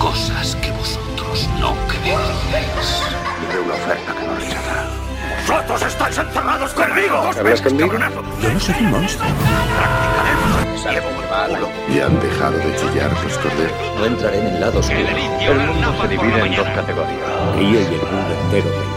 [0.00, 2.16] cosas que vosotros no creéis.
[3.48, 4.88] Haré una oferta que no rechazará.
[5.46, 7.16] ¡Vosotros estáis encerrados conmigo!
[7.38, 7.92] ¿Hablas conmigo?
[8.40, 9.28] Yo no soy un monstruo.
[11.88, 13.98] ¿Y han dejado de chillar los corderos?
[13.98, 14.98] No entraré en el lado oscuro.
[14.98, 17.28] El mundo se divide en dos categorías.
[17.58, 18.89] Y y el mundo entero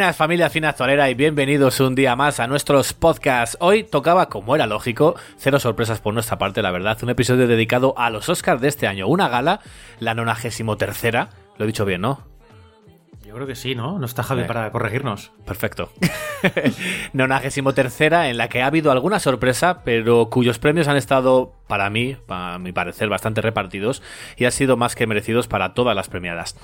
[0.00, 3.58] Buenas familia fina actualera y bienvenidos un día más a nuestros podcasts.
[3.60, 7.92] Hoy tocaba, como era lógico, cero sorpresas por nuestra parte, la verdad, un episodio dedicado
[7.98, 9.60] a los Oscars de este año, una gala,
[9.98, 12.29] la 93 tercera, lo he dicho bien, ¿no?
[13.30, 13.96] Yo creo que sí, ¿no?
[14.00, 14.44] No está Javi Eh.
[14.46, 15.30] para corregirnos.
[15.46, 15.92] Perfecto.
[17.12, 22.16] 93 en la que ha habido alguna sorpresa, pero cuyos premios han estado, para mí,
[22.28, 24.02] a mi parecer, bastante repartidos
[24.36, 26.56] y han sido más que merecidos para todas las premiadas.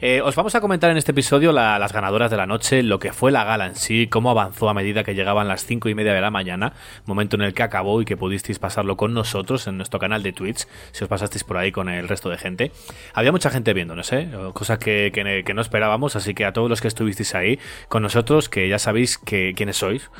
[0.00, 2.98] Eh, os vamos a comentar en este episodio la- las ganadoras de la noche, lo
[2.98, 5.94] que fue la gala en sí, cómo avanzó a medida que llegaban las 5 y
[5.94, 6.72] media de la mañana,
[7.04, 10.32] momento en el que acabó y que pudisteis pasarlo con nosotros en nuestro canal de
[10.32, 12.72] Twitch, si os pasasteis por ahí con el resto de gente.
[13.12, 14.30] Había mucha gente viéndonos, ¿eh?
[14.54, 18.02] cosa que, que- que no esperábamos, así que a todos los que estuvisteis ahí con
[18.02, 20.10] nosotros, que ya sabéis que quiénes sois,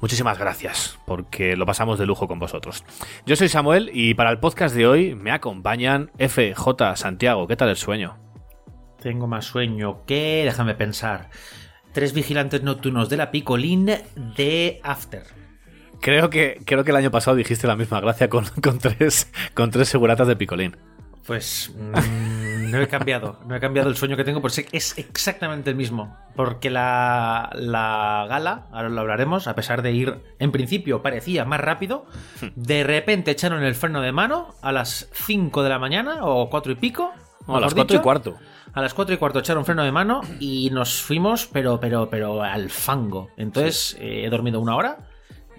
[0.00, 2.84] Muchísimas gracias, porque lo pasamos de lujo con vosotros.
[3.26, 7.48] Yo soy Samuel y para el podcast de hoy me acompañan FJ Santiago.
[7.48, 8.16] ¿Qué tal el sueño?
[9.00, 10.42] Tengo más sueño que.
[10.44, 11.30] Déjame pensar.
[11.92, 15.24] Tres vigilantes nocturnos de la Picolín de After.
[16.00, 19.72] Creo que, creo que el año pasado dijiste la misma gracia con, con tres, con
[19.72, 20.76] tres seguratas de picolín.
[21.26, 22.37] Pues mm,
[22.70, 23.38] no he cambiado.
[23.46, 26.16] No he cambiado el sueño que tengo, pues es exactamente el mismo.
[26.36, 31.60] Porque la, la gala, ahora lo hablaremos, a pesar de ir, en principio parecía más
[31.60, 32.06] rápido,
[32.54, 36.72] de repente echaron el freno de mano a las 5 de la mañana o 4
[36.72, 37.12] y pico.
[37.46, 38.02] No, a las mejor cuatro y dicho.
[38.02, 38.36] cuarto.
[38.74, 42.42] A las 4 y cuarto echaron freno de mano y nos fuimos, pero, pero, pero
[42.42, 43.30] al fango.
[43.36, 44.98] Entonces eh, he dormido una hora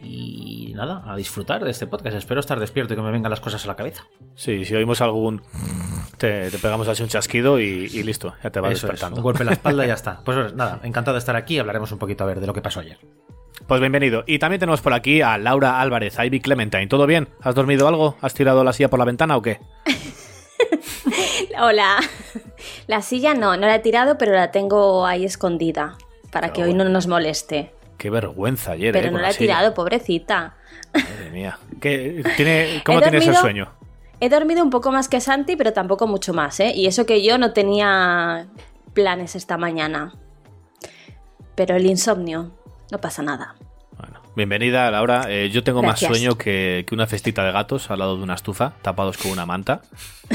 [0.01, 2.15] y nada, a disfrutar de este podcast.
[2.15, 4.05] Espero estar despierto y que me vengan las cosas a la cabeza.
[4.35, 5.41] Sí, si oímos algún...
[6.17, 9.17] Te, te pegamos así un chasquido y, y listo, ya te vas Eso es, despertando.
[9.17, 10.21] un golpe en la espalda y ya está.
[10.25, 12.61] Pues nada, encantado de estar aquí y hablaremos un poquito a ver de lo que
[12.61, 12.97] pasó ayer.
[13.67, 14.23] Pues bienvenido.
[14.25, 16.87] Y también tenemos por aquí a Laura Álvarez, Ivy Clementine.
[16.87, 17.29] ¿Todo bien?
[17.41, 18.17] ¿Has dormido algo?
[18.21, 19.59] ¿Has tirado la silla por la ventana o qué?
[21.61, 21.97] Hola.
[22.87, 25.97] La silla no, no la he tirado, pero la tengo ahí escondida.
[26.31, 27.71] Para Pero que hoy no nos moleste.
[27.99, 29.11] Qué vergüenza ayer, Pero ¿eh?
[29.11, 29.57] no la he silla.
[29.57, 30.55] tirado, pobrecita.
[30.93, 31.59] Madre mía.
[31.79, 33.71] ¿Qué- tiene, ¿Cómo tienes el sueño?
[34.21, 36.71] He dormido un poco más que Santi, pero tampoco mucho más, ¿eh?
[36.73, 38.47] Y eso que yo no tenía
[38.93, 40.13] planes esta mañana.
[41.55, 42.51] Pero el insomnio,
[42.91, 43.55] no pasa nada.
[43.97, 45.25] Bueno, bienvenida, Laura.
[45.27, 46.09] Eh, yo tengo Gracias.
[46.09, 49.31] más sueño que, que una festita de gatos al lado de una estufa, tapados con
[49.31, 49.81] una manta.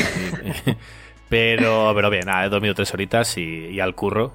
[1.35, 4.35] pero, pero bien, nada, he dormido tres horitas y, al curro.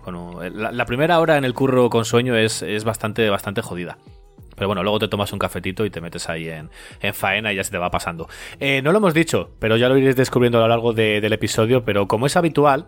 [0.52, 3.98] La, la primera hora en el curro con sueño es, es bastante, bastante jodida.
[4.58, 6.70] Pero bueno, luego te tomas un cafetito y te metes ahí en,
[7.02, 8.28] en faena y ya se te va pasando.
[8.60, 11.32] Eh, no lo hemos dicho, pero ya lo iréis descubriendo a lo largo de- del
[11.32, 11.86] episodio.
[11.86, 12.88] Pero como es habitual,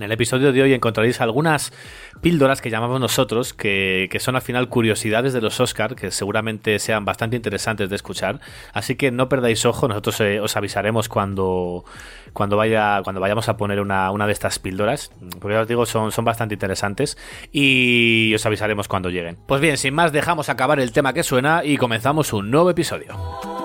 [0.00, 1.74] en el episodio de hoy encontraréis algunas
[2.22, 6.78] píldoras que llamamos nosotros, que, que son al final curiosidades de los Oscar, que seguramente
[6.78, 8.40] sean bastante interesantes de escuchar.
[8.72, 11.84] Así que no perdáis ojo, nosotros eh, os avisaremos cuando,
[12.32, 15.84] cuando, vaya, cuando vayamos a poner una, una de estas píldoras, porque ya os digo,
[15.84, 17.18] son, son bastante interesantes
[17.52, 19.36] y os avisaremos cuando lleguen.
[19.46, 23.59] Pues bien, sin más, dejamos acabar el tema que suena y comenzamos un nuevo episodio.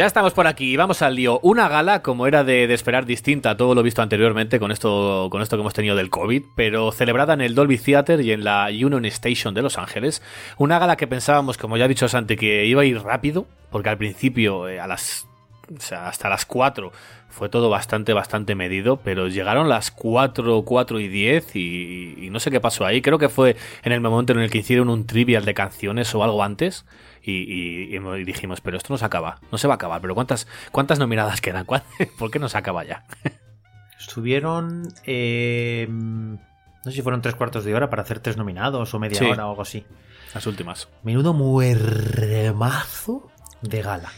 [0.00, 1.40] Ya estamos por aquí, vamos al lío.
[1.42, 5.42] Una gala, como era de, esperar, distinta a todo lo visto anteriormente con esto, con
[5.42, 8.68] esto que hemos tenido del COVID, pero celebrada en el Dolby Theater y en la
[8.68, 10.22] Union Station de Los Ángeles.
[10.56, 13.90] Una gala que pensábamos, como ya he dicho antes, que iba a ir rápido, porque
[13.90, 15.26] al principio, eh, a las,
[15.94, 16.92] hasta las 4,
[17.28, 22.40] fue todo bastante, bastante medido, pero llegaron las 4, 4 y 10 y, y no
[22.40, 23.02] sé qué pasó ahí.
[23.02, 26.24] Creo que fue en el momento en el que hicieron un trivial de canciones o
[26.24, 26.86] algo antes.
[27.22, 30.14] Y, y- y dijimos, pero esto no se acaba, no se va a acabar, pero
[30.14, 31.64] ¿cuántas, cuántas nominadas quedan?
[31.66, 31.82] ¿Cuán-
[32.18, 33.04] ¿Por qué no se acaba ya?
[33.98, 34.88] Estuvieron.
[35.04, 36.38] eh, No
[36.84, 39.26] sé si fueron tres cuartos de hora para hacer tres nominados o media Sí.
[39.26, 39.84] hora o algo así.
[40.34, 40.88] Las últimas.
[41.02, 43.28] Menudo muermazo
[43.62, 44.10] de gala.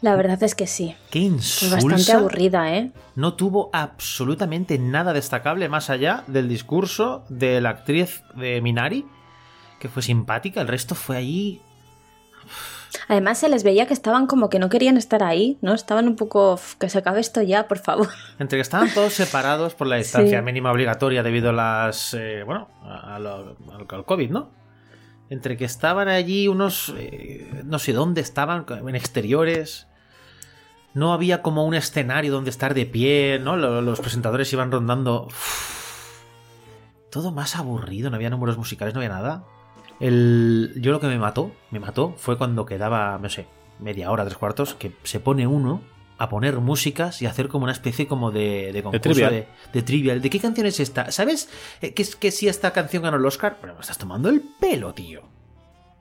[0.00, 0.94] La verdad es que sí.
[1.10, 1.74] Qué Fue insulsa.
[1.76, 2.92] bastante aburrida, ¿eh?
[3.16, 9.04] No tuvo absolutamente nada destacable más allá del discurso de la actriz de Minari,
[9.78, 10.60] que fue simpática.
[10.60, 11.62] El resto fue ahí.
[13.06, 15.74] Además se les veía que estaban como que no querían estar ahí, ¿no?
[15.74, 16.54] Estaban un poco...
[16.54, 18.08] "Uf, Que se acabe esto ya, por favor.
[18.38, 20.44] Entre que estaban todos separados por la distancia Sí.
[20.44, 22.14] mínima obligatoria debido a las.
[22.14, 24.50] eh, bueno, a- a lo- al, COVID, ¿no?
[25.30, 26.94] Entre que estaban allí unos.
[26.96, 29.86] eh, no sé dónde estaban, en exteriores.
[30.94, 33.56] No había como un escenario donde estar de pie, ¿no?
[33.56, 35.26] Lo- Los presentadores iban rondando.
[35.26, 36.18] Uf.
[37.10, 39.44] todo más aburrido, no había números musicales, no había nada.
[40.00, 43.46] El, yo lo que me mató, me mató, fue cuando quedaba, no sé,
[43.80, 45.82] media hora, tres cuartos, que se pone uno
[46.18, 49.30] a poner músicas y hacer como una especie como de, de concurso trivial.
[49.32, 50.20] de, de trivial.
[50.20, 51.10] ¿De qué canción es esta?
[51.12, 51.48] ¿Sabes
[51.80, 53.58] eh, que, es- que si esta canción ganó el Oscar?
[53.60, 55.22] Pero me estás tomando el pelo, tío.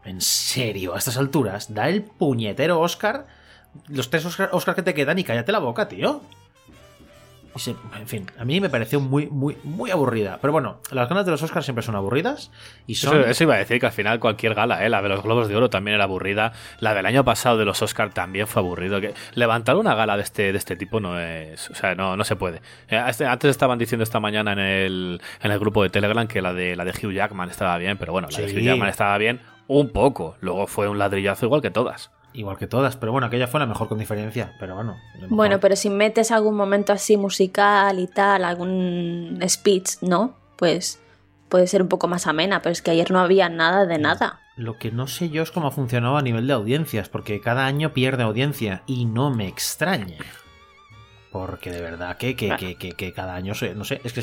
[0.04, 3.28] En serio, a estas alturas, da el puñetero Oscar,
[3.90, 6.22] los tres Oscar, Oscar que te quedan y cállate la boca, tío.
[7.58, 10.38] Y se- en fin, a mí me pareció muy, muy, muy aburrida.
[10.42, 12.52] Pero bueno, las ganas de los Oscars siempre son aburridas
[12.86, 13.20] y son...
[13.20, 14.90] Eso, eso iba a decir que al final cualquier gala, ¿eh?
[14.90, 17.82] la de los Globos de Oro también era aburrida, la del año pasado de los
[17.82, 19.02] Oscar también fue aburrido.
[19.02, 22.24] Que levantar una gala de este, de este tipo no es, o sea, no, no
[22.24, 22.62] se puede.
[22.88, 26.42] Eh, este- Antes estaban diciendo esta mañana en el, en el grupo de Telegram que
[26.42, 28.46] la de la de Hugh Jackman estaba bien, pero bueno, la de.
[28.54, 30.38] Hugh Jackman estaba bien un poco.
[30.42, 32.12] Luego fue un ladrillazo igual que todas.
[32.38, 34.54] Igual que todas, pero bueno, aquella fue la mejor con diferencia.
[34.60, 34.98] Pero bueno.
[35.30, 40.36] Bueno, pero si metes algún momento así musical y tal, algún speech, ¿no?
[40.56, 41.02] Pues
[41.50, 44.40] puede ser un poco más amena, pero es que ayer no había nada de nada.
[44.56, 47.66] Lo que no sé yo es cómo ha funcionado a nivel de audiencias, porque cada
[47.66, 50.18] año pierde audiencia y no me extraña.
[51.32, 54.22] Porque de verdad que, que, que, que- que cada año, no sé, es que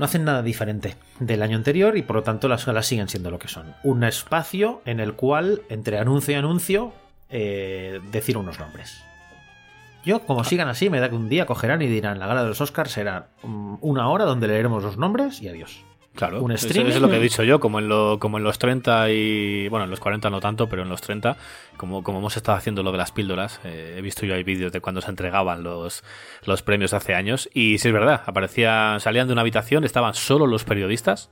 [0.00, 3.30] no hacen nada diferente del año anterior y por lo tanto las galas siguen siendo
[3.30, 3.74] lo que son.
[3.82, 6.94] Un espacio en el cual, entre anuncio y anuncio,
[7.28, 9.02] eh, decir unos nombres.
[10.02, 12.48] Yo, como sigan así, me da que un día cogerán y dirán, la gala de
[12.48, 15.84] los Oscars será mm, una hora donde leeremos los nombres y adiós.
[16.14, 16.88] Claro, Un eso- streaming.
[16.90, 19.68] eso es lo que he dicho yo, como en, lo, como en los 30 y.
[19.68, 21.36] Bueno, en los 40 no tanto, pero en los 30,
[21.76, 24.72] como, como hemos estado haciendo lo de las píldoras, eh, he visto yo ahí vídeos
[24.72, 26.02] de cuando se entregaban los,
[26.44, 27.48] los premios hace años.
[27.54, 31.30] Y sí es verdad, aparecían, salían de una habitación, estaban solo los periodistas,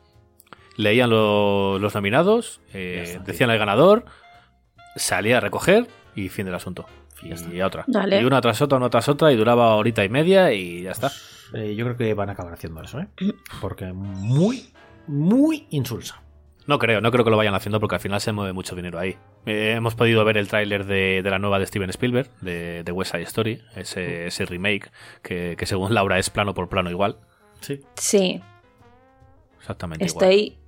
[0.76, 4.04] leían lo- los nominados, eh, decían el ganador,
[4.96, 6.86] salía a recoger y fin del asunto.
[7.22, 7.52] Ya está.
[7.52, 7.84] Y otra.
[8.20, 11.10] Y una tras otra, una tras otra, y duraba horita y media y ya está.
[11.54, 13.08] Eh, yo creo que van a acabar haciendo eso, ¿eh?
[13.60, 14.70] Porque muy,
[15.06, 16.22] muy insulsa.
[16.66, 18.98] No creo, no creo que lo vayan haciendo porque al final se mueve mucho dinero
[18.98, 19.16] ahí.
[19.46, 22.92] Eh, hemos podido ver el tráiler de, de la nueva de Steven Spielberg, de, de
[22.92, 24.90] West Side Story, ese, ese remake,
[25.22, 27.16] que, que según Laura es plano por plano igual.
[27.62, 27.80] Sí.
[27.94, 28.42] Sí,
[29.58, 30.40] Exactamente estoy...
[30.40, 30.58] eh,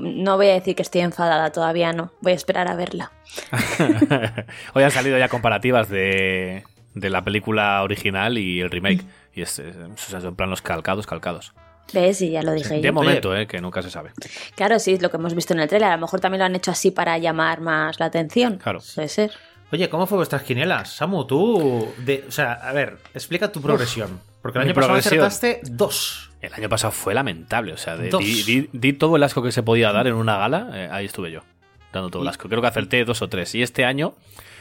[0.00, 2.12] No voy a decir que estoy enfadada, todavía no.
[2.20, 3.12] Voy a esperar a verla.
[4.74, 6.64] Hoy han salido ya comparativas de,
[6.94, 9.04] de la película original y el remake.
[9.34, 11.52] Y es, es- o sea, son planos calcados, calcados.
[11.92, 12.22] ¿Ves?
[12.22, 12.92] Y ya lo dije De yo.
[12.94, 14.10] momento, eh, que nunca se sabe.
[14.54, 15.90] Claro, sí, es lo que hemos visto en el trailer.
[15.90, 18.56] A lo mejor también lo han hecho así para llamar más la atención.
[18.56, 18.80] Claro.
[18.94, 19.32] Puede ser.
[19.70, 20.88] Oye, ¿cómo fue vuestras quinielas?
[20.90, 21.92] Samu, tú.
[21.98, 24.20] De, o sea, a ver, explica tu progresión.
[24.40, 26.30] Porque el año pasado acertaste dos.
[26.46, 29.52] El año pasado fue lamentable, o sea, de- di, di- di todo el asco que
[29.52, 31.40] se podía dar en una gala, eh, ahí estuve yo,
[31.92, 32.48] dando todo el asco.
[32.48, 33.54] Creo que acerté dos o tres.
[33.54, 34.14] Y este año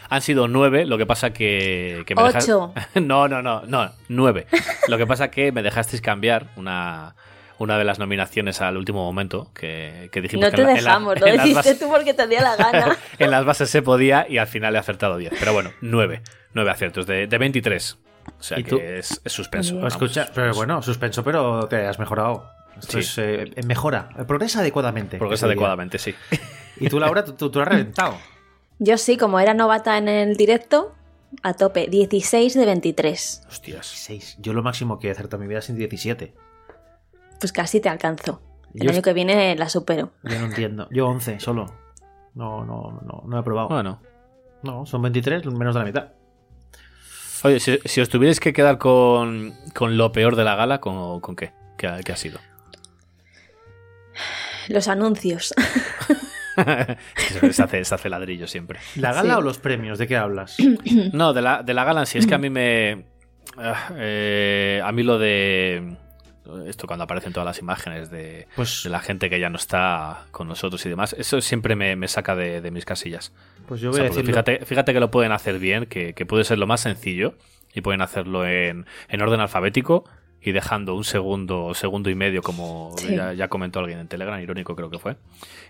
[0.10, 2.74] han sido nueve, lo que pasa que, que me Ocho.
[2.96, 4.48] no, no, no, no, nueve.
[4.88, 7.16] Lo que pasa que me dejasteis cambiar una,
[7.58, 10.74] una de las nominaciones al último momento, que, que dijimos No que te en la-
[10.74, 12.98] en la- dejamos, lo en las dijiste bases- tú porque te dio la gana.
[13.20, 15.34] en las bases se podía y al final he acertado 10.
[15.40, 16.22] Pero bueno, 9.
[16.54, 17.98] 9 aciertos de, de 23.
[18.40, 18.78] O sea ¿Y que tú?
[18.78, 19.76] es, es suspenso.
[19.76, 19.94] Vamos.
[19.94, 22.50] Escucha, pero bueno, suspenso, pero te has mejorado.
[22.80, 23.00] Esto Sí.
[23.00, 25.18] es eh, mejora, progresa adecuadamente.
[25.18, 26.14] Progresa adecuadamente, sí.
[26.80, 28.16] Y tú, Laura, tú, tú- tú has reventado.
[28.80, 30.94] Yo sí, como era novata en el directo,
[31.44, 31.88] a tope.
[31.88, 33.44] 16 de 23.
[33.48, 33.86] Hostias.
[33.88, 34.38] 6.
[34.40, 36.34] Yo lo máximo que he acertado en mi vida es en 17.
[37.40, 38.42] Pues casi te alcanzo.
[38.74, 40.12] El Yo año que viene la supero.
[40.24, 40.88] Yo no entiendo.
[40.92, 41.68] Yo 11 solo.
[42.34, 43.70] No, no, no, no he probado.
[43.70, 44.00] Bueno.
[44.64, 46.08] No, son 23, menos de la mitad.
[47.44, 51.20] Oye, si, si os tuvierais que quedar con, con lo peor de la gala, ¿con,
[51.20, 51.52] con qué?
[51.78, 52.40] ¿Qué ha, qué ha sido?
[54.70, 55.54] Los anuncios.
[57.52, 58.80] Se, hace, se hace ladrillo siempre.
[58.96, 59.40] ¿La gala Sí.
[59.40, 59.98] o los premios?
[59.98, 60.56] ¿De qué hablas?
[61.12, 62.20] No, de la, de la gala en sí.
[62.20, 63.06] Es que a mí me.
[63.58, 65.98] ah, eh, a mí lo de.
[66.68, 70.26] Esto cuando aparecen todas las imágenes de, Pues, de la gente que ya no está
[70.32, 73.32] con nosotros y demás, eso siempre me, me saca de, de mis casillas.
[73.68, 74.34] pues yo O voy sea, a porque decir.
[74.34, 77.36] fíjate, fíjate que lo pueden hacer bien, que, que puede ser lo más sencillo
[77.74, 80.04] y pueden hacerlo en, en orden alfabético
[80.44, 83.16] y dejando un segundo, segundo y medio, como Sí.
[83.16, 85.16] ya, ya comentó alguien en Telegram, irónico creo que fue.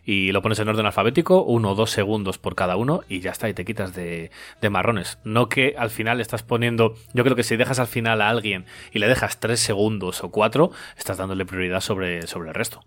[0.03, 3.32] Y lo pones en orden alfabético, uno o dos segundos por cada uno, y ya
[3.32, 5.20] está, y te quitas de, de marrones.
[5.24, 6.96] No que al final estás poniendo.
[7.13, 10.32] Yo creo que si dejas al final a alguien y le dejas tres segundos o
[10.32, 12.82] cuatro, estás dándole prioridad sobre, sobre el resto.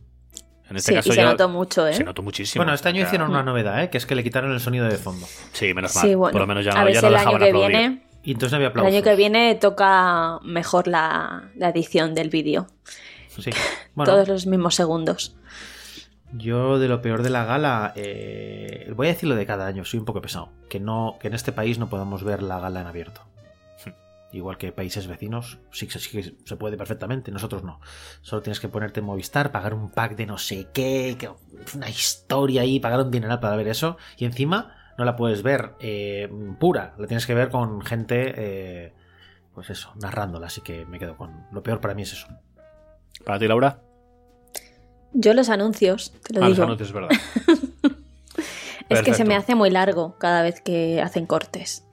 [0.69, 1.95] En este Sí, caso y se notó mucho, ¿eh?
[1.95, 2.64] Se notó muchísimo.
[2.64, 3.88] Bueno, este año hicieron una novedad, ¿eh?
[3.88, 5.25] que es que le quitaron el sonido de fondo.
[5.52, 6.05] Sí, menos mal.
[6.05, 6.33] Sí, bueno.
[6.33, 7.71] Por lo menos ya a no, ver ya si no el año dejaban que aplaudir.
[7.78, 8.92] viene, Y entonces no había el aplausos.
[8.95, 12.66] año que viene toca mejor la, la edición del vídeo.
[13.28, 13.50] Sí.
[13.95, 15.35] Bueno, Todos los mismos segundos.
[16.35, 19.87] yo de lo peor de la gala, eh, voy a decir lo de cada año,
[19.87, 20.50] soy un poco pesado.
[20.68, 23.23] Que, no, que en este país no podamos ver la gala en abierto.
[24.33, 27.80] Igual que países vecinos, sí, que- sí se puede perfectamente, nosotros no.
[28.21, 31.30] Solo tienes que ponerte en Movistar, pagar un pack de no sé qué, que
[31.75, 33.97] una historia ahí, pagar un dineral para ver eso.
[34.18, 38.93] Y encima no la puedes ver eh, pura, la tienes que ver con gente, eh,
[39.55, 40.47] pues eso, narrándola.
[40.47, 41.47] Así que me quedo con...
[41.53, 42.26] Lo peor para mí es eso.
[43.25, 43.81] Para ti, Laura.
[45.12, 46.65] Yo los anuncios, te lo Ah, los digo.
[46.67, 47.11] anuncios, es verdad.
[48.88, 51.85] Es que se me hace muy largo cada vez que hacen cortes.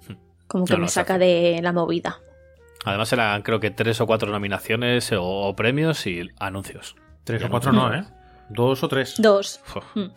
[0.48, 1.24] Como que No, no, me saca hace.
[1.26, 2.20] de la movida.
[2.86, 6.96] Además eran creo que tres o cuatro nominaciones o, o premios y anuncios.
[7.24, 8.04] Tres Y o cuatro anuncios.
[8.04, 8.46] no, ¿eh?
[8.50, 9.16] Dos o tres.
[9.18, 9.60] Dos.
[9.76, 9.84] Uf.
[9.96, 10.12] Mm.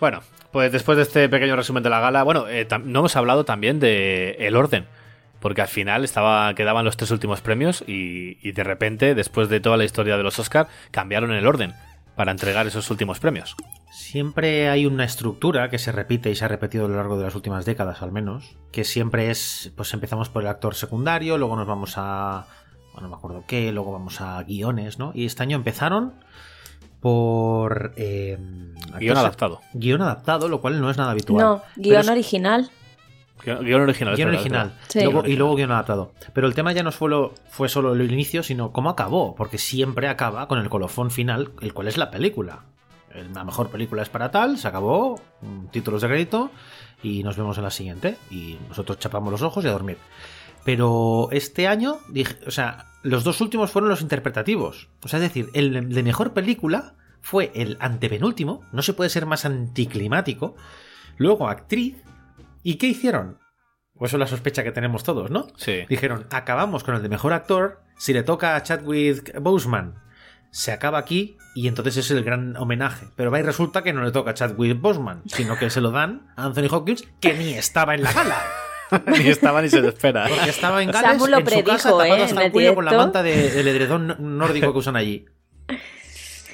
[0.00, 0.20] Bueno,
[0.54, 3.80] pues después de este pequeño resumen de la gala, bueno, eh, no hemos hablado también
[3.80, 4.86] de el orden.
[5.40, 9.58] Porque al final estaba, quedaban los tres últimos premios y, y de repente, después de
[9.58, 11.74] toda la historia de los Oscar, cambiaron el orden
[12.14, 13.56] para entregar esos últimos premios.
[13.90, 17.24] Siempre hay una estructura que se repite y se ha repetido a lo largo de
[17.24, 21.56] las últimas décadas al menos, que siempre es, pues empezamos por el actor secundario, luego
[21.56, 22.46] nos vamos a,
[22.92, 25.10] bueno, no me acuerdo qué, luego vamos a guiones, ¿no?
[25.16, 26.14] Y este año empezaron
[27.08, 27.92] por...
[27.96, 28.38] eh,
[28.98, 29.60] Guión adaptado.
[29.74, 31.44] Guión adaptado, lo cual no es nada habitual.
[31.44, 32.70] No, guion es- original.
[33.44, 34.16] Guión guion original.
[34.16, 34.72] Guión original.
[34.88, 35.02] Sí.
[35.02, 36.12] Luego- y luego guion adaptado.
[36.32, 39.34] Pero el tema ya no fue, lo- fue solo el inicio, sino cómo acabó.
[39.34, 42.60] Porque siempre acaba con el colofón final, el cual es la película.
[43.14, 46.50] El- La mejor película es para tal, se acabó, mm, títulos de crédito,
[47.02, 48.16] y nos vemos en la siguiente.
[48.30, 49.98] Y nosotros chapamos los ojos y a dormir.
[50.64, 54.88] Pero este año, dije, o sea, los dos últimos fueron los interpretativos.
[55.02, 59.26] O sea, es decir, el de mejor película fue el antepenúltimo, no se puede ser
[59.26, 60.56] más anticlimático.
[61.16, 61.96] Luego actriz.
[62.62, 63.38] ¿Y qué hicieron?
[63.94, 65.46] Pues eso es la sospecha que tenemos todos, ¿no?
[65.56, 65.84] Sí.
[65.88, 70.02] Dijeron, acabamos con el de mejor actor, si le toca a Chadwick Boseman,
[70.50, 73.08] se acaba aquí y entonces es el gran homenaje.
[73.16, 75.90] Pero va y resulta que no le toca a Chadwick Boseman, sino que se lo
[75.90, 78.42] dan a Anthony Hopkins, que ni estaba en la gala.
[79.06, 80.26] ni estaba ni se le espera.
[80.28, 82.22] Porque estaba en Gales, Samu lo en su casa, predijo, tapado ¿eh?
[82.24, 85.26] hasta el el cuello con la manta de- del edredón nórdico que usan allí.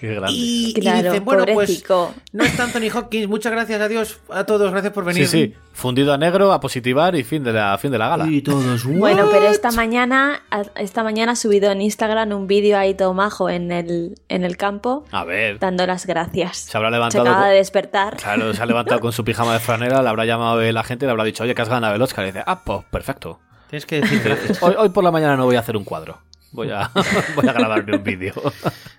[0.00, 0.32] Qué grande.
[0.32, 2.14] Y, y Claro, dicen, bueno, pues pobrecico.
[2.32, 5.28] no está Anthony Hopkins, muchas gracias a Dios, a todos, gracias por venir.
[5.28, 5.54] Sí, sí.
[5.74, 8.26] Fundido a negro, a positivar y fin de la, fin de la gala.
[8.26, 9.30] Y todos, Bueno, "What?".
[9.30, 10.42] pero esta mañana,
[10.76, 14.56] esta mañana ha subido en Instagram un vídeo ahí todo majo en el, en el
[14.56, 15.58] campo A ver.
[15.58, 16.56] dando las gracias.
[16.56, 17.24] Se habrá Se levantado.
[17.24, 18.16] acaba con- de despertar.
[18.16, 21.06] Claro, se ha levantado con su pijama de franela, le habrá llamado la gente y
[21.06, 22.24] le habrá dicho, oye, que has ganado el Oscar.
[22.24, 23.38] Y dice, ah, pues perfecto.
[23.68, 24.62] Tienes que decir gracias.
[24.62, 26.18] Hoy, hoy por la mañana no voy a hacer un cuadro.
[26.52, 26.90] Voy a,
[27.36, 28.34] voy a grabarme un vídeo.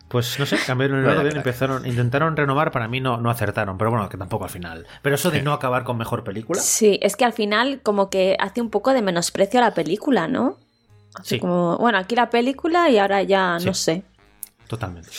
[0.08, 3.92] Pues no sé, cambiaron el orden, empezaron, intentaron renovar, para mí no, no acertaron, pero
[3.92, 4.86] bueno, que tampoco al final.
[5.02, 8.36] Pero eso de no acabar con mejor película, Sí, es que al final como que
[8.40, 10.58] hace un poco de menosprecio a la película, ¿no?
[11.16, 11.40] Hace Sí.
[11.40, 13.84] como, bueno, aquí la película y ahora ya no Sí.
[13.84, 14.04] sé.
[14.68, 15.10] totalmente.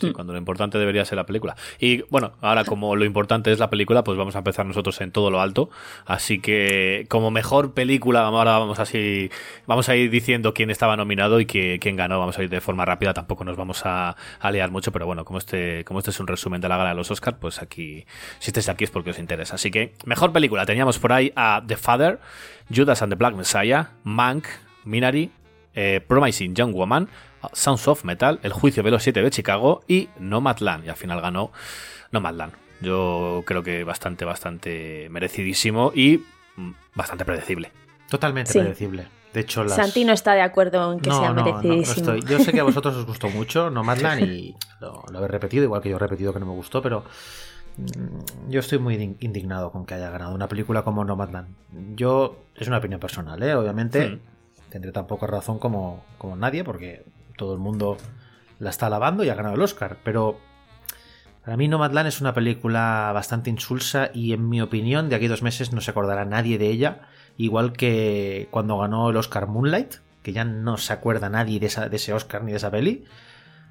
[0.00, 1.56] Sí, cuando lo importante debería ser la película.
[1.80, 5.10] Y bueno, ahora como lo importante es la película, pues vamos a empezar nosotros en
[5.10, 5.70] todo lo alto.
[6.06, 9.30] Así que como mejor película, vamos- ahora vamos así,
[9.66, 12.18] vamos a ir diciendo quién estaba nominado y que- quién ganó.
[12.18, 15.24] Vamos a ir de forma rápida, tampoco nos vamos a, a liar mucho, pero bueno,
[15.24, 18.04] como este, como este es un resumen de la gala de los Oscars, pues aquí,
[18.38, 19.56] si estáis aquí es porque os interesa.
[19.56, 22.20] Así que, mejor película, teníamos por ahí a The Father,
[22.74, 24.44] Judas and the Black Messiah, Mank,
[24.84, 25.30] Minari,
[25.74, 27.08] eh, Promising Young Woman,
[27.52, 30.84] Sounds of Metal, El Juicio de los Siete de Chicago y Nomadland.
[30.84, 31.50] Y al final ganó
[32.12, 32.52] Nomadland.
[32.80, 36.22] Yo creo que bastante, bastante merecidísimo y
[36.56, 37.72] mm, bastante predecible.
[38.08, 38.58] Totalmente Sí.
[38.60, 39.06] predecible.
[39.32, 39.74] De hecho, las...
[39.76, 42.12] Santi no está de acuerdo en que No, sea no, no, no merecidísimo.
[42.12, 42.30] estoy.
[42.30, 45.82] Yo sé que a vosotros os gustó mucho Nomadland y lo, lo habéis repetido, igual
[45.82, 47.04] que yo he repetido que no me gustó, pero
[47.76, 51.54] mm, yo estoy muy in- indignado con que haya ganado una película como Nomadland.
[51.96, 53.54] Yo, es una opinión personal, ¿eh?
[53.54, 54.20] Obviamente, Mm.
[54.70, 57.04] tendré tan poca razón como, como nadie, porque
[57.38, 57.96] todo el mundo
[58.58, 60.38] la está alabando y ha ganado el Oscar, pero
[61.42, 65.28] para mí Nomadland es una película bastante insulsa y en mi opinión de aquí a
[65.30, 69.94] dos meses no se acordará nadie de ella, igual que cuando ganó el Oscar Moonlight,
[70.22, 73.04] que ya no se acuerda nadie de, ese Oscar ni de esa peli,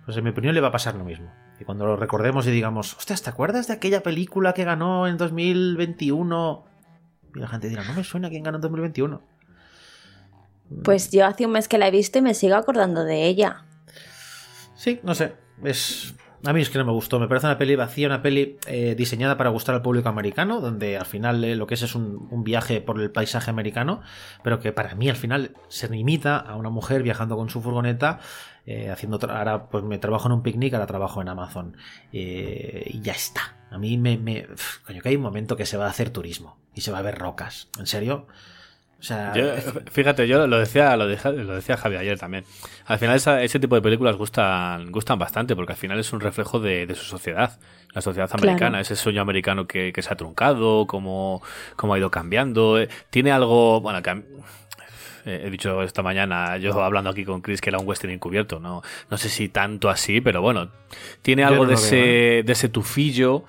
[0.06, 1.32] pues en mi opinión le va a pasar lo mismo.
[1.60, 5.18] Y cuando lo recordemos y digamos, ostras, ¿te acuerdas de aquella película que ganó en
[5.18, 6.66] 2021?
[7.36, 9.22] Y la gente dirá, no me suena quién ganó en 2021.
[10.84, 13.66] Pues yo hace un mes que la he visto y me sigo acordando de ella.
[14.76, 15.34] Sí, no sé.
[15.64, 16.14] Es.
[16.46, 17.20] A mí es que no me gustó.
[17.20, 20.98] Me parece una peli vacía, una peli eh, diseñada para gustar al público americano, donde
[20.98, 24.02] al final eh, lo que es es un, viaje por el paisaje americano,
[24.44, 28.20] pero que para mí al final se limita a una mujer viajando con su furgoneta,
[28.68, 29.20] eh, haciendo.
[29.30, 31.76] Ahora pues me trabajo en un picnic, ahora trabajo en Amazon.
[32.14, 33.56] Eh, y ya está.
[33.72, 34.18] A mí me.
[34.18, 34.48] me
[34.86, 37.02] coño, que hay un momento que se va a hacer turismo y se va a
[37.02, 37.70] ver rocas.
[37.80, 38.28] ¿En serio?
[39.00, 39.32] O sea.
[39.36, 39.44] Yo,
[39.92, 42.46] fíjate, yo lo decía, lo decía, lo decía Javi ayer también.
[42.86, 46.20] Al final esa- ese tipo de películas gustan, gustan bastante porque al final es un
[46.20, 47.60] reflejo de, de su sociedad,
[47.94, 48.44] la sociedad Claro.
[48.44, 51.44] americana, ese sueño americano que, que se ha truncado, cómo,
[51.76, 52.80] cómo ha ido cambiando.
[52.80, 54.10] Eh, Tiene algo, bueno, que
[55.26, 58.60] eh, he dicho esta mañana, yo hablando aquí con Chris, que era un western encubierto,
[58.60, 60.72] no, no sé si tanto así, pero bueno,
[61.22, 63.44] tiene algo no de, ese, veo, de ese tufillo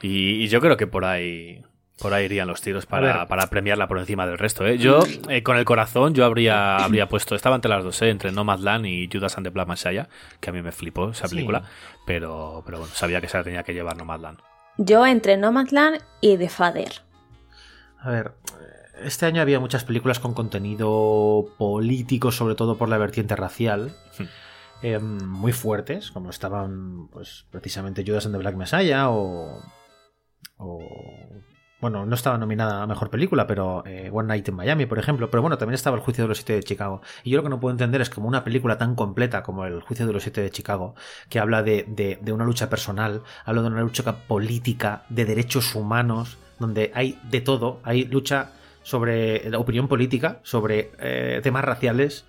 [0.00, 1.62] y, y yo creo que por ahí
[1.98, 4.66] por ahí irían los tiros para, para premiarla por encima del resto.
[4.66, 4.78] ¿eh?
[4.78, 8.10] Yo, eh, con el corazón, yo habría, habría puesto, estaba entre las dos, ¿eh?
[8.10, 10.08] entre Nomadland y Judas and the Black Messiah,
[10.40, 11.34] que a mí me flipó esa Sí.
[11.36, 11.62] película,
[12.06, 14.38] pero, pero bueno, sabía que se la tenía que llevar Nomadland.
[14.76, 16.90] Yo entre Nomadland y The Father.
[18.00, 18.32] A ver,
[19.02, 24.24] este año había muchas películas con contenido político, sobre todo por la vertiente racial, Hmm.
[24.82, 29.62] eh, muy fuertes, como estaban, pues, precisamente Judas and the Black Messiah o.
[30.58, 30.78] o
[31.84, 35.28] bueno, no estaba nominada a mejor película, pero eh, One Night in Miami, por ejemplo.
[35.30, 37.02] Pero bueno, también estaba El Juicio de los Siete de Chicago.
[37.24, 39.80] Y yo lo que no puedo entender es como una película tan completa como El
[39.82, 40.94] Juicio de los Siete de Chicago,
[41.28, 45.74] que habla de, de- de una lucha personal, habla de una lucha política, de derechos
[45.74, 47.80] humanos, donde hay de todo.
[47.84, 52.24] Hay lucha sobre la opinión política, sobre eh, temas raciales.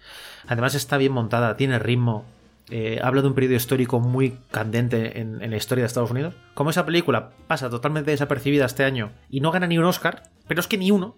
[0.47, 2.25] Además está bien montada, tiene ritmo.
[2.69, 6.33] Eh, habla de un periodo histórico muy candente en, en la historia de Estados Unidos.
[6.53, 10.59] Como esa película pasa totalmente desapercibida este año y no gana ni un Oscar, pero
[10.59, 11.17] es que ni uno.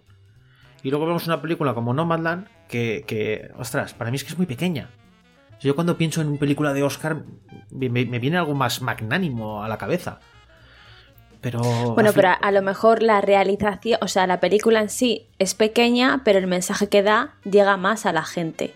[0.83, 4.37] Y luego vemos una película como Nomadland que, que ostras, para mí es que es
[4.37, 4.89] muy pequeña.
[5.59, 7.23] Yo cuando pienso en una película de Oscar
[7.71, 10.19] me, me- me viene algo más magnánimo a la cabeza.
[11.41, 11.59] Pero...
[11.93, 15.53] Bueno, pero a, a lo mejor la realización, o sea, la película en sí es
[15.55, 18.73] pequeña, pero el mensaje que da llega más a la gente.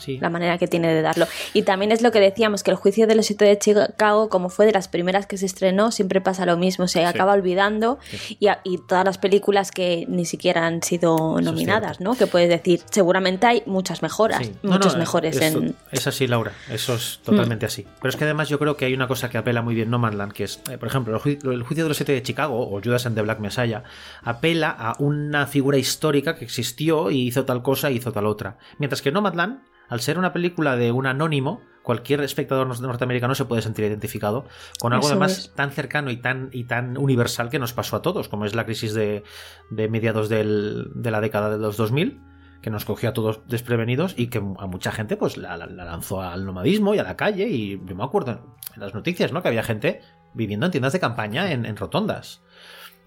[0.00, 0.18] Sí.
[0.20, 1.26] la manera que tiene de darlo.
[1.52, 4.48] Y también es lo que decíamos, que el juicio de los siete de Chicago, como
[4.48, 7.98] fue de las primeras que se estrenó, siempre pasa lo mismo, se acaba olvidando
[8.38, 12.00] y, a- y todas las películas que ni siquiera han sido nominadas.
[12.00, 12.14] ¿no?
[12.16, 14.50] Que puedes decir, seguramente hay muchas mejoras.
[14.62, 15.76] No, muchos no, mejores es, en...
[15.92, 16.52] Es así, Laura.
[16.70, 17.86] Eso es totalmente así.
[18.00, 20.32] Pero es que además yo creo que hay una cosa que apela muy bien Nomadland,
[20.32, 22.80] que es, eh, por ejemplo, el, ju- el juicio de los siete de Chicago o
[22.82, 23.82] Judas and the Black Messiah
[24.22, 28.58] apela a una figura histórica que existió y hizo tal cosa y hizo tal otra.
[28.78, 29.60] Mientras que Nomadland,
[29.90, 34.46] al ser una película de un anónimo, cualquier espectador nor- norteamericano se puede sentir identificado
[34.80, 35.54] con algo Eso además es.
[35.54, 38.64] tan cercano y tan, y tan universal que nos pasó a todos, como es la
[38.64, 39.24] crisis de,
[39.70, 42.20] de mediados del- de la década de los 2000
[42.62, 45.84] que nos cogió a todos desprevenidos y que a mucha gente pues la, la- la
[45.86, 47.48] lanzó al nomadismo y a la calle.
[47.48, 48.32] Y yo me acuerdo
[48.74, 50.02] en las noticias no que había gente
[50.34, 52.42] viviendo en tiendas de campaña en, en rotondas.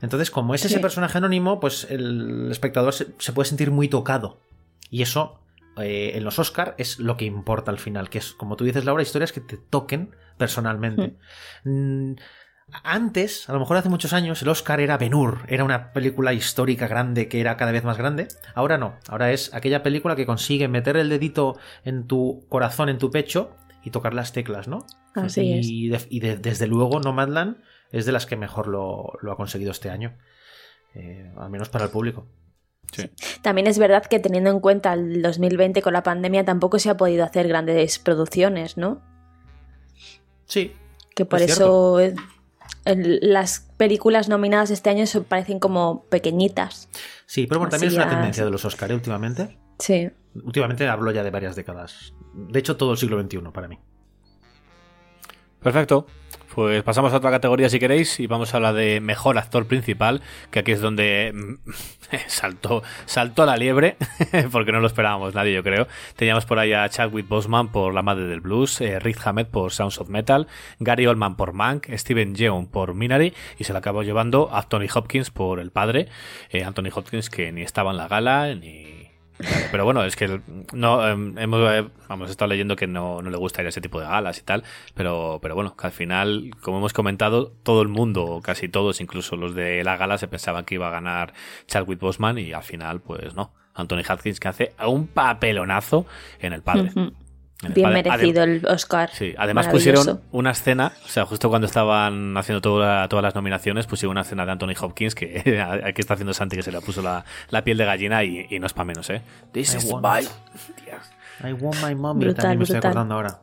[0.02, 4.42] Entonces como es ese personaje anónimo pues el espectador se, se puede sentir muy tocado.
[4.90, 5.40] Y eso
[5.78, 8.86] eh, en los Oscar es lo que importa al final que es como tú dices
[8.86, 11.18] Laura historias que te toquen personalmente
[11.64, 12.14] Mm,
[12.84, 16.34] antes, a lo mejor hace muchos años, el Oscar era Ben Hur, era una película
[16.34, 18.28] histórica grande que era cada vez más grande.
[18.56, 22.98] Ahora no, ahora es aquella película que consigue meter el dedito en tu corazón, en
[22.98, 24.86] tu pecho y tocar las teclas, ¿no?
[25.26, 27.58] Así y de- y de- desde luego Nomadland
[27.92, 30.18] es de las que mejor lo, lo ha conseguido este año,
[30.96, 32.28] Eh, al menos para el público.
[33.42, 36.98] También es verdad que teniendo en cuenta el 2020 con la pandemia tampoco se ha
[36.98, 39.02] podido hacer grandes producciones, ¿no?
[40.46, 40.74] Sí,
[41.16, 42.16] Que por Es eso eh,
[42.86, 46.90] el- las películas nominadas este año se parecen como pequeñitas.
[47.26, 48.96] sí, pero bueno, también Así es una ya- tendencia de los Oscar ¿eh?
[48.96, 49.58] últimamente.
[49.80, 50.10] Sí.
[50.44, 52.14] Últimamente hablo ya de varias décadas.
[52.34, 53.78] De hecho, todo el siglo XXI para mí.
[55.62, 56.08] Perfecto.
[56.54, 60.22] Pues pasamos a otra categoría si queréis y vamos a la de mejor actor principal,
[60.52, 61.72] que aquí es donde mm,
[62.28, 63.98] saltó, saltó la liebre,
[64.52, 65.88] porque no lo esperábamos nadie, yo creo.
[66.16, 69.72] Teníamos por ahí a Chadwick Boseman por La Madre del Blues, eh, Riz Ahmed por
[69.72, 70.48] Sounds of Metal,
[70.80, 75.32] Gary Oldman por Mank, Steven Yeun por Minari y se la acabó llevando Anthony Hopkins
[75.32, 76.08] por El Padre.
[76.52, 79.03] Eh, Anthony Hopkins que ni estaba en la gala ni...
[79.72, 80.42] Pero bueno, es que
[80.74, 83.82] no em, hemos eh, vamos estado leyendo que no, no le gusta ir a ese
[83.82, 87.82] tipo de galas y tal, pero, pero bueno, que al final, como hemos comentado, todo
[87.82, 91.34] el mundo, casi todos, incluso los de la gala, se pensaban que iba a ganar
[91.68, 93.52] Chadwick Boseman y al final, pues no.
[93.76, 96.06] Anthony Hopkins que hace un papelonazo
[96.40, 96.92] en el padre.
[97.66, 98.04] El Bien padre.
[98.04, 99.10] merecido Adem- el Oscar.
[99.14, 103.88] Sí, además pusieron una escena, o sea, justo cuando estaban haciendo toda- todas las nominaciones,
[103.88, 107.02] pusieron una escena de Anthony Hopkins que aquí está haciendo Santi que se le puso
[107.02, 109.22] la, la piel de gallina y, y no es para menos, ¿eh?
[109.52, 110.28] This I is my...
[111.48, 112.26] I want my mommy.
[112.26, 113.40] Brutal, también me estoy acordando ahora.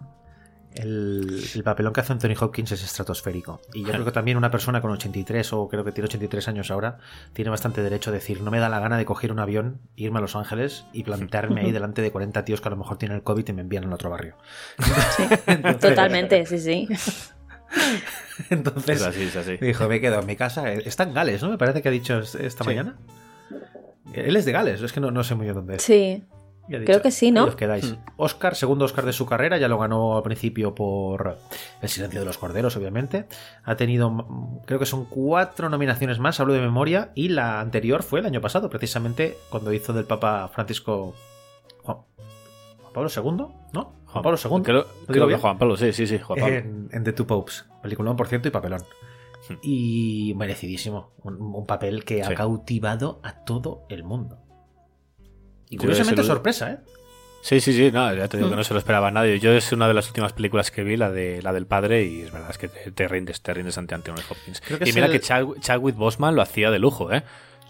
[0.75, 3.61] El, el papelón que hace Anthony Hopkins es estratosférico.
[3.75, 6.71] Y yo creo que también una persona con 83 o creo que tiene 83 años
[6.71, 6.99] ahora
[7.33, 10.19] tiene bastante derecho a decir no me da la gana de coger un avión, irme
[10.19, 13.17] a Los Ángeles y plantarme ahí delante de 40 tíos que a lo mejor tienen
[13.17, 14.37] el COVID y me envían al otro barrio.
[15.81, 16.89] Totalmente, sí, sí.
[18.51, 19.57] Entonces Es así, es así.
[19.57, 20.73] dijo, me quedo en mi casa.
[20.73, 21.51] Está en Gales, ¿no?
[21.51, 22.71] Me parece que ha dicho es- esta Sí.
[22.71, 22.97] mañana.
[24.15, 25.83] Él es de Gales, es que no, no sé muy bien dónde es.
[25.83, 26.25] Sí.
[26.71, 27.45] Creo que sí, ¿no?
[27.45, 27.97] os quedáis.
[28.17, 31.39] Oscar, segundo Oscar de su carrera, ya lo ganó al principio por
[31.83, 33.27] El silencio de los corderos, obviamente.
[33.65, 38.21] Ha tenido, creo que son cuatro nominaciones más, hablo de memoria, y la anterior fue
[38.21, 41.15] el año pasado, precisamente cuando hizo del Papa Francisco
[41.83, 41.99] Juan,
[42.83, 43.93] Juan Pablo II, ¿no?
[44.07, 44.63] Juan Pablo II.
[44.63, 45.37] Creo, ¿Lo creo digo que?
[45.37, 46.55] Juan Pablo, sí, sí, sí, Juan Pablo.
[46.57, 47.65] En, en The Two Popes.
[47.83, 48.83] Peliculón, por cierto, y papelón.
[49.49, 49.55] Hmm.
[49.63, 51.13] Y merecidísimo.
[51.23, 52.33] Un, un papel que Sí.
[52.33, 54.40] ha cautivado a todo el mundo.
[55.71, 56.79] Y curiosamente el- sorpresa, ¿eh?
[57.43, 58.53] Sí, sí, sí, no, ya te digo Mm.
[58.53, 59.41] que no se lo esperaba nadie.
[59.41, 62.21] Yo es una de las últimas películas que vi, la de la del padre, y
[62.21, 64.63] es verdad, es que te, te rindes, te rindes ante Anthony Hopkins.
[64.85, 67.23] Y mira el- que Chad- Chadwick Boseman lo hacía de lujo, ¿eh?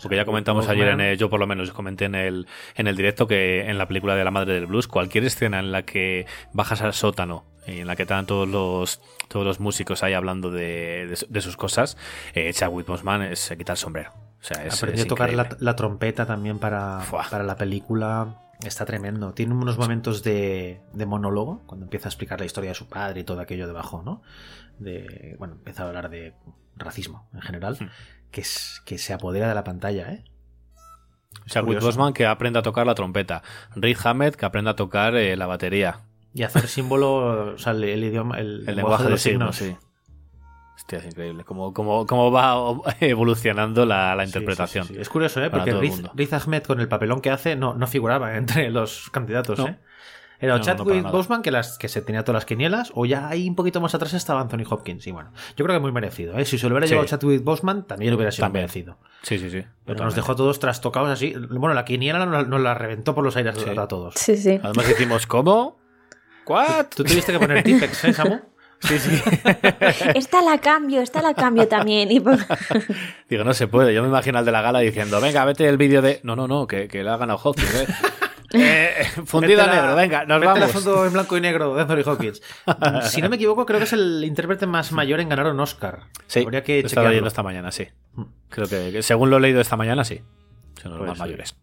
[0.03, 2.97] Porque ya comentamos ayer, en el- yo por lo menos comenté en el, en el
[2.97, 6.27] directo que en la película de La Madre del Blues, cualquier escena en la que
[6.55, 10.51] bajas al sótano y en la que están todos los, todos los músicos ahí hablando
[10.51, 11.97] de, de, de sus cosas,
[12.35, 14.11] eh, Chadwick Boseman es, se quita el sombrero.
[14.40, 18.37] O sea, es, Aprendió es a tocar la, trompeta también para, para la película.
[18.64, 19.33] Está tremendo.
[19.33, 23.20] Tiene unos momentos de, de monólogo, cuando empieza a explicar la historia de su padre
[23.20, 24.22] y todo aquello debajo, ¿no?
[24.79, 26.35] De, bueno, empieza a hablar de
[26.76, 27.88] racismo en general, Hmm.
[28.31, 30.24] que, es, que se apodera de la pantalla, ¿eh?
[31.46, 31.87] Chadwick curioso.
[31.87, 33.42] Boseman que aprenda a tocar la trompeta.
[33.76, 36.00] Rick Hammett que aprenda a tocar eh, la batería.
[36.35, 39.76] Y hacer símbolo, o sea, el, el idioma, el, El lenguaje de signos, sí.
[40.96, 41.44] Hostia, es increíble.
[41.44, 42.55] Cómo, cómo, cómo va
[43.00, 44.85] evolucionando la, interpretación.
[44.85, 45.00] sí, sí, sí.
[45.03, 45.50] Es curioso, ¿eh?
[45.50, 46.12] Para Porque todo el Riz, mundo.
[46.14, 49.68] Riz Ahmed, con el papelón que hace, no, no figuraba entre los candidatos, No.
[49.68, 49.79] ¿eh?
[50.42, 51.11] Era No, no, Chadwick nada.
[51.11, 53.94] Boseman, que, las, que se tenía todas las quinielas, o ya ahí un poquito más
[53.94, 55.07] atrás estaba Anthony Hopkins.
[55.07, 56.46] Y bueno, yo creo que muy merecido, ¿eh?
[56.46, 56.92] Si se lo hubiera Sí.
[56.94, 58.62] llevado Chadwick Boseman, también hubiera sido También.
[58.62, 58.96] merecido.
[59.22, 59.62] Sí, sí, sí.
[59.85, 61.35] Pero nos dejó todos trastocados así.
[61.50, 63.68] Bueno, la quiniela nos, nos la reventó por los aires Sí.
[63.76, 64.14] a todos.
[64.16, 64.59] Sí, sí.
[64.62, 65.79] Además decimos, ¿cómo?
[66.46, 66.87] ¿What?
[66.96, 68.40] Tú tuviste que poner Tipex, ¿eh, Samu?
[68.81, 69.23] Sí, sí.
[70.14, 72.11] Esta la cambio, esta la cambio también.
[72.11, 72.38] Y por-
[73.29, 73.93] Digo, no se puede.
[73.95, 76.21] Yo me imagino al de la gala diciendo, venga, vete el vídeo de...
[76.23, 77.87] No, no, no, que, que le ha ganado Hopkins, ¿eh?
[78.53, 80.73] Eh, fundida Vete la- negro, venga, nos la vamos.
[80.73, 82.43] foto en blanco y negro de Anthony Hopkins.
[83.03, 86.01] si no me equivoco, creo que es el intérprete más mayor en ganar un Oscar.
[86.27, 87.87] Sí, Habría que lo estaba leyendo esta mañana, sí.
[88.49, 90.21] Creo que, que según lo he leído esta mañana, sí.
[90.83, 91.23] Son los Pues más sí.
[91.23, 91.55] mayores.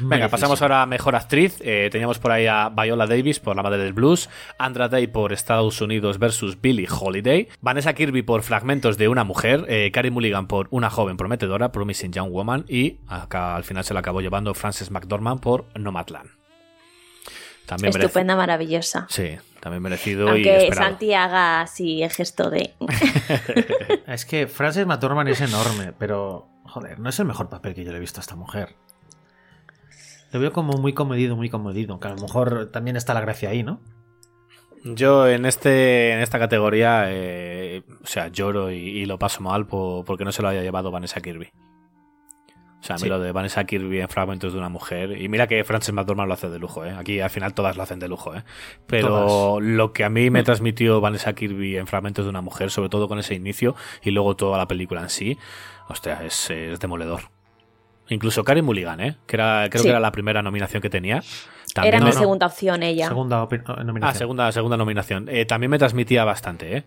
[0.00, 1.58] Venga, pasamos ahora a Mejor Actriz.
[1.60, 5.32] Eh, teníamos por ahí a Viola Davis por La Madre del Blues, Andra Day por
[5.32, 10.46] Estados Unidos versus Billie Holiday, Vanessa Kirby por Fragmentos de una Mujer, eh, Carey Mulligan
[10.46, 14.54] por Una Joven Prometedora, Promising Young Woman y acá al final se lo acabó llevando
[14.54, 16.30] Frances McDormand por Nomadland.
[17.66, 19.06] También merece- Estupenda, maravillosa.
[19.10, 20.90] Sí, también merecido y Aunque esperado.
[20.90, 22.72] Santi haga así el gesto de.
[24.06, 27.90] Es que Frances McDormand es enorme, pero joder, no es el mejor papel que yo
[27.92, 28.74] le he visto a esta mujer.
[30.32, 33.50] Lo veo como muy comedido, muy comedido, que a lo mejor también está la gracia
[33.50, 33.80] ahí, ¿no?
[34.84, 39.66] Yo en este en esta categoría, eh, o sea, lloro y, y lo paso mal
[39.66, 41.50] po- porque no se lo haya llevado Vanessa Kirby.
[42.80, 43.08] O sea, a mí Sí.
[43.08, 45.20] lo de Vanessa Kirby en Fragmentos de una mujer.
[45.20, 46.92] Y mira que Frances McDormand lo hace de lujo, ¿eh?
[46.96, 48.44] Aquí al final todas lo hacen de lujo, ¿eh?
[48.86, 49.64] Pero Todas.
[49.64, 53.08] lo que a mí me transmitió Vanessa Kirby en Fragmentos de una mujer, sobre todo
[53.08, 55.36] con ese inicio y luego toda la película en sí,
[55.88, 57.22] hostia, es, es demoledor.
[58.10, 59.16] Incluso Karen Mulligan, ¿eh?
[59.26, 59.86] Que era, creo Sí.
[59.86, 61.22] que era la primera nominación que tenía.
[61.74, 63.08] También Era mi segunda opción ella.
[63.08, 64.04] Segunda opi- nominación.
[64.04, 65.28] Ah, segunda, segunda nominación.
[65.28, 66.84] Eh, también me transmitía bastante, ¿eh?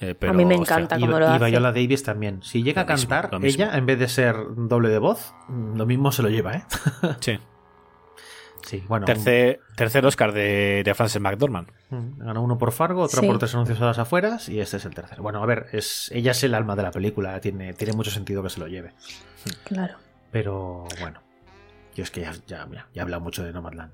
[0.00, 1.44] Eh, pero, A mí me encanta Y, cómo lo y hace.
[1.46, 2.42] Viola Davis también.
[2.42, 3.46] Si llega a Lo cantar, mismo.
[3.64, 6.64] ella, en vez de ser doble de voz, mm, lo mismo se lo lleva, ¿eh?
[7.20, 7.38] Sí.
[8.64, 9.04] Sí, bueno.
[9.04, 11.68] Tercer, tercer Oscar de, de Frances McDormand.
[11.90, 13.26] un- Ganó uno por Fargo, otro Sí.
[13.26, 15.22] por tres anuncios a las afueras y este es el tercero.
[15.22, 18.42] Bueno, a ver, es, ella es el alma de la película, tiene, tiene mucho sentido
[18.42, 18.92] que se lo lleve.
[19.64, 19.96] Claro.
[20.34, 21.22] Pero bueno,
[21.94, 23.92] yo es que ya, ya, mira, ya he hablado mucho de Nomadland.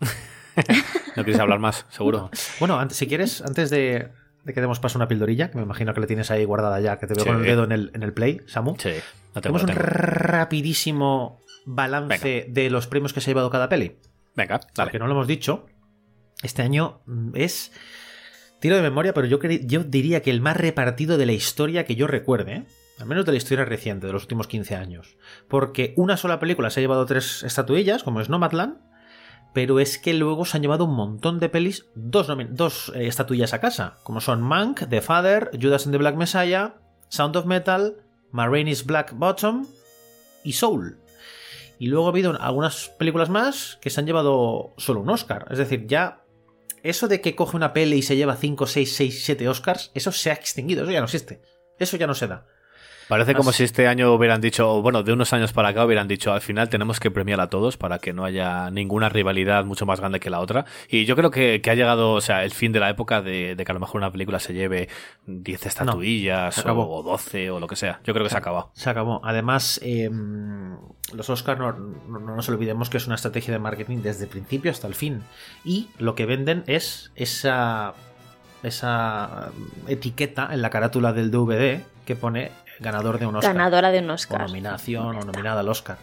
[1.16, 1.86] ¿No quieres hablar más?
[1.90, 2.28] Seguro.
[2.58, 4.08] Bueno, antes, si quieres, antes de,
[4.44, 6.80] de que demos paso a una pildorilla, que me imagino que le tienes ahí guardada
[6.80, 7.30] ya, que te veo Sí.
[7.30, 8.74] con el dedo en el, en el play, Samu.
[8.78, 8.88] Sí,
[9.32, 13.96] no tengo, Tenemos un rapidísimo balance de los premios que se ha llevado cada peli.
[14.34, 14.88] Venga, dale.
[14.88, 15.66] Porque no lo hemos dicho.
[16.42, 17.70] Este año mm, es.
[18.58, 21.94] Tiro de memoria, pero yo, yo diría que el más repartido de la historia que
[21.94, 22.52] yo recuerde.
[22.56, 22.66] ¿eh?
[23.00, 25.16] Al menos de la historia reciente, de los últimos 15 años.
[25.48, 28.76] Porque una sola película se ha llevado tres estatuillas, como es Nomadland.
[29.52, 32.28] pero es que luego se han llevado un montón de pelis, dos,
[32.94, 36.74] eh, estatuillas a casa, como son Mank, The Father, Judas and the Black Messiah,
[37.08, 37.96] Sound of Metal,
[38.30, 39.66] Ma Rainey's Black Bottom
[40.44, 41.00] y Soul.
[41.80, 45.46] Y luego ha habido algunas películas más que se han llevado solo un Oscar.
[45.50, 46.22] Es decir, ya
[46.84, 50.12] eso de que coge una peli y se lleva 5, 6, 6, 7 Oscars, eso
[50.12, 51.40] se ha extinguido, eso ya no existe.
[51.78, 52.46] Eso ya no se da.
[53.10, 56.32] Parece como si este año hubieran dicho, bueno, de unos años para acá hubieran dicho,
[56.32, 60.00] al final tenemos que premiar a todos para que no haya ninguna rivalidad mucho más
[60.00, 60.64] grande que la otra.
[60.88, 63.54] Y yo creo que, que ha llegado, o sea, el fin de la época de,
[63.56, 64.88] de que a lo mejor una película se lleve
[65.26, 66.84] 10 estatuillas se acabó.
[66.86, 68.00] o, o 12 o lo que sea.
[68.04, 68.70] Yo creo que se ha acabado.
[68.74, 69.20] Se acabó.
[69.24, 70.08] Además, eh,
[71.12, 74.30] los Oscars no, no- no nos olvidemos que es una estrategia de marketing desde el
[74.30, 75.22] principio hasta el fin.
[75.64, 77.94] Y lo que venden es esa,
[78.62, 79.50] esa
[79.88, 83.54] etiqueta en la carátula del DVD que pone ganador de un Oscar.
[83.54, 84.40] Ganadora de un O Oscar.
[84.42, 85.98] nominación o nominada al Oscar.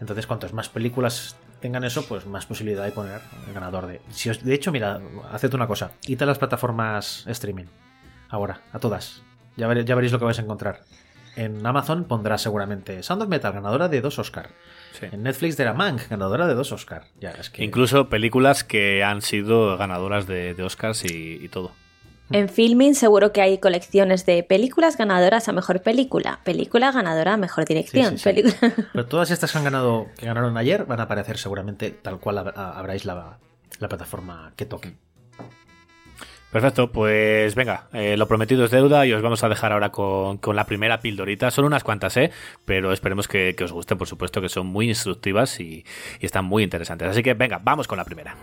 [0.00, 4.00] Entonces, cuantas más películas tengan eso, pues más posibilidad de poner el ganador de.
[4.10, 5.00] Si os- de hecho, mira,
[5.32, 5.92] haced una cosa.
[6.06, 7.66] Id a las plataformas streaming.
[8.28, 9.22] Ahora, a todas.
[9.56, 10.80] Ya, ya veréis lo que vais a encontrar.
[11.36, 14.50] En Amazon pondrá seguramente Sound of Metal, ganadora de dos Oscar.
[14.98, 15.06] Sí.
[15.10, 17.06] En Netflix de la Mank, ganadora de dos Oscar.
[17.20, 17.64] Ya, es que.
[17.64, 21.72] Incluso películas que han sido ganadoras de, de Oscars y, y todo.
[22.30, 27.36] En Filming seguro que hay colecciones de películas ganadoras a mejor película, película ganadora a
[27.36, 28.18] mejor dirección.
[28.18, 28.42] Sí, sí, sí.
[28.42, 32.18] película- Pero todas estas que han ganado, que ganaron ayer, van a aparecer seguramente tal
[32.20, 33.38] cual ab- abráis la,
[33.78, 34.94] la plataforma que toque.
[36.50, 40.38] Perfecto, pues venga, eh, lo prometido es deuda y os vamos a dejar ahora con,
[40.38, 41.50] con la primera pildorita.
[41.50, 42.30] Son unas cuantas, ¿eh?
[42.64, 45.84] Pero esperemos que, que os gusten, por supuesto, que son muy instructivas y,
[46.20, 47.08] y están muy interesantes.
[47.08, 48.36] Así que venga, vamos con la primera.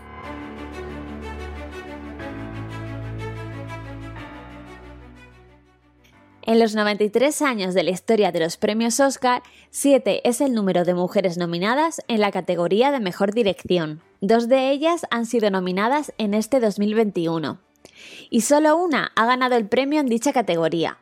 [6.44, 10.84] En los 93 años de la historia de los premios Oscar, 7 es el número
[10.84, 14.02] de mujeres nominadas en la categoría de mejor dirección.
[14.20, 17.60] Dos de ellas han sido nominadas en este 2021.
[18.28, 20.98] Y solo una ha ganado el premio en dicha categoría,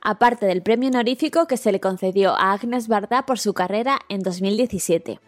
[0.00, 4.22] aparte del premio honorífico que se le concedió a Agnes Barda por su carrera en
[4.24, 5.20] 2017.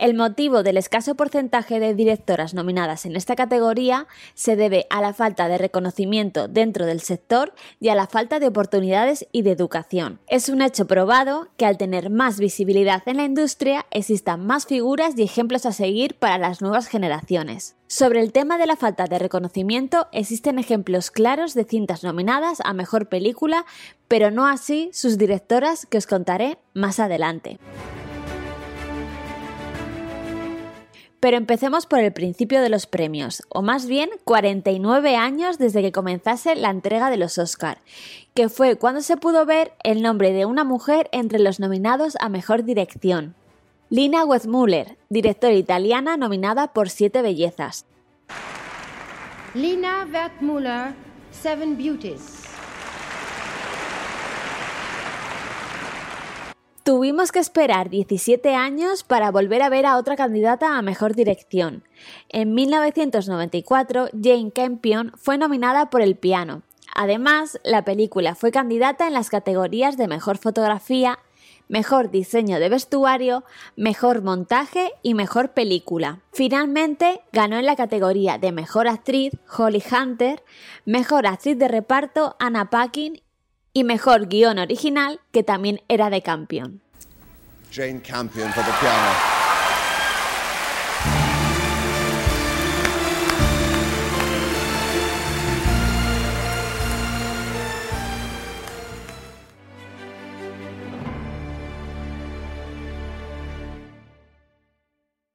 [0.00, 5.12] El motivo del escaso porcentaje de directoras nominadas en esta categoría se debe a la
[5.12, 10.18] falta de reconocimiento dentro del sector y a la falta de oportunidades y de educación.
[10.26, 15.18] Es un hecho probado que al tener más visibilidad en la industria existan más figuras
[15.18, 17.76] y ejemplos a seguir para las nuevas generaciones.
[17.86, 22.72] Sobre el tema de la falta de reconocimiento existen ejemplos claros de cintas nominadas a
[22.72, 23.66] mejor película,
[24.08, 27.58] pero no así sus directoras que os contaré más adelante.
[31.20, 35.92] Pero empecemos por el principio de los premios, o más bien 49 años desde que
[35.92, 37.78] comenzase la entrega de los Oscar,
[38.34, 42.30] que fue cuando se pudo ver el nombre de una mujer entre los nominados a
[42.30, 43.34] Mejor Dirección.
[43.90, 47.84] Lina Wetzmuller, directora italiana nominada por Siete Bellezas.
[49.54, 50.94] Lina Wertmuller,
[51.32, 52.39] Seven Beauties.
[56.90, 61.84] Tuvimos que esperar 17 años para volver a ver a otra candidata a Mejor Dirección.
[62.28, 66.62] En 1994, Jane Campion fue nominada por El piano.
[66.92, 71.20] Además, la película fue candidata en las categorías de Mejor Fotografía,
[71.68, 73.44] Mejor Diseño de Vestuario,
[73.76, 76.22] Mejor Montaje y Mejor Película.
[76.32, 80.42] Finalmente, ganó en la categoría de Mejor Actriz Holly Hunter,
[80.86, 83.22] Mejor Actriz de Reparto Anna Paquin
[83.72, 86.80] y Mejor Guión Original, que también era de Campion.
[87.72, 89.40] Jane Campion for the piano.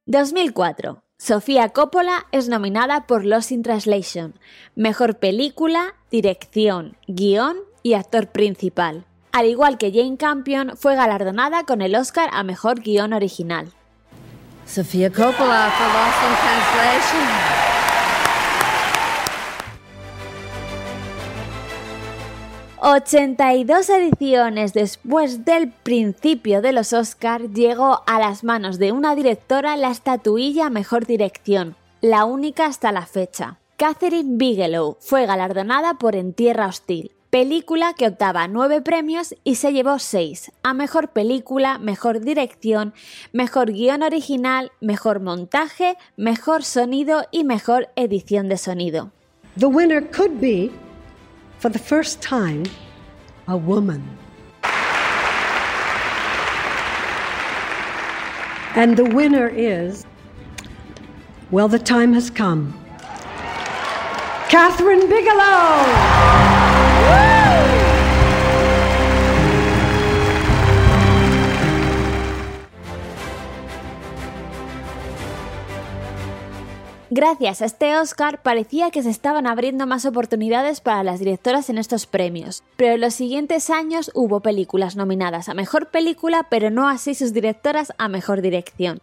[0.08, 1.02] ...2004...
[1.18, 4.38] Sofía Coppola es nominada por Lost in Translation,
[4.74, 9.04] Mejor Película, Dirección, Guión y Actor Principal.
[9.30, 13.72] Al igual que Jane Campion, fue galardonada con el Oscar a Mejor Guión Original.
[14.66, 17.56] Sophia Coppola for Lost in Translation.
[22.78, 29.76] 82 ediciones después del principio de los Oscar llegó a las manos de una directora
[29.76, 33.60] la estatuilla Mejor Dirección, la única hasta la fecha.
[33.76, 39.70] Catherine Bigelow fue galardonada por En Tierra Hostil, película que optaba nueve premios y se
[39.74, 42.94] llevó seis, a Mejor Película, Mejor Dirección,
[43.34, 49.12] Mejor Guión Original, Mejor Montaje, Mejor Sonido y Mejor Edición de Sonido.
[49.58, 50.70] The winner could be,
[51.58, 52.62] for the first time,
[53.46, 54.02] a woman.
[58.76, 60.06] And the winner is.
[61.50, 62.72] Well, the time has come.
[64.48, 66.55] Catherine Bigelow!
[77.16, 81.78] Gracias a este Oscar parecía que se estaban abriendo más oportunidades para las directoras en
[81.78, 86.88] estos premios, pero en los siguientes años hubo películas nominadas a Mejor Película, pero no
[86.90, 89.00] así sus directoras a Mejor Dirección.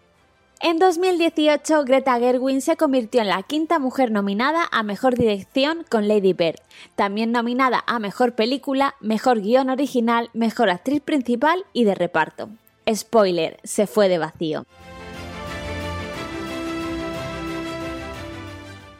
[0.65, 6.08] En 2018, Greta Gerwig se convirtió en la quinta mujer nominada a Mejor Dirección con
[6.08, 6.62] Lady Bird,
[6.95, 12.47] también nominada a Mejor Película, Mejor Guión Original, Mejor Actriz Principal y de Reparto.
[12.89, 14.65] Spoiler, se fue de vacío.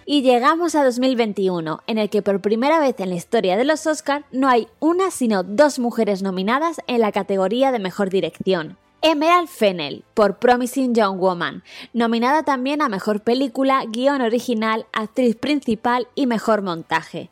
[0.06, 3.88] Y llegamos a 2021, en el que por primera vez en la historia de los
[3.88, 8.78] Oscars no hay una sino dos mujeres nominadas en la categoría de Mejor Dirección.
[9.05, 11.61] Emerald Fennell, por Promising Young Woman,
[11.91, 17.29] nominada también a Mejor Película, Guión Original, Actriz Principal y Mejor Montaje.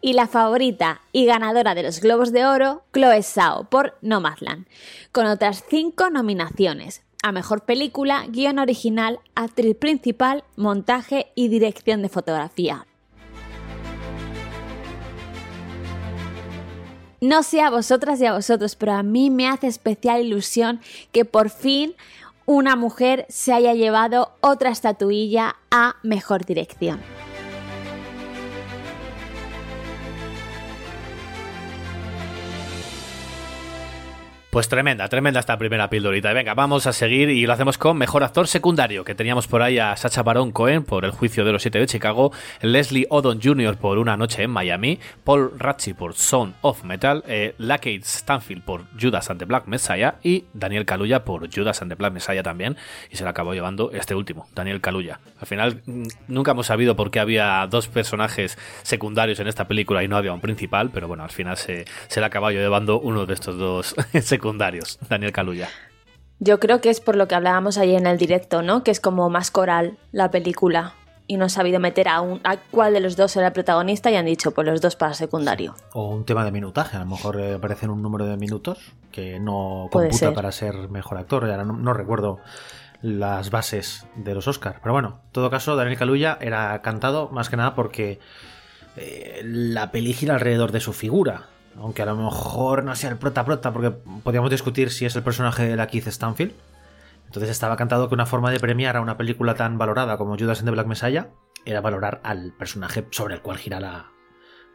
[0.00, 4.66] Y la favorita y ganadora de los Globos de Oro, Chloe Zhao, por Nomadland,
[5.12, 12.08] con otras cinco nominaciones, a Mejor Película, Guión Original, Actriz Principal, Montaje y Dirección de
[12.08, 12.86] Fotografía.
[17.22, 20.80] No sé a vosotras y a vosotros, pero a mí me hace especial ilusión
[21.12, 21.94] que por fin
[22.46, 27.00] una mujer se haya llevado otra estatuilla a Mejor Dirección.
[34.52, 36.30] Pues tremenda, tremenda esta primera pildorita.
[36.30, 39.62] Y venga, vamos a seguir y lo hacemos con mejor actor secundario, que teníamos por
[39.62, 43.40] ahí a Sacha Baron Cohen por El juicio de los siete de Chicago, Leslie Odom
[43.42, 43.78] Jr.
[43.78, 47.54] por Una noche en Miami, Paul Ratchie por Son of Metal, eh,
[48.02, 52.12] Stanfield por Judas and the Black Messiah y Daniel Kaluuya por Judas and the Black
[52.12, 52.76] Messiah también.
[53.10, 55.18] Y se lo acabó llevando este último, Daniel Kaluuya.
[55.40, 60.04] Al final mm, nunca hemos sabido por qué había dos personajes secundarios en esta película
[60.04, 63.24] y no había un principal, pero bueno, al final se, se le acabó llevando uno
[63.24, 64.41] de estos dos secundarios,
[65.08, 65.68] Daniel Kaluuya.
[66.38, 68.82] Yo creo que es por lo que hablábamos ayer en el directo, ¿no?
[68.82, 70.94] Que es como más coral la película.
[71.28, 74.10] Y no ha sabido meter a, un, a cuál de los dos era el protagonista
[74.10, 75.76] y han dicho, pues los dos para secundario.
[75.92, 79.38] O un tema de minutaje, a lo mejor eh, aparecen un número de minutos que
[79.38, 80.34] no computa ser.
[80.34, 81.46] para ser mejor actor.
[81.46, 82.40] Ya no, no recuerdo
[83.02, 84.78] las bases de los Oscars.
[84.82, 88.18] Pero bueno, en todo caso, Daniel Kaluuya era cantado más que nada porque
[88.96, 91.48] eh, la peli gira alrededor de su figura.
[91.76, 95.22] Aunque a lo mejor no sea el prota prota, porque podríamos discutir si es el
[95.22, 96.52] personaje de la Keith Stanfield.
[97.26, 100.58] Entonces estaba cantado que una forma de premiar a una película tan valorada como Judas
[100.58, 101.28] and the Black Messiah
[101.64, 104.10] era valorar al personaje sobre el cual gira la,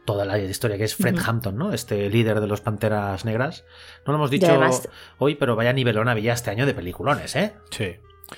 [0.04, 1.16] toda la historia, que es Fred.
[1.24, 1.72] Hampton, ¿no?
[1.72, 3.64] Este líder de los Panteras Negras.
[4.04, 7.54] No lo hemos dicho además- hoy, pero vaya nivelón había este año de peliculones, ¿eh?
[7.70, 7.94] Sí.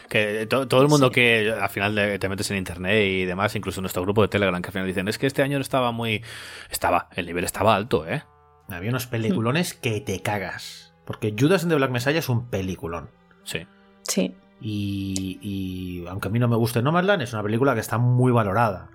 [0.09, 3.57] Que to- todo el mundo que al final de- te metes en internet y demás,
[3.57, 5.63] incluso en nuestro grupo de Telegram, que al final dicen, es que este año no
[5.63, 6.23] estaba muy...
[6.71, 8.23] Estaba, el nivel estaba alto, ¿eh?
[8.71, 10.93] Había unos peliculones que te cagas.
[11.05, 13.11] Porque Judas and the Black Messiah es un peliculón.
[13.45, 13.67] Sí.
[14.03, 14.35] Sí.
[14.61, 18.31] Y, y aunque a mí no me guste Nomadland, es una película que está muy
[18.33, 18.91] valorada.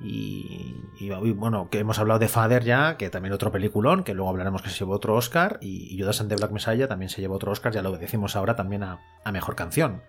[0.00, 4.12] Y, y, y bueno, que hemos hablado de Father ya, que también otro peliculón, que
[4.12, 5.58] luego hablaremos que se llevó otro Oscar.
[5.62, 8.56] Y, Judas and the Black Messiah también se llevó otro Oscar, ya lo decimos ahora
[8.56, 10.02] también a, a mejor canción.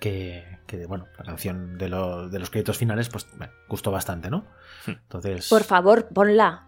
[0.00, 4.30] Que, que, bueno, la canción de, lo- de los créditos finales, pues bueno, gustó bastante,
[4.30, 4.44] ¿no?
[4.86, 5.48] Entonces.
[5.48, 6.66] Por favor, ponla.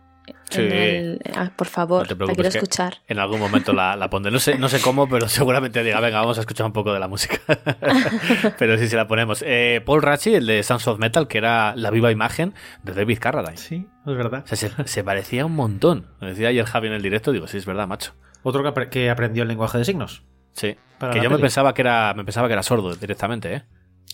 [0.50, 0.60] Sí.
[0.60, 2.98] En el- ah, por favor, No te la quiero escuchar.
[3.08, 4.30] En algún momento la, la pondré.
[4.32, 7.00] No sé, no sé cómo, pero seguramente diga, venga, vamos a escuchar un poco de
[7.00, 7.38] la música.
[8.58, 9.42] pero sí, sí la ponemos.
[9.46, 13.18] Eh, Paul Ratchie, el de Sons of Metal, que era la viva imagen de David
[13.20, 13.56] Carradine.
[13.56, 14.42] Sí, es verdad.
[14.44, 16.06] O sea, se, se parecía un montón.
[16.20, 18.12] Lo decía ayer Javi en el directo, digo, sí, es verdad, macho.
[18.42, 20.22] Otro que, apre- que aprendió el lenguaje de signos.
[20.52, 20.76] Sí.
[20.98, 23.64] Para que yo me pensaba que era, me pensaba que era sordo directamente, ¿eh?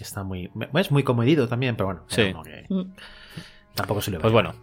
[0.00, 0.50] Está muy.
[0.74, 2.04] Es muy comedido también, pero bueno.
[2.08, 2.32] Sí.
[2.32, 2.94] no, que Mm.
[3.74, 4.22] tampoco se le ve.
[4.22, 4.54] Pues bueno,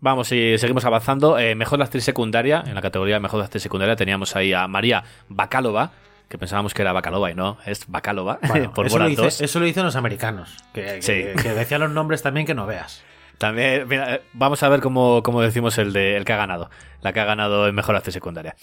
[0.00, 1.38] vamos y seguimos avanzando.
[1.38, 5.04] Eh, mejor actriz secundaria, en la categoría de mejor actriz secundaria teníamos ahí a María
[5.28, 5.92] Bacalova,
[6.28, 9.40] que pensábamos que era Bacalova y no, es Bacalova, Bueno, por eso, lo dice- 2.
[9.40, 10.56] eso lo dicen los americanos.
[10.72, 11.42] Que, que, Sí.
[11.42, 13.02] que decían los nombres también que no veas.
[13.40, 16.68] También, mira, eh, vamos a ver cómo, cómo decimos el de el que ha ganado.
[17.00, 18.54] La que ha ganado en mejor actriz secundaria.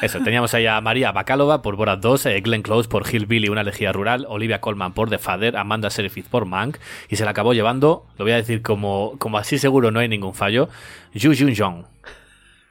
[0.00, 3.60] Eso, teníamos ahí a María Bacalova por Borat 2, eh, Glenn Close por Hillbilly, una
[3.60, 6.78] elegía rural, Olivia Colman por The Father, Amanda Seyfried por Mank,
[7.10, 10.08] y se la acabó llevando, lo voy a decir como, como así seguro no hay
[10.08, 10.70] ningún fallo,
[11.12, 11.84] Yu Jun Jong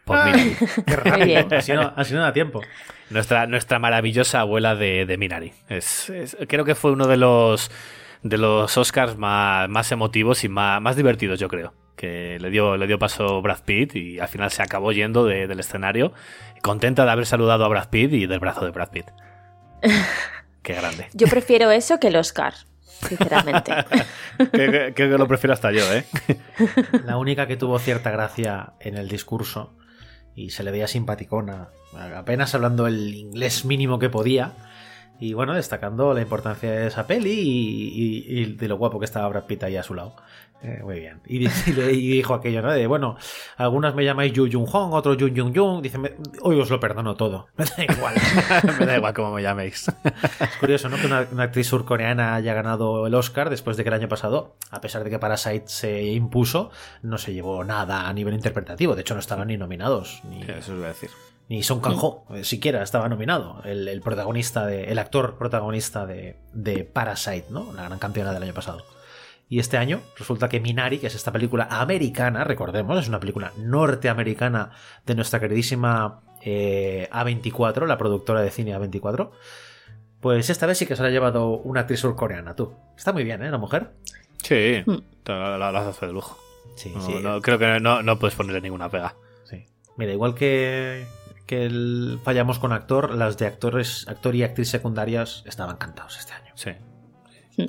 [0.04, 0.56] por Minari.
[0.88, 1.48] Qué rápido.
[1.58, 2.62] Así no, así no da tiempo.
[3.12, 5.54] Nuestra, nuestra maravillosa abuela de, de Minari.
[5.70, 7.70] Es, es- creo que fue uno de los
[8.24, 12.78] de los Oscars más, más emotivos y más, más divertidos, yo creo, que le dio,
[12.78, 16.14] le dio paso Brad Pitt y al final se acabó yendo de- del escenario,
[16.62, 19.06] contenta de haber saludado a Brad Pitt y del brazo de Brad Pitt.
[20.62, 21.08] Qué grande.
[21.14, 22.54] Yo prefiero eso que el Oscar,
[23.08, 23.72] sinceramente.
[24.52, 26.06] que, que- que lo prefiero hasta yo, ¿eh?
[27.06, 29.74] La única que tuvo cierta gracia en el discurso
[30.36, 31.70] y se le veía simpaticona,
[32.16, 34.52] apenas hablando el inglés mínimo que podía.
[35.22, 39.06] Y bueno, destacando la importancia de esa peli y, y- y de lo guapo que
[39.06, 40.16] estaba Brad Pitt ahí a su lado.
[40.64, 41.22] Eh, muy bien.
[41.26, 42.72] Y, y dijo aquello, ¿no?
[42.72, 43.18] De, bueno,
[43.58, 45.82] algunas me llamáis Yu Jung Hong, otros Jun Jung Jung.
[45.82, 47.48] Dice, "Me- hoy os lo perdono todo.
[47.58, 48.14] Me da igual.
[48.80, 49.88] Me da igual cómo me llaméis.
[50.40, 50.98] Es curioso, ¿no?
[50.98, 54.56] Que una, una actriz surcoreana haya ganado el Oscar después de que el año pasado,
[54.72, 56.70] a pesar de que Parasite se impuso,
[57.02, 58.96] no se llevó nada a nivel interpretativo.
[58.96, 60.22] De hecho, no estaban ni nominados.
[60.30, 61.10] Ni, Eso os voy a decir.
[61.52, 63.62] Ni Song Kang-ho eh, siquiera estaba nominado.
[63.66, 67.74] El, el protagonista, de, el actor protagonista de, de Parasite, ¿no?
[67.74, 68.86] La gran campeona del año pasado.
[69.50, 73.52] Y este año resulta que Minari, que es esta película americana, recordemos, es una película
[73.58, 74.72] norteamericana
[75.06, 79.30] de nuestra queridísima eh, A24, la productora de cine A24,
[80.22, 82.72] pues esta vez sí que se la ha llevado una actriz surcoreana, tú.
[82.96, 83.52] Está muy bien, ¿eh?
[83.52, 83.92] La mujer.
[84.42, 84.84] Sí,
[85.26, 86.38] la, la, la hace de lujo.
[86.78, 87.16] Sí, No, sí.
[87.22, 89.16] no, creo que no, no puedes ponerle ninguna pega.
[89.44, 89.66] Sí.
[89.98, 91.06] Mira, igual que,
[91.52, 96.32] que el fallamos con actor, las de actores, actor y actriz secundarias estaban cantados este
[96.32, 96.54] año.
[96.56, 96.72] Sí.
[97.58, 97.66] Yo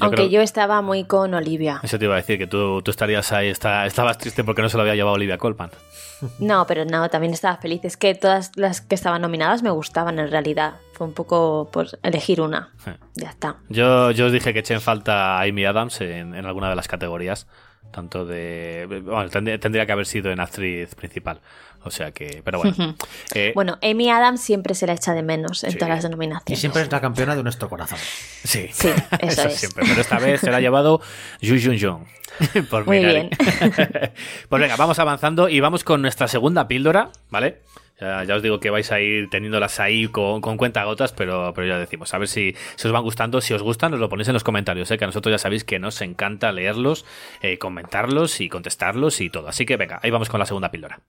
[0.00, 1.80] Aunque creo- yo estaba muy con Olivia.
[1.82, 4.68] Eso te iba a decir, que tú, tú estarías ahí, está- estabas triste porque no
[4.68, 5.70] se lo había llevado Olivia Colman.
[6.38, 7.80] No, pero no, también estaba feliz.
[7.84, 10.76] Es que todas las que estaban nominadas me gustaban en realidad.
[10.94, 12.70] Fue un poco por elegir una.
[12.82, 12.90] Sí.
[13.16, 13.56] Ya está.
[13.68, 16.76] Yo, yo os dije que eché en falta a Amy Adams en, en alguna de
[16.76, 17.46] las categorías.
[17.92, 18.86] Tanto de.
[19.04, 21.40] Bueno, tendría, tendría que haber sido en actriz principal.
[21.86, 22.42] O sea que.
[22.44, 22.94] Pero bueno.
[23.34, 25.78] Eh, Bueno, Amy Adams siempre se la echa de menos en Sí.
[25.78, 26.58] todas las Y denominaciones.
[26.60, 27.98] siempre es la campeona de nuestro corazón.
[28.44, 28.68] sí.
[28.72, 28.88] Sí,
[29.20, 29.54] eso es.
[29.56, 29.84] siempre.
[29.88, 31.00] Pero esta vez se la ha llevado
[31.40, 32.04] Yu Jun Jung.
[32.70, 33.30] Por Muy bien.
[34.48, 37.62] pues venga, vamos avanzando y vamos con nuestra segunda píldora, ¿vale?
[37.98, 41.66] Ya, ya os digo que vais a ir teniéndolas ahí con, con cuentagotas, pero, pero
[41.66, 43.40] ya decimos, a ver si, si os van gustando.
[43.40, 44.98] Si os gustan, os lo ponéis en los comentarios, ¿eh?
[44.98, 47.06] que a nosotros ya sabéis que nos encanta leerlos,
[47.40, 49.48] eh, comentarlos y contestarlos y todo.
[49.48, 51.00] Así que venga, ahí vamos con la segunda píldora.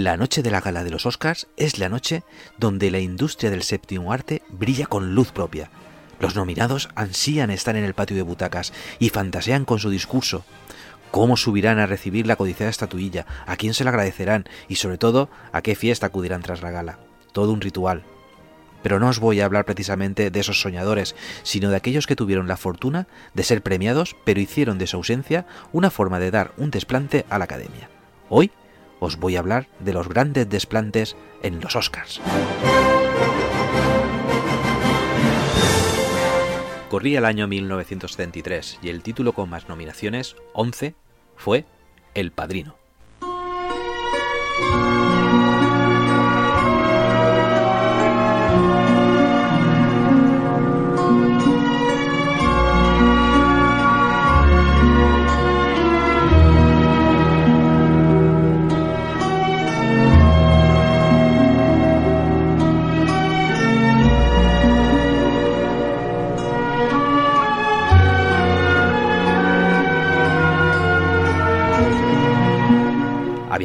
[0.00, 2.22] La noche de la gala de los Oscars es la noche
[2.56, 5.72] donde la industria del séptimo arte brilla con luz propia.
[6.20, 10.44] Los nominados ansían estar en el patio de butacas y fantasean con su discurso.
[11.10, 13.26] ¿Cómo subirán a recibir la codiciada estatuilla?
[13.44, 14.44] ¿A quién se la agradecerán?
[14.68, 17.00] Y sobre todo, ¿a qué fiesta acudirán tras la gala?
[17.32, 18.04] Todo un ritual.
[18.84, 22.46] Pero no os voy a hablar precisamente de esos soñadores, sino de aquellos que tuvieron
[22.46, 26.70] la fortuna de ser premiados, pero hicieron de su ausencia una forma de dar un
[26.70, 27.90] desplante a la academia.
[28.28, 28.52] Hoy
[29.00, 32.20] os voy a hablar de los grandes desplantes en los Oscars.
[36.90, 40.94] Corría el año 1973 y el título con más nominaciones, 11,
[41.36, 41.66] fue
[42.14, 42.76] El Padrino.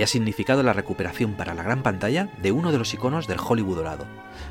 [0.03, 3.77] Había significado la recuperación para la gran pantalla de uno de los iconos del Hollywood
[3.77, 4.05] dorado,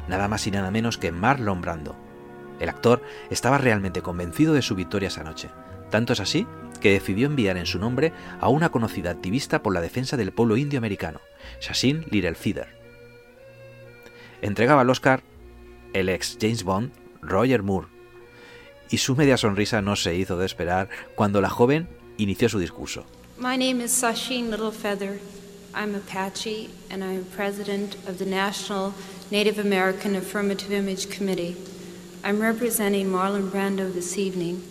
[0.09, 1.95] nada más y nada menos que Marlon Brando.
[2.59, 5.51] El actor estaba realmente convencido de su victoria esa noche,
[5.91, 6.47] tanto es así
[6.81, 10.57] que decidió enviar en su nombre a una conocida activista por la defensa del pueblo
[10.57, 11.21] indio americano,
[11.61, 12.69] Shashin Littlefeather.
[14.41, 15.23] Entregaba el Oscar
[15.93, 17.89] el ex James Bond, Roger Moore,
[18.89, 23.05] y su media sonrisa no se hizo de esperar cuando la joven inició su discurso.
[23.39, 25.19] My name is Sasheen Littlefeather.
[25.75, 28.93] I'm Apache, and I'm president of the National
[29.31, 31.57] Native American Affirmative Image Committee.
[32.23, 34.63] I'm representing Marlon Brando this evening,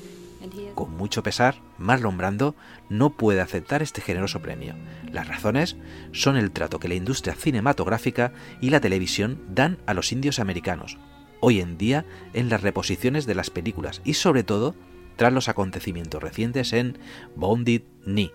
[0.76, 2.56] Con mucho pesar, Marlon Brando
[2.90, 4.76] no puede aceptar este generoso premio.
[5.12, 5.76] Las razones
[6.14, 10.98] son el trato que la industria cinematográfica y la televisión dan a los indios americanos,
[11.42, 14.76] hoy en día en las reposiciones de las películas y sobre todo
[15.16, 16.98] tras los acontecimientos recientes en
[17.36, 18.32] Bounded Knee.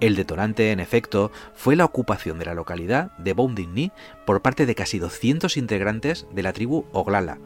[0.00, 3.90] El detonante, en efecto, fue la ocupación de la localidad de Bounding
[4.24, 7.38] por parte de casi 200 integrantes de la tribu Oglala,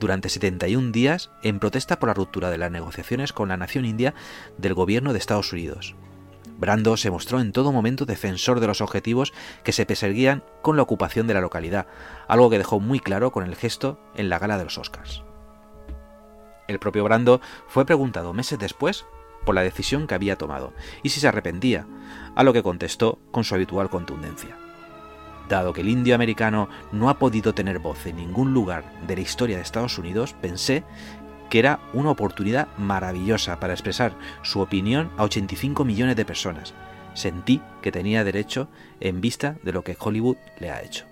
[0.00, 4.14] durante 71 días en protesta por la ruptura de las negociaciones con la nación india
[4.58, 5.94] del gobierno de Estados Unidos.
[6.62, 9.32] Brando se mostró en todo momento defensor de los objetivos
[9.64, 11.88] que se perseguían con la ocupación de la localidad,
[12.28, 15.24] algo que dejó muy claro con el gesto en la gala de los Oscars.
[16.68, 19.04] El propio Brando fue preguntado meses después
[19.44, 21.84] por la decisión que había tomado y si se arrepentía,
[22.36, 24.56] a lo que contestó con su habitual contundencia.
[25.48, 29.22] Dado que el indio americano no ha podido tener voz en ningún lugar de la
[29.22, 30.84] historia de Estados Unidos, pensé
[31.52, 36.72] que era una oportunidad maravillosa para expresar su opinión a 85 millones de personas.
[37.12, 38.68] Sentí que tenía derecho
[39.00, 41.11] en vista de lo que Hollywood le ha hecho.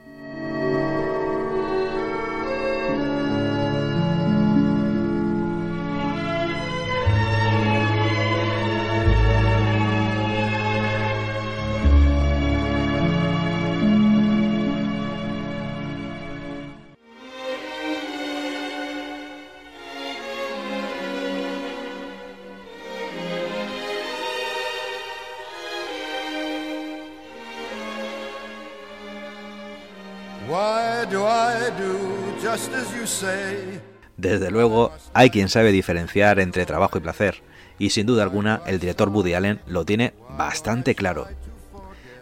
[34.17, 37.43] Desde luego, hay quien sabe diferenciar entre trabajo y placer,
[37.79, 41.27] y sin duda alguna el director Woody Allen lo tiene bastante claro.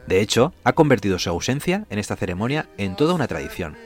[0.07, 3.77] De hecho, ha convertido su ausencia en esta ceremonia en toda una tradición.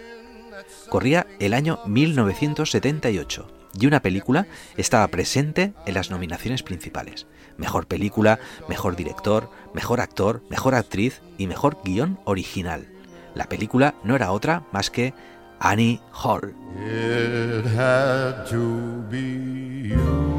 [0.88, 3.50] Corría el año 1978
[3.80, 4.46] y una película
[4.76, 7.26] estaba presente en las nominaciones principales.
[7.56, 8.38] Mejor película,
[8.68, 12.88] mejor director, mejor actor, mejor actriz y mejor guion original.
[13.34, 15.14] La película no era otra más que
[15.62, 16.40] Annie Hall.
[16.76, 20.32] It had to be you.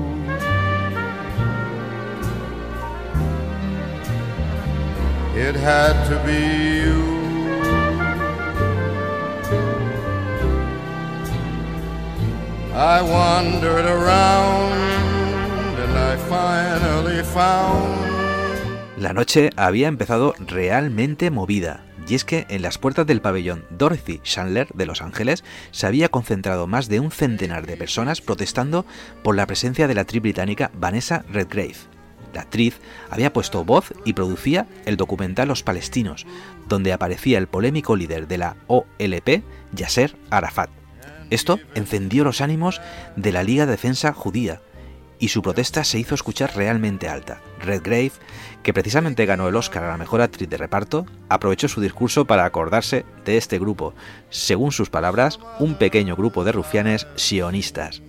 [5.36, 6.42] It had to be
[6.84, 7.14] you.
[12.76, 14.74] I wandered around
[15.80, 18.04] and I finally found
[18.98, 24.20] La noche había empezado realmente movida, y es que en las puertas del pabellón Dorothy
[24.24, 28.86] Chandler de Los Ángeles se había concentrado más de un centenar de personas protestando
[29.24, 31.76] por la presencia de la actriz británica Vanessa Redgrave.
[32.34, 32.80] La actriz
[33.10, 36.26] había puesto voz y producía el documental Los Palestinos,
[36.68, 40.70] donde aparecía el polémico líder de la OLP, Yasser Arafat.
[41.30, 42.82] Esto encendió los ánimos
[43.16, 44.62] de la Liga de Defensa Judía,
[45.24, 47.40] y su protesta se hizo escuchar realmente alta.
[47.58, 48.12] Redgrave,
[48.62, 52.44] que precisamente ganó el Oscar a la mejor actriz de reparto, aprovechó su discurso para
[52.44, 53.94] acordarse de este grupo,
[54.30, 58.02] según sus palabras, un pequeño grupo de rufianes sionistas.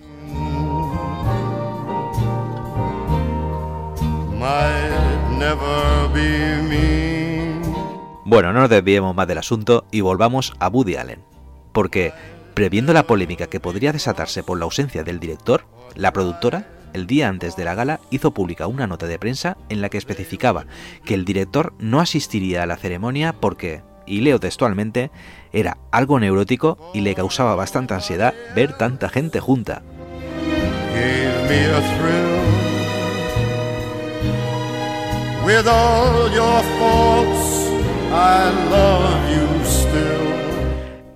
[8.25, 11.23] Bueno, no nos desviemos más del asunto y volvamos a Woody Allen,
[11.71, 12.11] porque,
[12.53, 15.63] previendo la polémica que podría desatarse por la ausencia del director,
[15.95, 19.81] la productora, el día antes de la gala, hizo pública una nota de prensa en
[19.81, 20.65] la que especificaba
[21.03, 25.11] que el director no asistiría a la ceremonia porque, y leo textualmente,
[25.53, 29.83] era algo neurótico y le causaba bastante ansiedad ver tanta gente junta.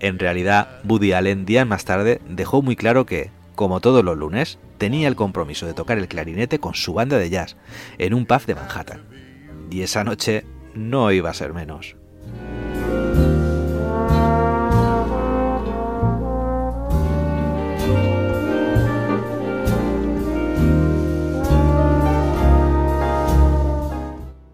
[0.02, 4.58] En realidad, Woody Allen días más tarde dejó muy claro que, como todos los lunes,
[4.78, 7.58] tenía el compromiso de tocar el clarinete con su banda de jazz
[7.98, 9.02] en un pub de Manhattan.
[9.70, 10.46] Y esa noche
[10.76, 11.98] no iba a ser menos.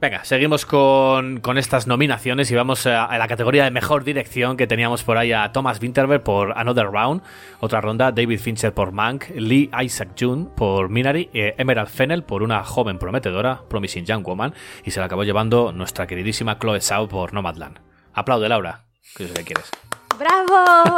[0.05, 4.55] Venga, seguimos con, con estas nominaciones y vamos a, a la categoría de mejor dirección
[4.55, 7.23] que teníamos por ahí a Thomas Winterberg por Another Round,
[7.59, 12.43] otra ronda, David Fincher por Mank, Lee Isaac June por Minari, eh, Emerald Fennell por
[12.43, 14.53] una joven prometedora, Promising Young Woman,
[14.83, 17.79] y se la acabó llevando nuestra queridísima Chloe Zhao por Nomadland.
[18.13, 18.81] Aplaude, Laura,
[19.17, 19.71] que si le quieres.
[20.19, 20.97] ¡Bravo!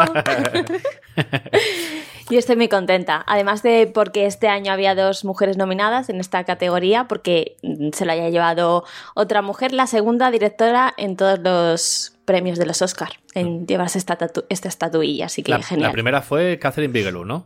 [2.30, 3.24] Yo estoy muy contenta.
[3.26, 8.06] Además de porque este año había dos mujeres nominadas en esta categoría, porque mm, se
[8.06, 8.84] lo haya llevado
[9.16, 14.18] otra mujer, la segunda directora en todos los premios de los Oscar, en llevarse esta,
[14.18, 15.28] tatu- esta estatuilla.
[15.28, 15.88] Así que La, genial.
[15.90, 17.46] la primera fue Catherine Bigelow, ¿no?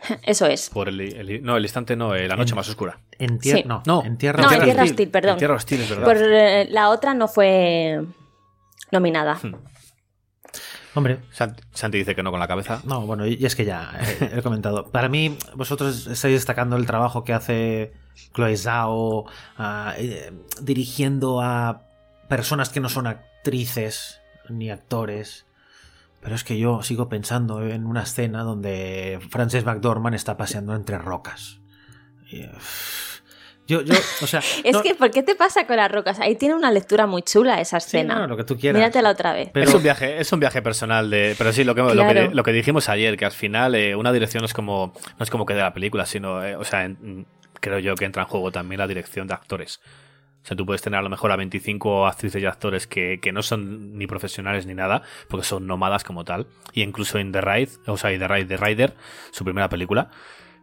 [0.24, 0.70] Eso es.
[0.70, 2.98] Por el, el- no, el instante no, eh, la noche más oscura.
[3.18, 3.68] En tierra, Sí.
[3.68, 4.64] no, No, en tierra, No, en Hostil.
[4.64, 5.32] Tierra Hostil, perdón.
[5.34, 6.04] En Tierra Hostil, es verdad.
[6.04, 8.00] Por eh, la otra no fue
[8.90, 9.38] nominada.
[9.42, 9.54] Hmm.
[10.96, 12.80] Hombre, Sant- Santi dice que no con la cabeza.
[12.84, 14.90] No, bueno, y es que ya eh, he comentado.
[14.90, 17.92] Para mí, vosotros estáis destacando el trabajo que hace
[18.34, 19.26] Chloe Zhao
[19.58, 20.32] ah, eh,
[20.62, 21.82] dirigiendo a
[22.28, 25.44] personas que no son actrices ni actores.
[26.22, 30.98] Pero es que yo sigo pensando en una escena donde Frances McDormand está paseando entre
[30.98, 31.60] rocas.
[32.32, 32.42] Y,
[33.66, 36.20] yo, yo, o sea, Es no- que, ¿por qué te pasa con las rocas?
[36.20, 38.20] Ahí tiene una lectura muy chula esa Sí, escena.
[38.20, 38.78] no, lo que tú quieras.
[38.78, 39.50] Míratela otra vez.
[39.52, 41.34] Pero- Es un viaje, es un viaje personal de.
[41.36, 44.12] Pero sí, lo que, lo que, lo que dijimos ayer, que al final eh, una
[44.12, 44.92] dirección no es como.
[45.18, 46.44] No es como que de la película, sino.
[46.44, 47.26] eh, o sea, en-
[47.60, 49.80] creo yo que entra en juego también la dirección de actores.
[50.44, 53.32] O sea, tú puedes tener a lo mejor a 25 actrices y actores que, que
[53.32, 56.46] no son ni profesionales ni nada, porque son nómadas como tal.
[56.72, 58.94] Y incluso en The Ride, o sea, y The Ride, The Rider,
[59.32, 60.08] su primera película,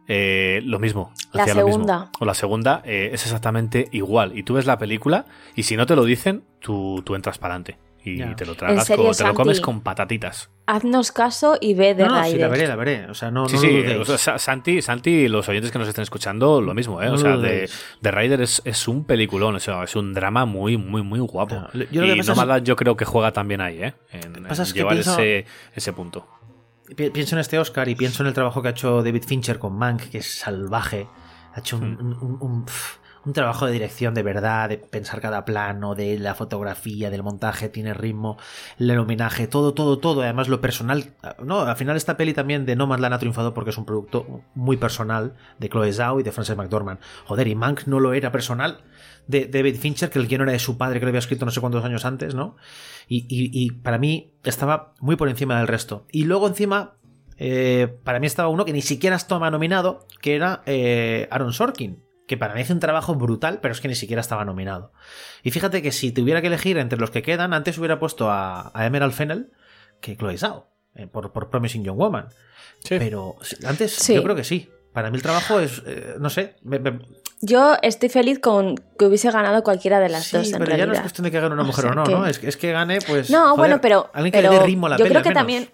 [0.08, 1.12] eh, lo mismo.
[1.32, 1.84] La hacía lo mismo.
[1.84, 2.10] segunda.
[2.20, 4.36] O la segunda eh, es exactamente igual.
[4.36, 7.54] Y tú ves la película y si no te lo dicen, tú, tú entras para
[7.54, 7.78] adelante.
[8.06, 10.50] Y te lo tragas, serio, con- te lo comes con patatitas.
[10.66, 13.06] Haznos caso y ve de no, no, sí, la veré, la veré.
[13.08, 15.78] O sea, no, sí, no sí, lo o sea, Sa- Santi, Santi, los oyentes que
[15.78, 17.06] nos estén escuchando, lo mismo, ¿eh?
[17.06, 17.68] No o sea, de,
[18.02, 21.66] de Rider es, es un peliculón, o sea, es un drama muy, muy, muy guapo.
[21.90, 23.94] Yo y pasa es- Nomadland yo creo que juega también ahí, ¿eh?
[24.12, 26.26] En, que llevar pienso- ese, ese punto.
[26.96, 29.58] Pi- Pienso en este Oscar y pienso en el trabajo que ha hecho David Fincher
[29.58, 31.08] con Mank, que es salvaje.
[31.54, 35.20] Ha hecho un, un- un- un- pf, un trabajo de dirección de verdad, de pensar
[35.20, 38.36] cada plano, de la fotografía, del montaje, tiene ritmo,
[38.78, 40.22] el homenaje, todo, todo, todo.
[40.22, 41.14] Además, lo personal.
[41.42, 44.76] No, al final esta peli también de Nomadland ha triunfado porque es un producto muy
[44.76, 47.00] personal de Chloe Zhao y de Frances McDormand.
[47.24, 48.82] Joder, y Mank no lo era personal
[49.26, 51.50] de David Fincher, que el guion era de su padre, que lo había escrito no
[51.50, 52.56] sé cuántos años antes, ¿no?
[53.08, 56.06] Y, y- para mí estaba muy por encima del resto.
[56.12, 56.96] Y luego encima,
[57.38, 62.03] eh, para mí estaba uno que ni siquiera estaba nominado, que era eh, Aaron Sorkin,
[62.26, 64.92] que para mí hace un trabajo brutal, pero es que ni siquiera estaba nominado.
[65.42, 68.70] Y fíjate que si tuviera que elegir entre los que quedan, antes hubiera puesto a,
[68.74, 69.50] a Emerald Fennel
[70.00, 72.28] que Chloe Zhao, eh, por, por Promising Young Woman.
[72.88, 74.14] Pero sí, antes Sí.
[74.14, 74.68] yo creo que sí.
[74.92, 77.00] Para mí el trabajo es, eh, no sé, me- me-
[77.40, 80.86] Yo estoy feliz con que hubiese ganado cualquiera de las Sí, dos en pero ya
[80.86, 82.26] no es cuestión de que gane una O mujer sea o no, que- ¿no?
[82.26, 83.28] Es, que- es que gane, pues.
[83.28, 85.22] No, joder, bueno, pero, Alguien que pero le dé ritmo a la yo peli, creo
[85.22, 85.40] que menos.
[85.40, 85.68] también,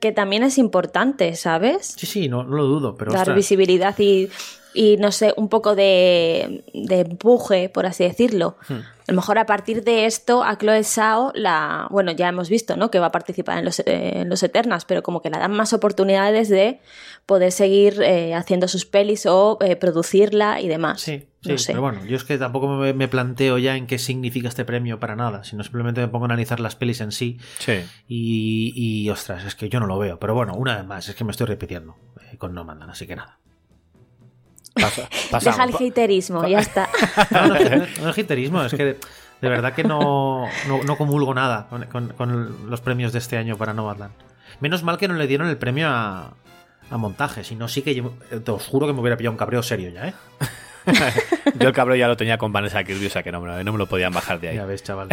[0.00, 1.94] que también es importante, ¿sabes?
[1.96, 3.12] Sí, sí, no, no lo dudo, pero.
[3.12, 4.28] Dar ostras, visibilidad y,
[4.74, 8.56] y, no sé, un poco de, de empuje, por así decirlo.
[8.68, 8.80] Hmm.
[9.06, 12.74] A lo mejor a partir de esto a Chloe Zhao la bueno ya hemos visto
[12.78, 13.84] no que va a participar en los, eh,
[14.20, 16.80] en los Eternas pero como que le dan más oportunidades de
[17.26, 21.72] poder seguir eh, haciendo sus pelis o eh, producirla y demás Sí, sí, no sé
[21.72, 24.98] pero bueno, yo es que tampoco me, me planteo ya en qué significa este premio
[24.98, 27.84] para nada, sino simplemente me pongo a analizar las pelis en sí Sí.
[28.08, 30.18] y, y, ostras, es que yo no lo veo.
[30.18, 31.96] Pero bueno, una vez más, es que me estoy repitiendo
[32.32, 33.38] eh, con No Mandan, así que nada.
[34.80, 35.74] Pasa- deja el pasamos.
[35.80, 36.88] haterismo ya está
[37.30, 37.54] No, no,
[38.02, 42.08] no, es hiterismo, es que de, verdad que no, no, no comulgo nada con, con-
[42.10, 44.12] con los premios de este año para Nomadland.
[44.60, 46.32] Menos mal que no le dieron el premio a,
[46.90, 48.14] a montaje, si no sí que yo-
[48.44, 50.14] te os juro que me hubiera pillado un cabreo serio ya, ¿eh?
[51.58, 53.78] Yo el cabrón ya lo tenía con Vanessa Kirby, o sea que no, no me
[53.78, 54.56] lo podían bajar de ahí.
[54.56, 55.08] Ya ves, chaval.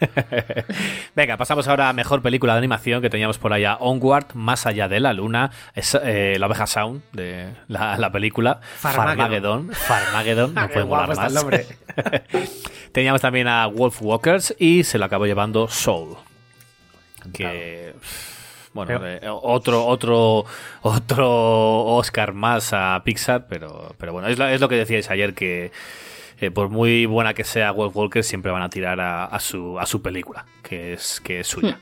[1.14, 3.76] Venga, pasamos ahora a mejor película de animación que teníamos por allá.
[3.80, 5.50] Onward, Más allá de la luna.
[5.74, 8.60] Es eh, la oveja Sound de la, la película.
[8.78, 9.70] Farmageddon.
[9.72, 10.54] Farmageddon.
[10.54, 11.44] No puede molar está más.
[12.92, 16.16] teníamos también a Wolf Walkers y se lo acabó llevando Soul.
[17.32, 17.94] Que.
[18.72, 20.44] Bueno, eh, otro, otro,
[20.82, 25.72] otro Oscar más a Pixar, pero, pero bueno, es lo que decíais ayer, que
[26.40, 29.78] eh, por muy buena que sea Wolf Walkers, siempre van a tirar a, a su,
[29.78, 31.78] a su película, que es, que es suya.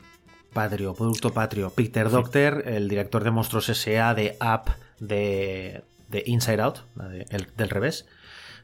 [0.53, 1.71] Patrio, producto patrio.
[1.71, 7.27] Peter Docter, el director de Monstruos S.A., de Up, de, de Inside Out, la de-
[7.31, 8.07] el- del revés.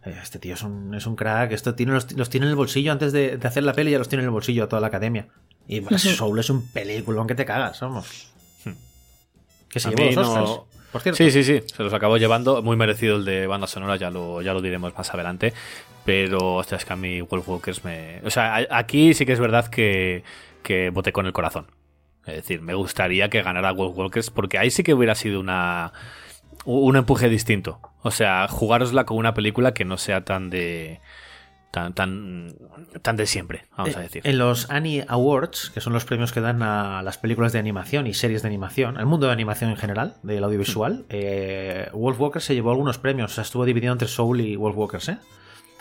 [0.04, 1.52] Eh, Este tío es un, es un crack.
[1.52, 3.98] Esto tiene los, los tiene en el bolsillo antes de, de hacer la peli, ya
[3.98, 5.28] los tiene en el bolsillo a toda la academia.
[5.68, 8.32] Y bueno, Soul es un peliculón que te cagas, vamos.
[9.68, 10.66] Que se A llevó los no-.
[11.14, 12.62] Sí, sí, sí, se los acabó llevando.
[12.62, 15.52] Muy merecido el de banda sonora, ya lo, ya lo diremos más adelante.
[16.04, 18.20] Pero, hostia, es que a mí Wolf Walkers me.
[18.24, 20.22] O sea, aquí sí que es verdad que,
[20.62, 21.66] que voté con el corazón.
[22.26, 25.92] Es decir, me gustaría que ganara Wolf Walkers porque ahí sí que hubiera sido una.
[26.64, 27.80] Un empuje distinto.
[28.02, 31.00] O sea, jugárosla con una película que no sea tan de.
[31.74, 32.54] Tan, tan,
[33.02, 34.22] tan de siempre, vamos a Eh, decir.
[34.24, 38.06] En los Annie Awards, que son los premios que dan a las películas de animación
[38.06, 42.40] y series de animación, al mundo de animación en general, del audiovisual, eh, Wolf Walker
[42.40, 43.32] se llevó algunos premios.
[43.32, 45.18] O sea, estuvo dividido entre Soul y Wolf Walkers, ¿eh?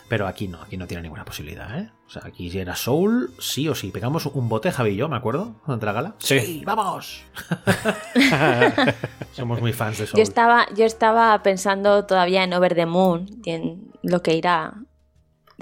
[0.06, 1.90] Pero aquí no, aquí no tiene ninguna posibilidad, ¿eh?
[2.06, 3.90] O sea, aquí era Soul, sí o sí.
[3.90, 6.14] Pegamos un bote, Javi y yo, me acuerdo, durante la gala.
[6.18, 6.62] Sí.
[6.66, 7.22] ¡Vamos!
[9.32, 10.18] Somos muy fans de Soul.
[10.18, 14.74] yo estaba yo estaba pensando todavía en Over the Moon y en lo que irá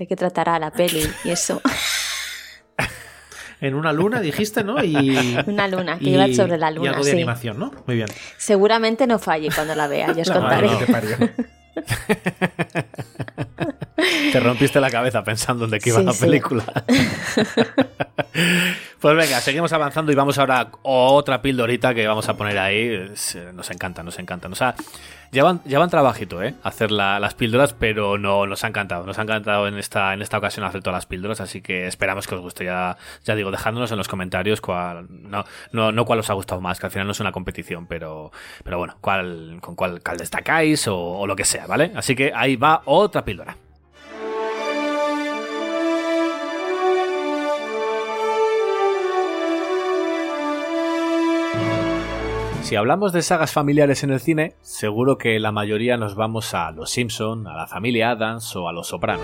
[0.03, 1.61] de qué tratará la peli y eso
[3.61, 4.83] En una luna, dijiste, ¿no?
[4.83, 7.17] Y, Una luna, que iba sobre la y luna, algo de sí.
[7.17, 7.73] animación, ¿no?
[7.87, 8.09] Muy bien.
[8.37, 10.67] Seguramente no falle cuando la vea, yo os No, contaré.
[10.69, 10.79] no
[14.33, 16.19] te rompiste la cabeza pensando en de qué iba Sí, la sí.
[19.03, 22.79] pues venga, seguimos avanzando y vamos ahora a otra pildorita que vamos a poner ahí.
[22.87, 24.49] Eh, Nos encanta, nos encanta.
[24.49, 24.75] O sea,
[25.33, 26.55] llevan, llevan trabajito, ¿eh?
[26.63, 29.05] Hacer la- las píldoras, pero no nos ha encantado.
[29.05, 32.27] Nos ha encantado en esta, en esta ocasión hacer todas las píldoras, así que esperamos
[32.29, 32.65] que os guste.
[32.65, 36.61] Ya, ya digo, dejádnos en los comentarios cuál, no, no, no cuál os ha gustado
[36.61, 38.31] más, que al final no es una competición, pero,
[38.63, 41.91] pero bueno, cuál, con cuál, cuál destacáis o, o lo que sea, ¿vale?
[41.97, 43.57] Así que ahí va otra píldora.
[52.63, 56.71] Si hablamos de sagas familiares en el cine, seguro que la mayoría nos vamos a
[56.71, 59.23] Los Simpson, a la familia Adams o a Los Soprano.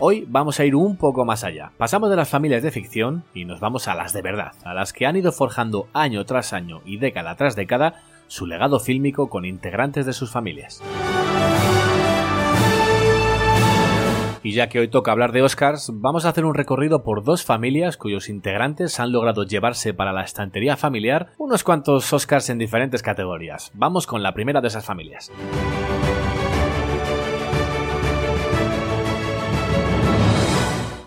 [0.00, 1.70] Hoy vamos a ir un poco más allá.
[1.78, 4.92] Pasamos de las familias de ficción y nos vamos a las de verdad, a las
[4.92, 9.44] que han ido forjando año tras año y década tras década su legado fílmico con
[9.44, 10.82] integrantes de sus familias.
[14.44, 17.44] Y ya que hoy toca hablar de Oscars, vamos a hacer un recorrido por dos
[17.44, 23.02] familias cuyos integrantes han logrado llevarse para la estantería familiar unos cuantos Oscars en diferentes
[23.02, 23.70] categorías.
[23.74, 25.30] Vamos con la primera de esas familias.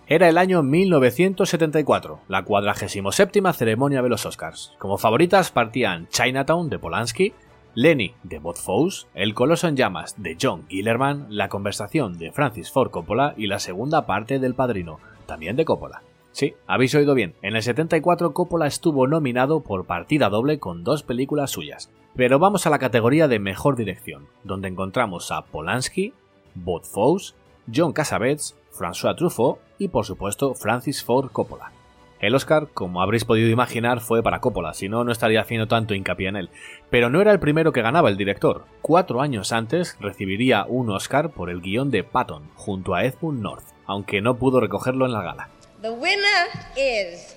[0.07, 4.73] Era el año 1974, la 47 ceremonia de los Oscars.
[4.77, 7.33] Como favoritas partían Chinatown de Polanski,
[7.78, 12.71] Lenny de Bob Fosse, El Coloso en Llamas de John Gillerman, La Conversación de Francis
[12.71, 16.01] Ford Coppola y la segunda parte del Padrino, también de Coppola.
[16.32, 21.03] Sí, habéis oído bien, en el 74 Coppola estuvo nominado por partida doble con dos
[21.03, 21.91] películas suyas.
[22.15, 26.13] Pero vamos a la categoría de Mejor Dirección, donde encontramos a Polanski,
[26.53, 27.36] Bob Fosse,
[27.73, 31.74] John Cassavetes, François Truffaut y por supuesto Francis Ford Coppola.
[32.20, 35.93] El Oscar, como habréis podido imaginar, fue para Coppola, si no, no estaría haciendo tanto
[35.93, 36.49] hincapié en él.
[36.89, 38.66] Pero no era el primero que ganaba el director.
[38.82, 43.66] Cuatro años antes recibiría un Oscar por el guion de Patton, junto a Edmund North,
[43.86, 45.49] aunque no pudo recogerlo en la gala.
[45.82, 46.47] The winner
[46.78, 47.36] is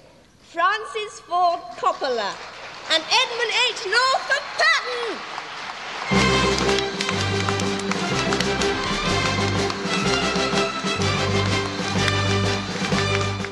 [0.53, 2.31] Francis Ford Coppola
[2.95, 3.85] and Edmund H.
[3.85, 5.58] Norfolk Patton.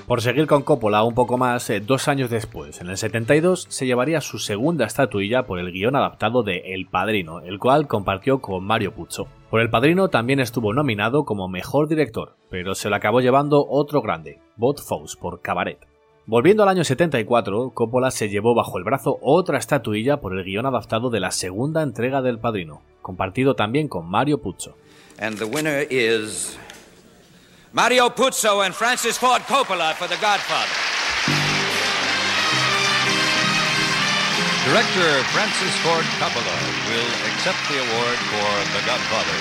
[0.06, 3.86] Por seguir con Coppola un poco más, eh, dos años después, en el 72, se
[3.86, 8.62] llevaría su segunda estatuilla por el guion adaptado de El Padrino, el cual compartió con
[8.62, 9.26] Mario Puzo.
[9.50, 14.00] Por El Padrino también estuvo nominado como mejor director, pero se lo acabó llevando otro
[14.00, 15.84] grande, Bob Fosse por Cabaret.
[16.24, 20.66] Volviendo al año 74, Coppola se llevó bajo el brazo otra estatuilla por el guion
[20.66, 24.76] adaptado de la segunda entrega del Padrino, compartido también con Mario Puzo.
[25.18, 26.56] And the winner is
[27.76, 30.72] Mario Puzo and Francis Ford Coppola for The Godfather.
[34.64, 36.56] Director Francis Ford Coppola
[36.88, 39.38] will accept the award for The Godfather.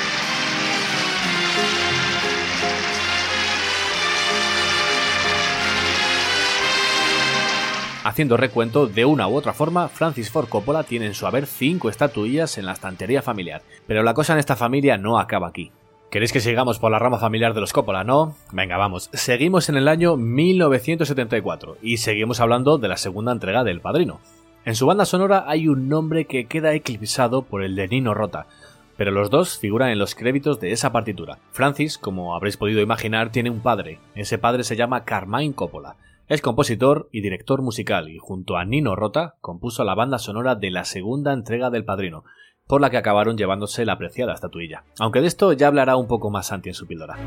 [8.03, 11.89] Haciendo recuento, de una u otra forma, Francis Ford Coppola tiene en su haber cinco
[11.89, 13.61] estatuillas en la estantería familiar.
[13.87, 15.71] Pero la cosa en esta familia no acaba aquí.
[16.15, 18.37] ¿Queréis que sigamos por la rama familiar de los Coppola, no?
[18.53, 19.09] Venga, vamos.
[19.11, 24.21] Seguimos en el año 1974 y seguimos hablando de la segunda entrega del Padrino.
[24.63, 28.47] En su banda sonora hay un nombre que queda eclipsado por el de Nino Rota,
[28.95, 31.39] pero los dos figuran en los créditos de esa partitura.
[31.51, 33.99] Francis, como habréis podido imaginar, tiene un padre.
[34.15, 35.97] Ese padre se llama Carmine Coppola.
[36.29, 40.71] Es compositor y director musical y junto a Nino Rota compuso la banda sonora de
[40.71, 42.23] la segunda entrega del Padrino,
[42.67, 44.83] por la que acabaron llevándose la apreciada estatuilla.
[44.99, 47.17] Aunque de esto ya hablará un poco más Santi en su píldora.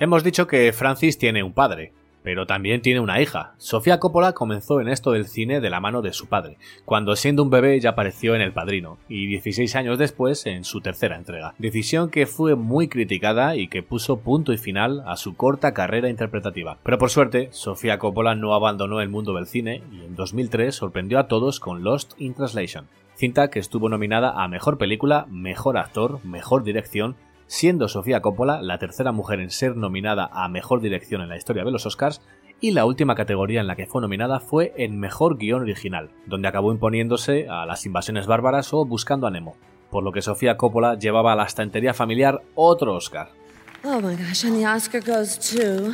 [0.00, 1.92] Hemos dicho que Francis tiene un padre,
[2.24, 3.52] pero también tiene una hija.
[3.58, 6.56] Sofía Coppola comenzó en esto del cine de la mano de su padre,
[6.86, 10.80] cuando siendo un bebé ya apareció en El Padrino, y 16 años después en su
[10.80, 11.54] tercera entrega.
[11.58, 16.08] Decisión que fue muy criticada y que puso punto y final a su corta carrera
[16.08, 16.78] interpretativa.
[16.82, 21.18] Pero por suerte, Sofía Coppola no abandonó el mundo del cine y en 2003 sorprendió
[21.18, 26.24] a todos con Lost in Translation, cinta que estuvo nominada a Mejor Película, Mejor Actor,
[26.24, 27.16] Mejor Dirección,
[27.46, 31.64] siendo Sofía Coppola la tercera mujer en ser nominada a Mejor Dirección en la historia
[31.64, 32.20] de los Oscars,
[32.60, 36.48] y la última categoría en la que fue nominada fue en Mejor Guión Original, donde
[36.48, 39.56] acabó imponiéndose a Las Invasiones Bárbaras o Buscando a Nemo,
[39.90, 43.30] por lo que Sofía Coppola llevaba a la estantería familiar otro Oscar.
[43.84, 45.92] Oh my gosh, and the Oscar goes to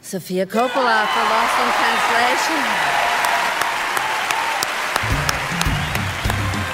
[0.00, 2.97] Sophia Coppola for Lost in Translation.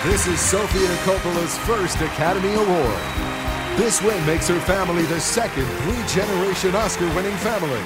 [0.05, 3.00] This is Sofia Coppola's first Academy Award.
[3.78, 7.80] This win makes her family the second three-generation Oscar-winning family.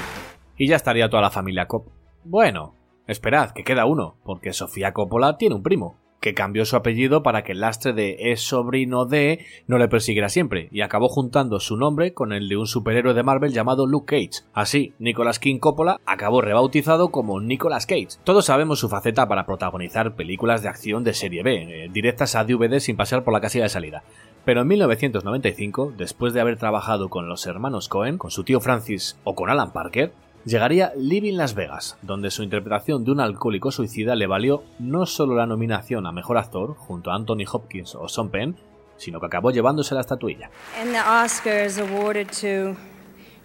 [0.56, 1.86] Y ya estaría toda la familia Cop.
[2.24, 2.74] Bueno,
[3.06, 7.42] esperad, que queda uno, porque Sofía Coppola tiene un primo, que cambió su apellido para
[7.42, 11.76] que el lastre de es sobrino de no le persiguiera siempre, y acabó juntando su
[11.76, 14.44] nombre con el de un superhéroe de Marvel llamado Luke Cage.
[14.52, 18.18] Así, Nicolas King Coppola acabó rebautizado como Nicolas Cage.
[18.24, 22.44] Todos sabemos su faceta para protagonizar películas de acción de serie B, eh, directas a
[22.44, 24.02] DVD sin pasar por la casilla de salida.
[24.44, 29.18] Pero en 1995, después de haber trabajado con los hermanos Cohen, con su tío Francis
[29.24, 30.12] o con Alan Parker,
[30.49, 35.36] llegaría Living Las Vegas, donde su interpretación de un alcohólico suicida le valió no solo
[35.36, 38.57] la nominación a Mejor Actor junto a Anthony Hopkins o Sean Penn,
[38.96, 40.51] sino que acabó llevándose la estatuilla.
[40.80, 42.76] And the Oscar is awarded to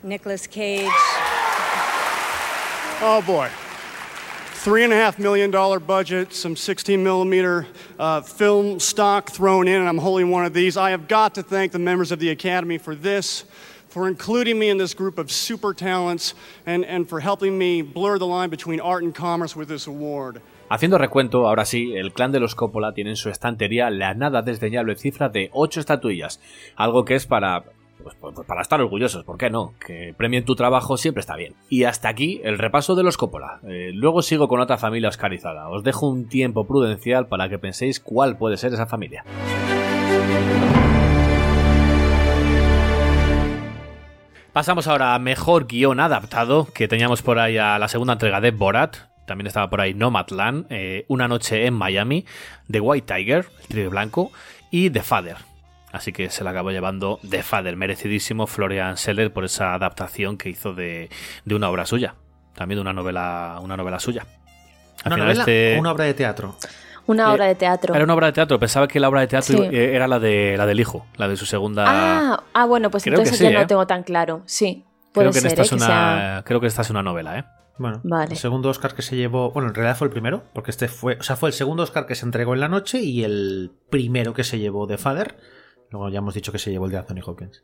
[0.02, 0.90] Nicolas Cage.
[3.02, 3.50] Oh boy.
[4.64, 7.68] Three and a half million dollar budget, some 16 millimeter
[8.00, 10.78] uh, film stock thrown in, and I'm holding one of these.
[10.78, 13.44] I have got to thank the members of the Academy for this,
[13.94, 16.34] for including me in this group of super talents,
[16.66, 20.42] and, and for helping me blur the line between art and commerce with this award.
[20.70, 24.42] Haciendo recuento, ahora sí, el clan de los Coppola tiene en su estantería la nada
[24.42, 26.40] desdeñable cifra de 8 estatuillas,
[26.76, 27.66] algo que es para
[28.02, 29.76] pues, pues, para estar orgullosos, ¿por qué no?
[29.86, 31.54] Que premien tu trabajo siempre está bien.
[31.70, 33.60] Y hasta aquí el repaso de los Coppola.
[33.68, 35.70] Eh, luego sigo con otra familia oscarizada.
[35.70, 39.24] Os dejo un tiempo prudencial para que penséis cuál puede ser esa familia.
[44.54, 48.52] Pasamos ahora a mejor guion adaptado, que teníamos por ahí a la segunda entrega de
[48.52, 52.26] Borat, también estaba por ahí Nomadland, eh, Una noche en Miami,
[52.70, 54.32] The White Tiger, el trío blanco,
[54.70, 55.38] y The Father.
[55.92, 60.50] Así que se la acabó llevando The Father, merecidísimo Florian Seller por esa adaptación que
[60.50, 61.10] hizo de,
[61.46, 62.16] de una obra suya.
[62.54, 64.22] También de una novela, una novela suya.
[65.04, 66.56] Al ¿Una final novela este- o una obra de teatro?
[67.08, 67.94] Una Eh, obra de teatro.
[67.94, 69.64] Era una obra de teatro, pensaba que la obra de teatro Sí.
[69.72, 71.84] eh, era la de la del hijo, la de su segunda.
[71.88, 73.66] Ah, ah, bueno, pues Creo entonces sí, yo no ¿eh?
[73.66, 74.42] tengo tan claro.
[74.46, 75.66] Sí, puede creo que ser, esta ¿eh?
[75.66, 77.44] es que una, sea- creo que esta es una novela, ¿eh?
[77.78, 78.32] Bueno, Vale.
[78.34, 81.18] el segundo Oscar que se llevó, bueno, en realidad fue el primero, porque este fue,
[81.20, 84.34] o sea, fue el segundo Oscar que se entregó en la noche y el primero
[84.34, 85.36] que se llevó de Father.
[85.90, 87.64] Luego ya hemos dicho que se llevó el de Anthony Hopkins.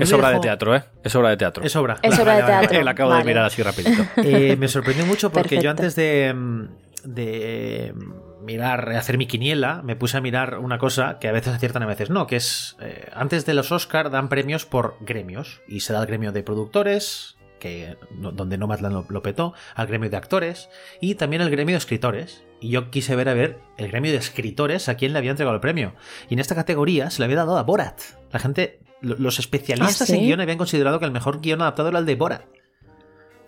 [0.00, 0.84] Es obra dejó- de teatro, ¿eh?
[1.04, 1.62] Es obra de teatro.
[1.64, 1.98] Es obra.
[2.02, 2.66] Es obra de vale, vale.
[2.68, 2.82] teatro.
[2.84, 3.22] La acabo Vale.
[3.22, 4.02] de mirar así rapidito.
[4.16, 6.64] Eh, me sorprendió mucho porque yo antes de, mm,
[7.04, 11.54] de mm, mirar, hacer mi quiniela, me puse a mirar una cosa que a veces
[11.54, 15.60] aciertan, a veces no, que es, eh, antes de los Oscar dan premios por gremios,
[15.68, 19.86] y se da el gremio de productores, que no- donde Nomadland lo, lo petó, al
[19.88, 20.68] gremio de actores,
[21.00, 22.44] y también el gremio de escritores.
[22.60, 25.54] Y yo quise ver a ver el gremio de escritores a quién le había entregado
[25.54, 25.94] el premio.
[26.28, 28.00] Y en esta categoría se le había dado a Borat.
[28.32, 30.18] La gente, lo- los especialistas ¿Ah, sí?
[30.18, 32.44] en guion habían considerado que el mejor guion adaptado era el de Borat.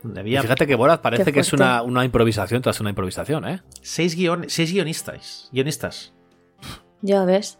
[0.02, 3.46] Donde Y había fíjate que Borat parece que es una, una improvisación tras una improvisación,
[3.46, 3.62] ¿eh?
[3.82, 5.48] seis, guion- seis guionistas.
[5.52, 6.12] Guionistas.
[7.02, 7.58] Ya ves.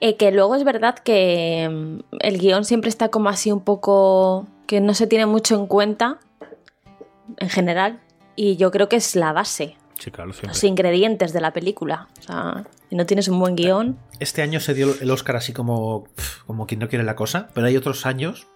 [0.00, 4.46] Eh, que luego es verdad que mm, el guion siempre está como así un poco
[4.66, 6.18] que no se tiene mucho en cuenta
[7.38, 8.00] en general
[8.34, 12.08] y yo creo que es la base, Sí, claro, los ingredientes de la película.
[12.18, 15.52] O sea, si no tienes un buen guion, Este año se dio el Oscar así
[15.54, 16.04] como,
[16.46, 18.46] como quien no quiere la cosa, pero hay otros años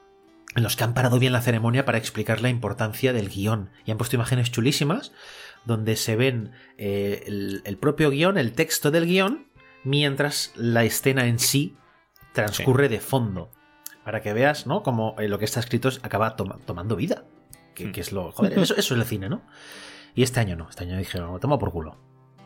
[0.56, 3.70] en los que han parado bien la ceremonia para explicar la importancia del guion.
[3.84, 5.12] Y han puesto imágenes chulísimas
[5.64, 9.48] donde se ven eh, el, el propio guion, el texto del guion,
[9.84, 11.76] mientras la escena en sí
[12.32, 13.50] transcurre de fondo.
[14.04, 14.82] Para que veas, ¿no?
[14.82, 17.24] Como eh, lo que está escrito es- acaba toma- tomando vida.
[17.74, 18.32] Que, que es lo.
[18.32, 19.42] Joder, eso, eso es el cine, ¿no?
[20.14, 20.68] Y este año no.
[20.68, 21.96] Este año dijeron, toma por culo.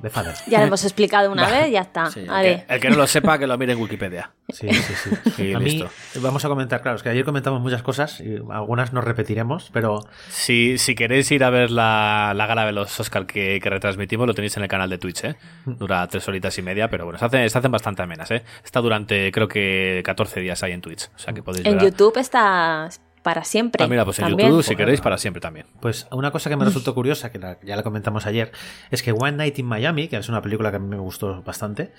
[0.03, 0.35] De Father.
[0.47, 2.07] ya lo hemos explicado una vez, ya está.
[2.11, 2.67] Sí, a el, ver.
[2.67, 4.33] que, el que no lo sepa, que lo mire en Wikipedia.
[4.51, 4.95] Sí, sí,
[5.37, 5.53] sí.
[5.55, 5.83] A mí,
[6.17, 10.01] vamos a comentar, claro, es que ayer comentamos muchas cosas y algunas nos repetiremos, pero
[10.29, 14.27] Si, si queréis ir a ver la, la gala de los Oscar que, que retransmitimos,
[14.27, 15.37] lo tenéis en el canal de Twitch, ¿eh?
[15.65, 18.43] Dura tres horitas y media, pero bueno, se hacen, se hacen bastante amenas, ¿eh?
[18.63, 21.09] Está durante, creo que 14 días ahí en Twitch.
[21.15, 21.85] O sea que podéis En ver.
[21.91, 22.89] YouTube está
[23.25, 23.83] para siempre.
[23.83, 24.51] Ah, mira, pues en también.
[24.51, 25.67] YouTube, si queréis, para siempre también.
[25.81, 28.53] Pues una cosa que me resultó curiosa, que la- ya la comentamos ayer,
[28.93, 31.43] es que One Night in Miami, que es una película que a mí me gustó
[31.43, 31.93] bastante,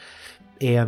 [0.62, 0.86] eh,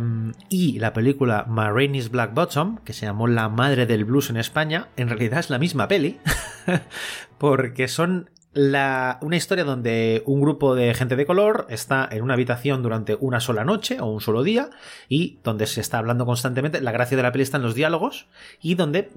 [0.48, 4.38] y la película Ma Rainey's Black Bottom, que se llamó La Madre del Blues en
[4.38, 6.18] España, en realidad es la misma peli,
[7.38, 12.34] porque son la- una historia donde un grupo de gente de color está en una
[12.34, 14.70] habitación durante una sola noche o un solo día
[15.08, 16.80] y donde se está hablando constantemente.
[16.80, 18.26] La gracia de la peli está en los diálogos
[18.60, 19.10] y donde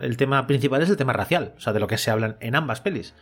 [0.00, 2.54] el tema principal es el tema racial, o sea, de lo que se hablan en
[2.54, 3.14] ambas pelis.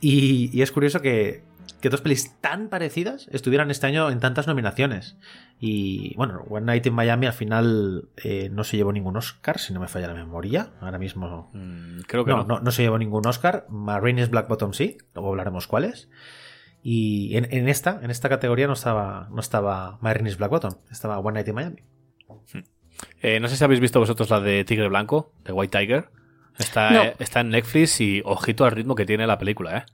[0.00, 1.42] Y es curioso que,
[1.74, 5.16] que dos pelis tan parecidas estuvieran este año en tantas nominaciones.
[5.58, 9.72] Y bueno, One Night in Miami al final eh, no se llevó ningún Oscar, si
[9.72, 10.70] no me falla la memoria.
[10.80, 11.50] Ahora mismo.
[11.52, 12.44] Mm, creo que no, no.
[12.44, 12.60] no.
[12.60, 13.66] no se llevó ningún Oscar.
[13.68, 16.08] Marines Black Bottom sí, luego hablaremos cuáles.
[16.82, 21.18] Y en, en esta, en esta categoría no estaba, no estaba Marines Black Bottom, estaba
[21.18, 21.82] One Night in Miami.
[23.22, 26.10] Eh, no sé si habéis visto vosotros la de Tigre Blanco, de White Tiger.
[26.58, 27.02] Está, No.
[27.02, 29.84] eh, está en Netflix y ojito al ritmo que tiene la película, ¿eh?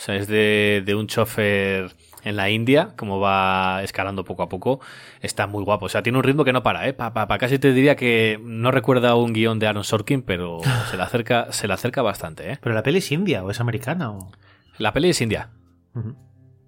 [0.00, 1.90] O sea, es de, de un chofer
[2.24, 4.80] en la India, como va escalando poco a poco.
[5.20, 5.84] Está muy guapo.
[5.84, 6.94] O sea, tiene un ritmo que no para, ¿eh?
[6.94, 10.60] Pa, pa- pa- casi te diría que no recuerda un guion de Aaron Sorkin, pero
[10.90, 12.58] se le acerca, se le acerca bastante, ¿eh?
[12.62, 14.10] ¿Pero la peli es india o es americana?
[14.10, 14.32] O...
[14.78, 15.50] La peli es india.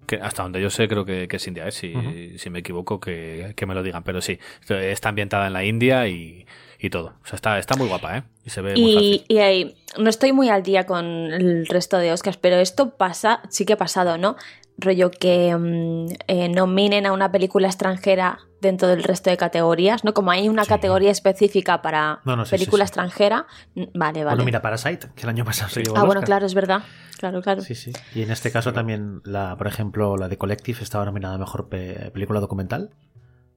[0.05, 1.71] Que hasta donde yo sé, creo que, que es India, ¿eh?
[1.71, 4.03] si, si me equivoco, que, que me lo digan.
[4.03, 4.37] Pero sí,
[4.69, 6.45] está ambientada en la India y,
[6.83, 7.13] y todo.
[7.23, 8.23] O sea, está, está muy guapa, ¿eh?
[8.45, 9.25] Y se ve muy fácil.
[9.27, 12.91] Y, y ahí, no estoy muy al día con el resto de Oscars, pero esto
[12.97, 14.35] pasa, sí que ha pasado, ¿no?
[14.77, 20.13] Rollo que mm, eh, nominen a una película extranjera dentro del resto de categorías, ¿no?
[20.13, 22.89] Como hay una categoría específica para No, no, sí, película sí, sí.
[22.91, 24.23] extranjera, vale, vale.
[24.25, 26.81] Bueno, mira Parasite, que el año pasado se llevó ah, bueno, claro, es verdad.
[27.19, 27.61] Claro, claro.
[27.61, 27.93] Sí, sí.
[28.15, 31.69] Y en este caso también, la, por ejemplo, la de Collective estaba nominada a Mejor
[31.69, 32.89] pe- Película Documental,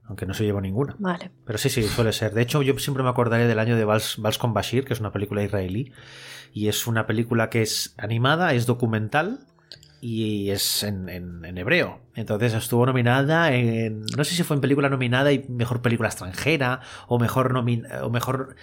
[0.09, 0.96] aunque no se llevó ninguna.
[0.98, 1.30] Vale.
[1.44, 2.32] Pero sí, sí, suele ser.
[2.34, 5.00] De hecho, yo siempre me acordaré del año de Vals, Vals con Bashir, que es
[5.00, 5.92] una película israelí.
[6.52, 9.40] Y es una película que es animada, es documental
[10.00, 12.00] y es en, en- en hebreo.
[12.14, 14.02] Entonces estuvo nominada en.
[14.16, 18.09] No sé si fue en película nominada y mejor película extranjera o mejor, nomin- o
[18.11, 18.57] mejor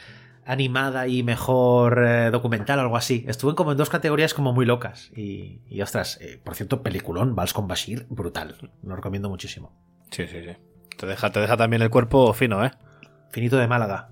[0.46, 3.26] animada y mejor eh, documental o algo así.
[3.28, 5.12] Estuvo en como en dos categorías como muy locas.
[5.16, 8.56] Y, y ostras, eh, por cierto, peliculón, Vals con Bashir, brutal.
[8.84, 9.72] Lo recomiendo muchísimo.
[10.12, 10.56] Sí, sí, sí.
[10.98, 12.72] Te deja, te deja también el cuerpo fino, ¿eh?
[13.32, 14.10] Finito de Málaga.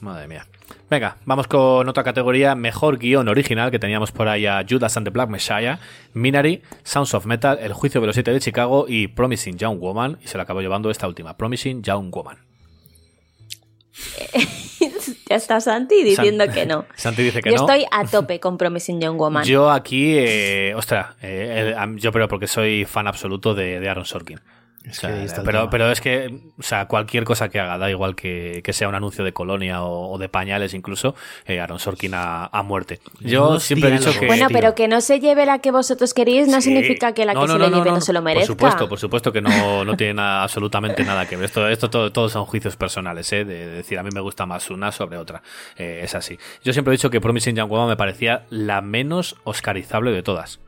[0.00, 0.46] Madre mía.
[0.90, 5.06] Venga, vamos con otra categoría, mejor guion original, que teníamos por ahí a Judas and
[5.06, 5.78] the Black Messiah,
[6.12, 10.18] Minari, Sounds of Metal, El Juicio de los Siete de Chicago y Promising Young Woman,
[10.22, 12.38] y se la acabó llevando esta última, Promising Young Woman.
[15.28, 16.84] ya está Santi diciendo San- que no.
[16.96, 17.62] Santi dice que yo no.
[17.62, 19.44] estoy a tope con Promising Young Woman.
[19.44, 23.88] Yo aquí, eh, ostras, eh, el- am- yo pero porque soy fan absoluto de, de
[23.88, 24.40] Aaron Sorkin.
[24.84, 28.72] Que pero, pero es que, o sea, cualquier cosa que haga, da igual que, que
[28.74, 31.14] sea un anuncio de colonia o, o de pañales incluso,
[31.46, 33.00] eh, Aaron Sorkin a, a muerte.
[33.20, 34.26] Yo siempre he dicho que...
[34.26, 36.70] bueno, pero que no se lleve la que vosotros queréis no Sí.
[36.70, 38.46] significa que la que se le lleve no, se lo merezca.
[38.48, 41.46] Por supuesto, por supuesto que no, no tiene nada- absolutamente nada que ver.
[41.46, 43.44] Esto, esto todo, todos son juicios personales, ¿eh?
[43.46, 45.42] de decir a mí me gusta más una sobre otra.
[45.76, 46.38] Eh, es así.
[46.62, 50.60] Yo siempre he dicho que Promising Young Woman me parecía la menos oscarizable de todas.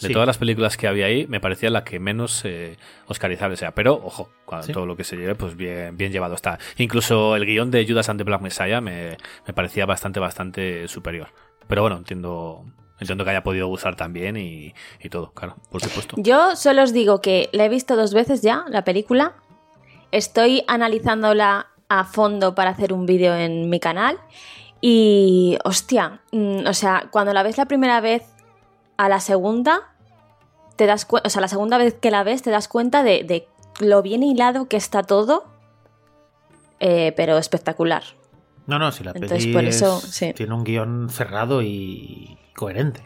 [0.00, 0.12] De Sí.
[0.12, 2.76] todas las películas que había ahí, me parecía la que menos eh,
[3.06, 3.74] oscarizable sea.
[3.74, 4.72] Pero, ojo, cuando Sí.
[4.72, 6.58] todo lo que se lleve, pues bien, bien llevado está.
[6.78, 9.16] Incluso el guion de Judas and the Black Messiah me,
[9.46, 11.28] me parecía bastante, bastante superior.
[11.68, 12.64] Pero bueno, entiendo,
[13.00, 16.16] entiendo que haya podido gustar también y, y todo, claro, por supuesto.
[16.18, 19.34] Yo solo os digo que la he visto dos veces ya, la película.
[20.10, 24.18] Estoy analizándola a fondo para hacer un vídeo en mi canal.
[24.80, 28.22] Y, hostia, mm, o sea, cuando la ves la primera vez,
[28.96, 29.92] a la segunda,
[30.76, 33.24] te das cuenta, o sea, la segunda vez que la ves, te das cuenta de,
[33.24, 33.48] de
[33.80, 35.44] lo bien hilado que está todo,
[36.80, 38.02] eh, pero espectacular.
[38.66, 40.32] No, no, si la Entonces, peli por eso, es- sí.
[40.32, 43.02] tiene un guion cerrado y coherente.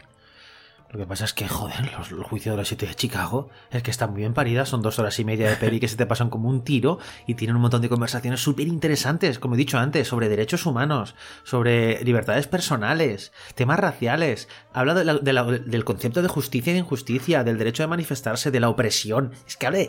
[0.91, 3.83] Lo que pasa es que, joder, los- el juicio de los siete de Chicago es
[3.83, 6.07] que está muy bien parida, son dos horas y media de peli que se te
[6.07, 9.77] pasan como un tiro y tienen un montón de conversaciones súper interesantes, como he dicho
[9.77, 11.13] antes, sobre derechos humanos,
[11.43, 16.73] sobre libertades personales, temas raciales, habla de la- de la- del concepto de justicia y
[16.73, 19.33] de injusticia, del derecho de manifestarse, de la opresión.
[19.47, 19.79] Es que habla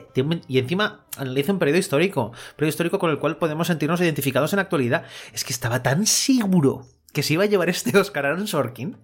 [0.48, 4.58] y encima analiza un periodo histórico, periodo histórico con el cual podemos sentirnos identificados en
[4.58, 5.04] la actualidad.
[5.32, 6.84] Es que estaba tan seguro
[7.14, 8.98] que se iba a llevar este Oscar Aaron Sorkin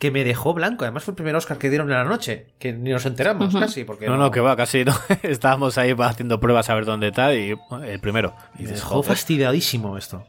[0.00, 0.84] que me dejó blanco.
[0.84, 3.84] Además fue el primer Oscar que dieron en la noche, que ni nos enteramos casi.
[3.84, 4.92] Porque No, no, que va, casi no.
[5.22, 8.34] Estábamos ahí haciendo pruebas a ver dónde está y el primero.
[8.54, 9.08] Y Me dices, dejó joder.
[9.10, 10.24] fastidiadísimo esto.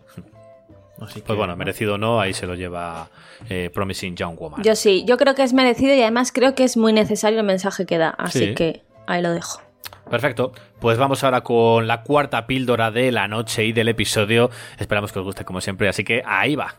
[1.01, 3.07] Así que, Pues bueno, merecido o no, ahí se lo lleva
[3.49, 4.61] eh, Promising Young Woman.
[4.61, 7.45] Yo sí, yo creo que es merecido y además creo que es muy necesario el
[7.45, 8.09] mensaje que da.
[8.09, 8.53] Así Sí.
[8.53, 9.61] que ahí lo dejo.
[10.09, 10.51] Perfecto.
[10.79, 14.51] Pues vamos ahora con la cuarta píldora de la noche y del episodio.
[14.77, 16.75] Esperamos que os guste como siempre, así que ahí va.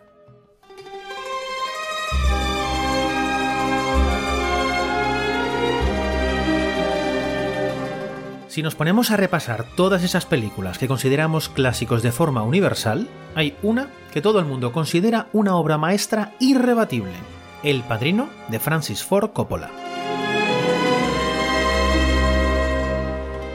[8.52, 13.56] Si nos ponemos a repasar todas esas películas que consideramos clásicos de forma universal, hay
[13.62, 17.14] una que todo el mundo considera una obra maestra irrebatible.
[17.62, 19.70] El Padrino de Francis Ford Coppola.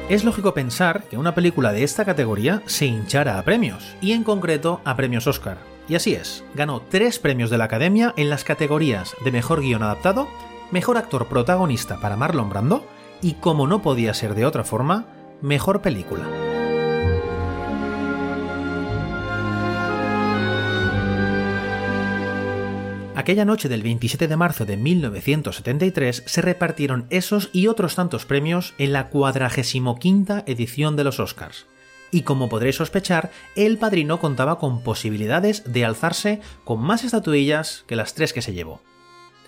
[0.09, 4.23] Es lógico pensar que una película de esta categoría se hinchara a premios, y en
[4.23, 5.59] concreto a premios Oscar.
[5.87, 9.83] Y así es, ganó tres premios de la Academia en las categorías de Mejor Guión
[9.83, 10.27] Adaptado,
[10.71, 12.83] Mejor Actor Protagonista para Marlon Brando,
[13.21, 15.07] y como no podía ser de otra forma,
[15.41, 16.25] Mejor Película.
[23.15, 28.75] Aquella noche del 27 de marzo de 1973 se repartieron esos y otros tantos premios
[28.77, 31.65] en la 45 edición de los Oscars.
[32.11, 37.95] Y como podréis sospechar, El Padrino contaba con posibilidades de alzarse con más estatuillas que
[37.95, 38.81] las tres que se llevó.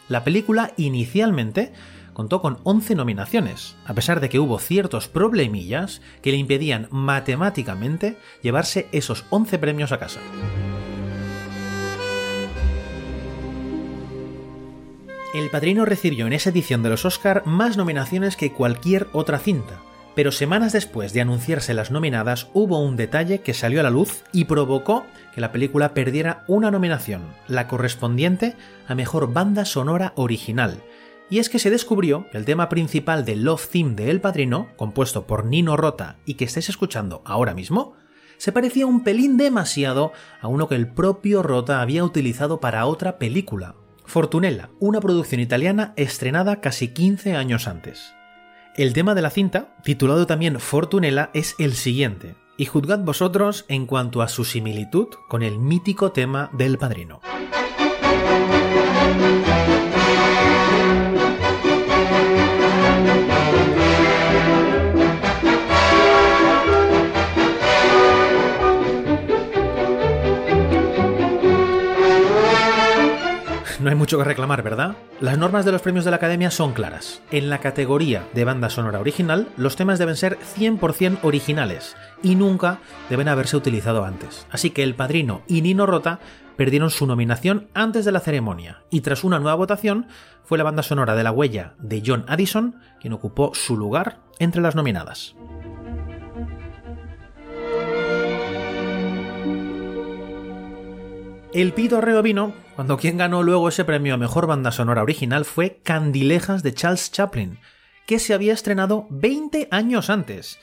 [0.08, 1.72] La película inicialmente
[2.20, 8.18] contó con 11 nominaciones, a pesar de que hubo ciertos problemillas que le impedían matemáticamente
[8.42, 10.20] llevarse esos 11 premios a casa.
[15.34, 19.80] El Padrino recibió en esa edición de los Oscar más nominaciones que cualquier otra cinta,
[20.14, 24.26] pero semanas después de anunciarse las nominadas hubo un detalle que salió a la luz
[24.34, 28.58] y provocó que la película perdiera una nominación, la correspondiente
[28.90, 30.84] a Mejor Banda Sonora Original.
[31.30, 34.70] Y es que se descubrió que el tema principal del Love Theme de El Padrino,
[34.76, 37.94] compuesto por Nino Rota y que estáis escuchando ahora mismo,
[38.38, 40.12] se parecía un pelín demasiado
[40.42, 43.76] a uno que el propio Rota había utilizado para otra película,
[44.06, 48.14] Fortunella, una producción italiana estrenada casi 15 años antes.
[48.76, 53.86] El tema de la cinta, titulado también Fortunella, es el siguiente, y juzgad vosotros en
[53.86, 57.20] cuanto a su similitud con el mítico tema del padrino.
[73.90, 74.98] No hay mucho que reclamar, ¿verdad?
[75.20, 77.24] Las normas de los premios de la Academia son claras.
[77.32, 82.82] En la categoría de banda sonora original, los temas deben ser 100% originales y nunca
[83.10, 84.46] deben haberse utilizado antes.
[84.52, 86.20] Así que El Padrino y Nino Rota
[86.56, 90.06] perdieron su nominación antes de la ceremonia y tras una nueva votación
[90.44, 94.62] fue la banda sonora de La Huella de John Addison quien ocupó su lugar entre
[94.62, 95.34] las nominadas.
[101.52, 105.46] El pito arreo vino cuando quien ganó luego ese premio a mejor banda sonora original
[105.46, 107.58] fue Candilejas de Charles Chaplin,
[108.06, 110.60] que se había estrenado 20 años antes.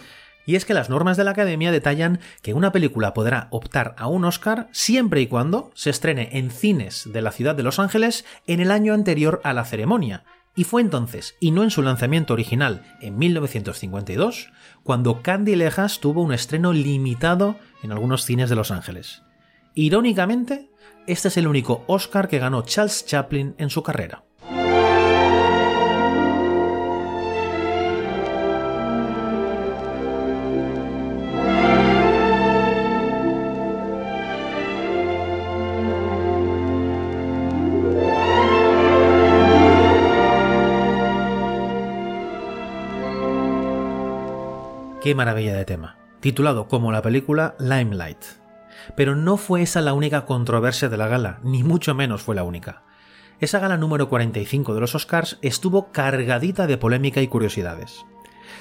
[0.47, 4.07] Y es que las normas de la Academia detallan que una película podrá optar a
[4.07, 8.25] un Oscar siempre y cuando se estrene en cines de la ciudad de Los Ángeles
[8.47, 10.23] en el año anterior a la ceremonia.
[10.55, 14.53] Y fue entonces, y no en su lanzamiento original en 1952,
[14.85, 19.23] cuando Candilejas tuvo un estreno limitado en algunos cines de Los Ángeles.
[19.75, 20.71] Irónicamente,
[21.07, 24.23] este es el único Oscar que ganó Charles Chaplin en su carrera.
[45.03, 48.46] Qué maravilla de tema, titulado como la película Limelight.
[48.95, 52.45] Pero no fue esa la única controversia de la gala, ni mucho menos fue la
[52.45, 52.83] única.
[53.41, 58.07] Esa gala número 45 de los Oscars estuvo cargadita de polémica y curiosidades.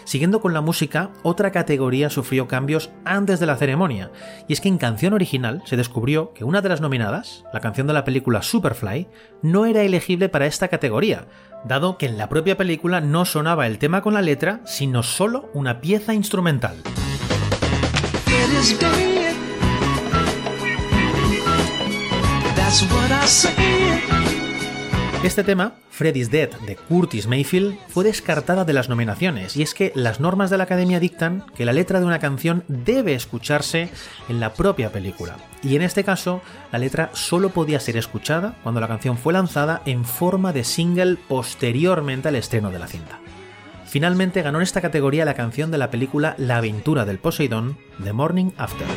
[0.04, 4.12] Siguiendo con la música, otra categoría sufrió cambios antes de la ceremonia,
[4.48, 7.88] y es que en canción original se descubrió que una de las nominadas, la canción
[7.88, 9.08] de la película Superfly,
[9.42, 11.28] no era elegible para esta categoría,
[11.66, 15.50] dado que en la propia película no sonaba el tema con la letra, sino solo
[15.54, 16.76] una pieza instrumental.
[25.24, 29.92] Este tema, Freddy's Dead de Curtis Mayfield, fue descartada de las nominaciones y es que
[29.94, 33.90] las normas de la Academia dictan que la letra de una canción debe escucharse
[34.30, 35.38] en la propia película.
[35.62, 36.42] Y en este caso,
[36.72, 41.18] la letra solo podía ser escuchada cuando la canción fue lanzada en forma de single
[41.28, 43.20] posteriormente al estreno de la cinta.
[43.86, 48.12] Finalmente ganó en esta categoría la canción de la película La aventura del Poseidón, The
[48.12, 48.88] Morning After.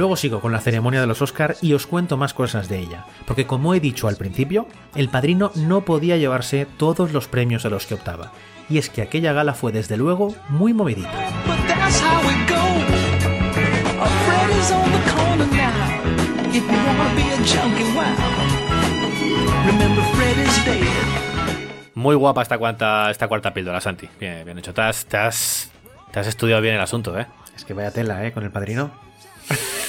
[0.00, 3.04] Luego sigo con la ceremonia de los Oscar y os cuento más cosas de ella,
[3.26, 7.68] porque como he dicho al principio, el padrino no podía llevarse todos los premios a
[7.68, 8.32] los que optaba,
[8.70, 11.12] y es que aquella gala fue desde luego muy movidita.
[21.94, 24.08] Muy guapa esta cuarta, esta cuarta píldora, Santi.
[24.18, 24.72] Bien, bien hecho.
[24.72, 25.70] Te has, te, has,
[26.10, 27.26] te has estudiado bien el asunto, ¿eh?
[27.54, 28.32] Es que vaya tela, ¿eh?
[28.32, 29.09] Con el padrino.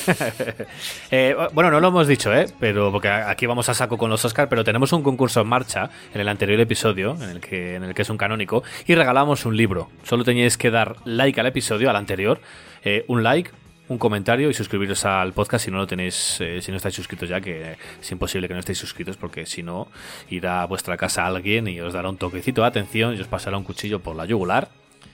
[1.11, 2.45] Eh, bueno, no lo hemos dicho, ¿eh?
[2.59, 5.89] Pero porque aquí vamos a saco con los Oscar, pero tenemos un concurso en marcha
[6.13, 9.45] en el anterior episodio, en el que, en el que es un canónico, y regalamos
[9.45, 9.89] un libro.
[10.03, 12.39] Solo teníais que dar like al episodio, al anterior,
[12.83, 13.51] eh, un like,
[13.89, 17.27] un comentario y suscribiros al podcast si no lo tenéis, eh, si no estáis suscritos
[17.27, 19.89] ya, que es imposible que no estéis suscritos porque si no
[20.29, 23.57] irá a vuestra casa alguien y os dará un toquecito de atención y os pasará
[23.57, 24.69] un cuchillo por la yugular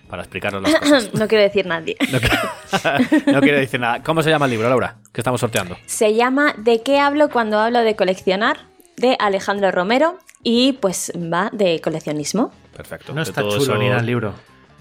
[0.07, 1.13] para explicaros las cosas.
[1.13, 1.95] no quiero decir nadie.
[2.11, 2.19] No,
[3.33, 4.03] no quiero decir nada.
[4.03, 4.97] ¿Cómo se llama el libro, Laura?
[5.13, 5.77] Que estamos sorteando.
[5.85, 8.59] Se llama ¿De qué hablo cuando hablo de coleccionar?
[8.97, 10.17] de Alejandro Romero.
[10.43, 12.51] y pues va de coleccionismo.
[12.75, 13.13] Perfecto.
[13.13, 14.33] No está todo chulo eso- ni el libro.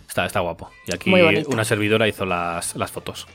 [0.09, 0.71] Está, está guapo.
[0.87, 1.13] Y aquí
[1.49, 3.27] una servidora hizo las, las fotos.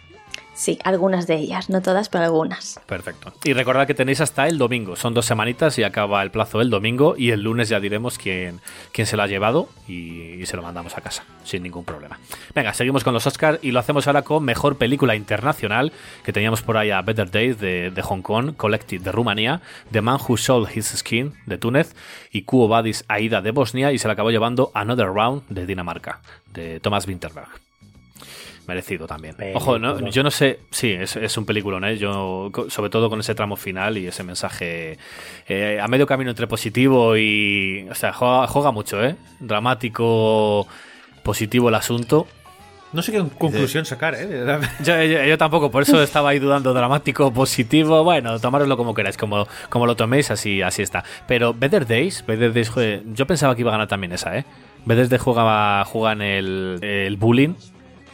[0.61, 2.79] Sí, algunas de ellas, no todas, pero algunas.
[2.85, 3.33] Perfecto.
[3.43, 4.95] Y recordad que tenéis hasta el domingo.
[4.95, 7.15] Son dos semanitas y acaba el plazo el domingo.
[7.17, 8.59] Y el lunes ya diremos quién,
[8.91, 12.19] quién se lo ha llevado y, se lo mandamos a casa, sin ningún problema.
[12.53, 15.93] Venga, seguimos con los Oscars y lo hacemos ahora con Mejor Película Internacional,
[16.23, 19.61] que teníamos por ahí a Better Days de, de Hong Kong, Collective de Rumanía,
[19.91, 21.95] The Man Who Sold His Skin de Túnez
[22.31, 26.21] y Quo Vadis Aida de Bosnia y se lo acabó llevando Another Round de Dinamarca,
[26.53, 27.49] de Thomas Winterberg.
[28.71, 29.35] Merecido también.
[29.53, 29.99] Ojo, ¿no?
[30.09, 31.97] Yo no sé, sí, es, es un peliculón, ¿eh?
[31.97, 34.97] Yo, sobre todo con ese tramo final y ese mensaje
[35.47, 37.85] eh, a medio camino entre positivo y.
[37.91, 39.15] O sea, juega, juega mucho, ¿eh?
[39.41, 40.67] Dramático,
[41.23, 42.27] positivo el asunto.
[42.93, 44.27] No sé qué conclusión sacar, ¿eh?
[44.83, 49.15] Yo, yo- yo tampoco, por eso estaba ahí dudando, dramático, positivo, bueno, tomároslo como queráis,
[49.15, 51.03] como, como lo toméis, así, así está.
[51.25, 52.71] Pero Better Days, Better Days,
[53.13, 54.43] yo pensaba que iba a ganar también esa, ¿eh?
[54.85, 57.53] Better Days juega, juega en el, el bullying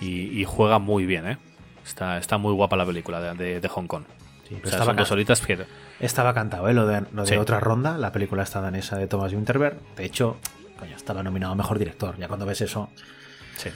[0.01, 1.37] y, y juega muy bien, ¿eh?
[1.85, 4.03] Está, está muy guapa la película de, de- de Hong Kong.
[4.47, 5.65] pero O sea, estaba dos horitas que...
[5.99, 6.73] Estaba cantado, ¿eh?
[6.73, 7.35] Lo de, lo de Sí.
[7.37, 9.77] otra ronda, la película esta danesa de Thomas Winterberg.
[9.95, 10.37] De hecho,
[10.79, 12.17] coño, estaba nominado a mejor director.
[12.17, 12.89] Ya cuando ves eso.
[13.55, 13.69] Sí.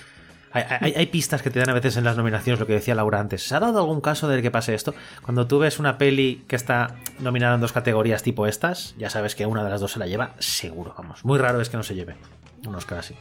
[0.54, 2.94] Hay, hay- hay pistas que te dan a veces en las nominaciones, lo que decía
[2.94, 3.42] Laura antes.
[3.48, 4.94] ¿Se ha dado algún caso del que pase esto?
[5.24, 9.34] Cuando tú ves una peli que está nominada en dos categorías tipo estas, ya sabes
[9.34, 11.24] que una de las dos se la lleva seguro, vamos.
[11.24, 12.18] Muy raro es que no se lleve
[12.68, 13.16] un Oscar así.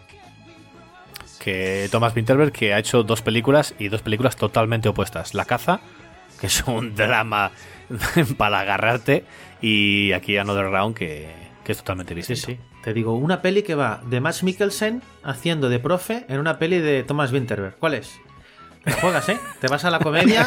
[1.40, 5.34] Que Thomas Winterberg que ha hecho dos películas y dos películas totalmente opuestas.
[5.34, 5.80] La caza,
[6.40, 7.50] que es un drama
[8.36, 9.24] para agarrarte,
[9.60, 11.28] y aquí Another Round, que,
[11.64, 12.46] que es totalmente distinto.
[12.46, 12.60] Sí, sí.
[12.84, 16.78] Te digo, una peli que va de Max Mikkelsen haciendo de profe en una peli
[16.78, 17.76] de Thomas Winterberg.
[17.76, 18.18] ¿Cuál es?
[18.84, 19.38] Te juegas, ¿eh?
[19.60, 20.46] Te vas a la comedia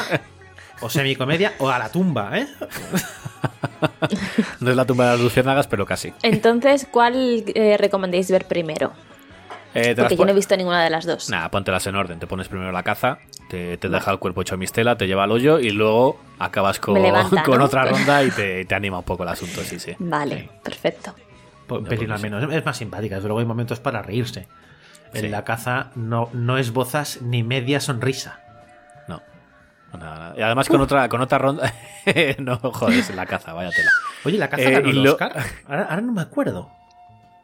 [0.82, 2.48] o semicomedia o a la tumba, ¿eh?
[4.60, 6.14] No es la tumba de las luciérnagas, pero casi.
[6.24, 8.94] Entonces, ¿cuál eh, recomendáis ver primero?
[9.76, 11.30] Eh, Porque yo no he visto ninguna de las dos.
[11.30, 12.20] Nah, póntelas en orden.
[12.20, 13.18] Te pones primero la caza,
[13.50, 17.02] te, te deja el cuerpo hecho mistela, te lleva al hoyo y luego acabas con,
[17.02, 17.66] levanta, con ¿no?
[17.66, 19.96] otra ronda y te, te anima un poco el asunto, sí, sí.
[20.00, 21.16] Vale, perfecto.
[21.70, 22.54] Un pelín al menos.
[22.54, 24.48] Es más simpática, desde luego hay momentos para reírse.
[25.14, 25.28] En Sí.
[25.30, 28.40] la caza no, no es bozas ni media sonrisa.
[29.08, 29.22] No.
[29.94, 30.34] Nada, nada.
[30.38, 31.74] Y además con otra, con otra ronda.
[32.40, 33.90] no, joder, es la caza, vaya tela.
[34.26, 35.32] Oye, la caza Eh, ganó el lo- Oscar.
[35.68, 36.70] Ahora, ahora no me acuerdo.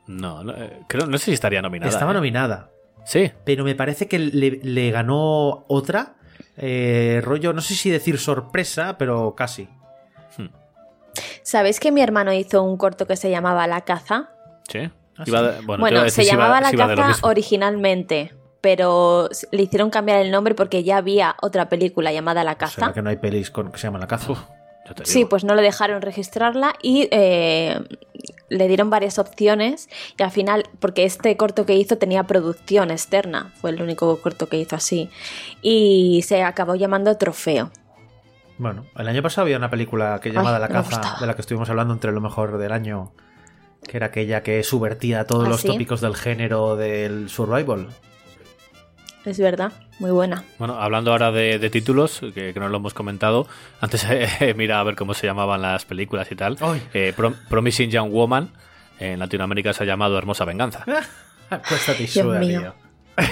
[0.10, 1.92] No, no, eh, creo, no sé si estaría nominada.
[1.92, 2.16] Estaba ¿eh?
[2.16, 2.70] nominada.
[3.06, 3.32] Sí.
[3.46, 6.16] Pero me parece que le, le ganó otra.
[6.58, 9.70] eh, rollo, no sé si decir sorpresa, pero casi.
[11.44, 14.30] ¿Sabéis que mi hermano hizo un corto que se llamaba La caza?
[14.68, 14.90] Sí.
[15.18, 15.60] Ah, Iba sí.
[15.60, 20.84] de- bueno, se iba- llamaba La caza originalmente, pero le hicieron cambiar el nombre porque
[20.84, 22.58] ya había otra película llamada La ¿Será
[22.88, 22.94] caza.
[22.94, 24.34] que no hay pelis con, que se llaman La caza?
[25.04, 27.80] Sí, pues no le dejaron registrarla y eh,
[28.50, 33.54] le dieron varias opciones y al final, porque este corto que hizo tenía producción externa,
[33.62, 35.10] fue el único corto que hizo así,
[35.62, 37.72] y se acabó llamando Trofeo.
[38.58, 41.42] Bueno, el año pasado había una película que Ay, llamada La caza, de la que
[41.42, 43.14] estuvimos hablando entre lo mejor del año,
[43.88, 45.68] que era aquella que subvertía todos ¿Ah, los sí?
[45.68, 47.88] tópicos del género del survival.
[49.26, 50.44] Es verdad, muy buena.
[50.58, 53.48] Bueno, hablando ahora de, de títulos, que, que no lo hemos comentado,
[53.82, 56.58] antes eh, mira a ver cómo se llamaban las películas y tal.
[56.94, 58.50] Eh, Prom- Promising Young Woman,
[59.00, 60.86] en Latinoamérica se ha llamado Hermosa Venganza.
[61.50, 62.60] Acuéstate y Dios suda, mío.
[62.62, 62.74] tío.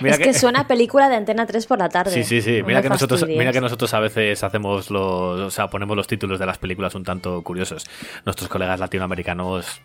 [0.00, 0.34] Mira es que...
[0.34, 2.10] suena película de Antena 3 por la tarde.
[2.10, 2.60] Sí, sí, sí.
[2.60, 5.40] No Mira que, nosotros, mira que nosotros a veces hacemos los.
[5.40, 7.86] O sea, ponemos los títulos de las películas un tanto curiosos.
[8.24, 9.80] Nuestros colegas latinoamericanos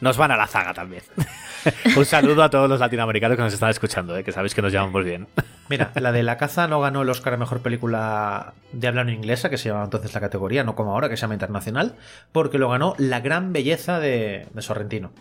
[0.00, 1.02] nos van a la zaga también.
[1.96, 4.24] un saludo a todos los latinoamericanos que nos están escuchando, ¿eh?
[4.24, 5.26] que sabéis que nos llamamos bien.
[5.68, 9.10] Mira, la de La caza no ganó el Oscar a Mejor Película de habla no
[9.10, 11.94] inglesa, que se llamaba entonces la categoría, no como ahora, que se llama internacional,
[12.32, 15.12] porque lo ganó La gran belleza de, de Sorrentino.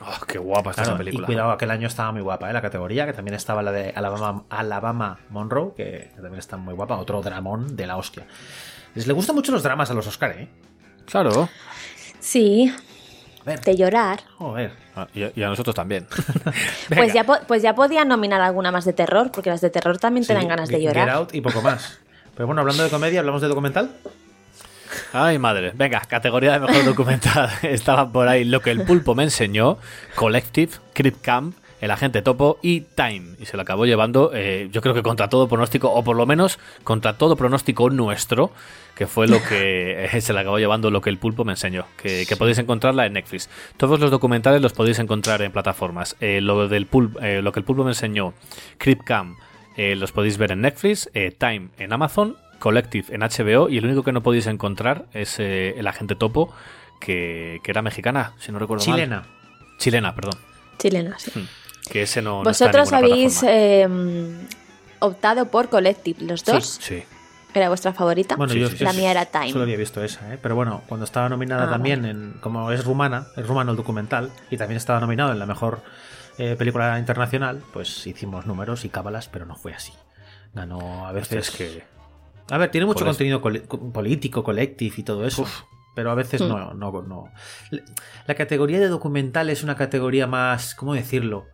[0.00, 1.24] Oh, qué guapa está Claro, esa película.
[1.24, 2.52] Y cuidado, aquel año estaba muy guapa, ¿eh?
[2.52, 6.74] La categoría, que también estaba la de Alabama, Alabama Monroe, que, que también está muy
[6.74, 8.26] guapa, otro dramón de la hostia.
[8.94, 10.48] Les le gustan mucho los dramas a los Oscar, ¿eh?
[11.06, 11.48] Claro.
[12.20, 12.72] Sí,
[13.48, 13.60] ver.
[13.60, 14.20] de llorar.
[14.38, 14.70] Joder.
[14.96, 16.06] Ah, Y, y a nosotros también.
[16.94, 19.98] Pues ya, po- pues ya podían nominar alguna más de terror, porque las de terror
[19.98, 21.10] también te Sí, dan ganas de Get llorar.
[21.10, 21.98] Out y poco más.
[22.34, 23.90] Pero bueno, hablando de comedia, ¿hablamos de documental?
[25.12, 25.72] Ay, madre.
[25.74, 27.50] Venga, categoría de mejor documental.
[27.62, 29.78] Estaban por ahí Lo que el pulpo me enseñó,
[30.14, 33.36] Collective, Crypt Camp, El agente topo y Time.
[33.38, 36.26] Y se lo acabó llevando, eh, yo creo que contra todo pronóstico, o por lo
[36.26, 38.52] menos contra todo pronóstico nuestro,
[38.96, 41.86] que fue lo que eh, se le acabó llevando Lo que el pulpo me enseñó.
[42.02, 43.48] Que, que podéis encontrarla en Netflix.
[43.76, 46.16] Todos los documentales los podéis encontrar en plataformas.
[46.20, 48.34] Eh, lo, del pul- eh, lo que el pulpo me enseñó,
[48.78, 49.38] Crypt Camp,
[49.76, 53.84] eh, los podéis ver en Netflix, eh, Time en Amazon, Collective en HBO y el
[53.84, 56.52] único que no podéis encontrar es eh, El Agente Topo,
[57.00, 59.20] que, que era mexicana, si no recuerdo Chilena.
[59.20, 59.28] mal.
[59.78, 60.34] Chilena, perdón.
[60.78, 61.30] Chilena, sí.
[61.90, 63.88] Que ese no, no está en Vosotros habéis eh,
[65.00, 66.78] optado por Collective, los dos.
[66.80, 67.02] Sí.
[67.54, 68.36] ¿Era vuestra favorita?
[68.36, 69.50] Bueno, yo, yo la mía era Time.
[69.50, 70.38] Solo había visto esa, ¿eh?
[70.40, 74.30] pero bueno, cuando estaba nominada Ah, también, en, como es rumana, es rumano el documental,
[74.50, 75.80] y también estaba nominado en la mejor
[76.36, 79.92] eh, película internacional, pues hicimos números y cábalas, pero no fue así.
[80.54, 81.84] Ganó a veces que.
[82.50, 85.46] A ver, tiene mucho contenido político, collective y todo eso.
[85.94, 86.48] Pero a veces Hmm.
[86.48, 87.24] no, no, no.
[88.26, 91.46] La categoría de documental es una categoría más, ¿cómo decirlo?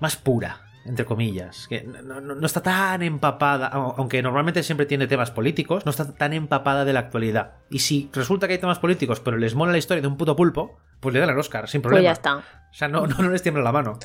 [0.00, 1.66] Más pura, entre comillas.
[1.68, 5.90] Que no, no- no está tan empapada, au- aunque normalmente siempre tiene temas políticos, no
[5.90, 7.54] está tan empapada de la actualidad.
[7.70, 10.36] Y si resulta que hay temas políticos, pero les mola la historia de un puto
[10.36, 12.08] pulpo, pues le dan el Oscar, sin Pues problema.
[12.08, 12.36] ya está.
[12.36, 12.42] O
[12.72, 13.98] sea, no, no, no les tiembla la mano.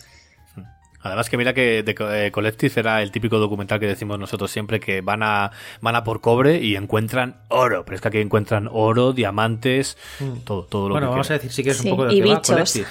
[1.02, 1.96] Además que mira que The
[2.28, 5.50] eh, Collective era el típico documental que decimos nosotros siempre que van a
[5.80, 9.98] van a por cobre y encuentran oro, pero es que aquí encuentran oro, diamantes,
[10.44, 12.22] todo todo lo bueno, que vamos a decir si quieres Sí, un poco de y
[12.22, 12.48] qué va, bichos.
[12.50, 12.88] Collective.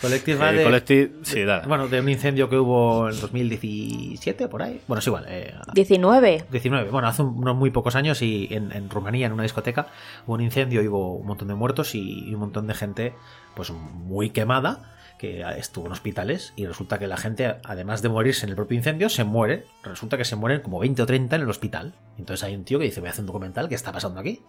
[0.00, 1.66] Collective va Eh, de, Collective, sí, dale.
[1.66, 4.80] bueno, de un incendio que hubo en 2017, por ahí.
[4.86, 5.24] Bueno, es igual.
[5.28, 6.44] eh, 19.
[6.50, 6.90] 19.
[6.90, 9.88] Bueno, hace un- unos muy pocos años y en, en Rumanía, en una discoteca,
[10.26, 13.14] hubo un incendio y hubo un montón de muertos y, y un montón de gente
[13.54, 18.44] pues muy quemada que estuvo en hospitales y resulta que la gente, además de morirse
[18.44, 19.64] en el propio incendio, se muere.
[19.82, 21.94] Resulta que se mueren como 20 o 30 en el hospital.
[22.18, 24.42] Entonces hay un tío que dice, voy a hacer un documental, ¿qué está pasando aquí?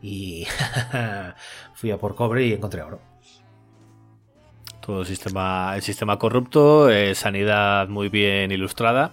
[0.00, 0.46] Y
[1.74, 3.00] fui a por cobre y encontré oro.
[4.84, 9.12] Todo el sistema el sistema corrupto, eh, sanidad muy bien ilustrada.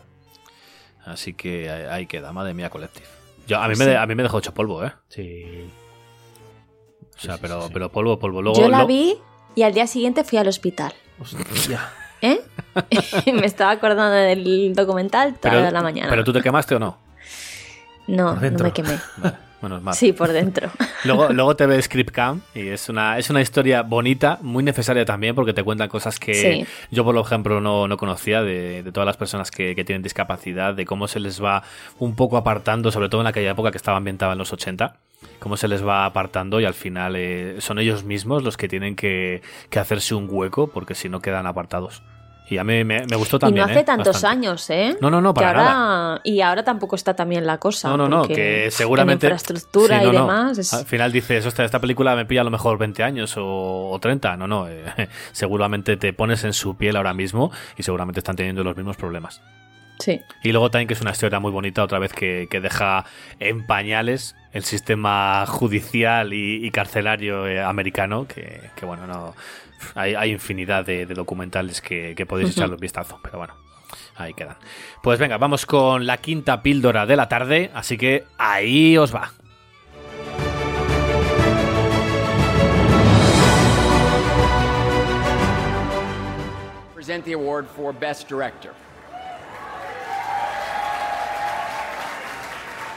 [1.06, 3.06] Así que ahí- queda, madre mía, Collective.
[3.48, 3.92] Yo, a, mí me, Sí.
[3.94, 4.92] a mí me dejó hecho polvo, ¿eh?
[5.10, 5.70] Sí.
[7.18, 8.42] O sea, pero, pero polvo, polvo.
[8.42, 9.16] Luego, Yo la lo- vi
[9.56, 10.94] y al día siguiente fui al hospital.
[12.22, 12.40] ¿Eh?
[13.34, 16.10] Me estaba acordando del documental toda pero, la mañana.
[16.10, 16.98] ¿Pero tú te quemaste o no?
[18.08, 19.00] No, no me quemé.
[19.78, 19.94] Es mal.
[19.94, 20.70] Sí, por dentro.
[21.04, 25.04] Luego, luego te ves Script Camp y es una, es una historia bonita, muy necesaria
[25.06, 26.66] también, porque te cuentan cosas que Sí.
[26.92, 30.74] yo, por ejemplo, no, no conocía de, de todas las personas que, que tienen discapacidad,
[30.76, 31.64] de cómo se les va
[32.00, 34.96] un poco apartando, sobre todo en aquella época que estaba ambientada en los 80,
[35.40, 38.96] cómo se les va apartando y al final eh, son ellos mismos los que tienen
[38.96, 42.04] que, que hacerse un hueco, porque si no quedan apartados.
[42.50, 43.66] Y a mí me, me gustó y también.
[43.66, 43.84] no hace ¿eh?
[43.86, 44.48] tantos Bastante.
[44.48, 44.98] años, ¿eh?
[45.00, 47.88] No, no, no, para ahora- Y ahora tampoco está tan bien la cosa.
[47.90, 49.28] No, no, no, que seguramente.
[49.28, 50.22] En infraestructura Sí, no, y no.
[50.28, 50.58] demás.
[50.58, 53.90] es- Al final dices, "Ostras, esta película me pilla a lo mejor 20 años o,
[53.90, 54.36] o 30.
[54.36, 54.68] No, no.
[54.68, 54.84] eh,
[55.32, 59.42] seguramente te pones en su piel ahora mismo y seguramente están teniendo los mismos problemas.
[60.00, 60.20] Sí.
[60.44, 63.06] Y luego también que es una historia muy bonita, otra vez que, que deja
[63.40, 69.36] en pañales el sistema judicial y, y carcelario eh, americano, que, que, bueno, no
[69.96, 73.56] hay, hay infinidad de, de documentales que, que podéis echarle un vistazo, pero bueno,
[74.16, 74.58] ahí quedan.
[75.02, 79.32] Pues venga, vamos con la quinta píldora de la tarde, así que ahí os va.
[86.94, 88.74] Present the award for Best Director.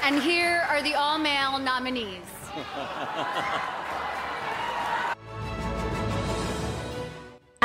[0.05, 2.21] And here are the all male nominees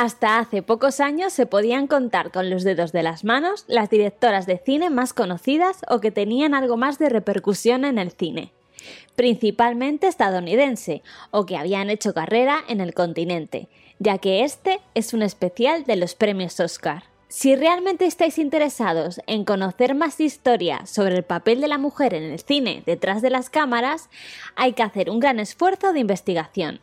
[0.02, 4.46] Hasta hace pocos años se podían contar con los dedos de las manos las directoras
[4.46, 8.50] de cine más conocidas o que tenían algo más de repercusión en el cine,
[9.14, 11.02] principalmente estadounidense,
[11.32, 13.68] o que habían hecho carrera en el continente,
[13.98, 17.02] ya que este es un especial de los premios Oscar.
[17.28, 22.22] Si realmente estáis interesados en conocer más historia sobre el papel de la mujer en
[22.22, 24.08] el cine detrás de las cámaras,
[24.56, 26.80] hay que hacer un gran esfuerzo de investigación.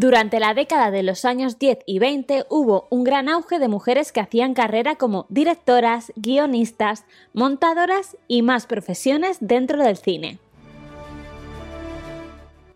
[0.00, 4.12] Durante la década de los años 10 y 20 hubo un gran auge de mujeres
[4.12, 10.38] que hacían carrera como directoras, guionistas, montadoras y más profesiones dentro del cine.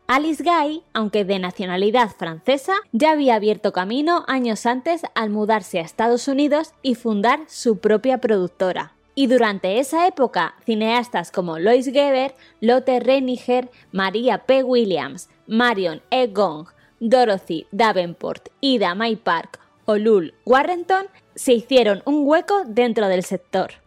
[0.09, 5.83] Alice Guy, aunque de nacionalidad francesa, ya había abierto camino años antes al mudarse a
[5.83, 8.97] Estados Unidos y fundar su propia productora.
[9.15, 14.65] Y durante esa época, cineastas como Lois Geber, Lotte Reiniger, Maria P.
[14.65, 16.27] Williams, Marion E.
[16.27, 16.67] Gong,
[17.05, 23.82] Dorothy Davenport, Ida May Park o Lul Warrenton se hicieron un hueco dentro del sector.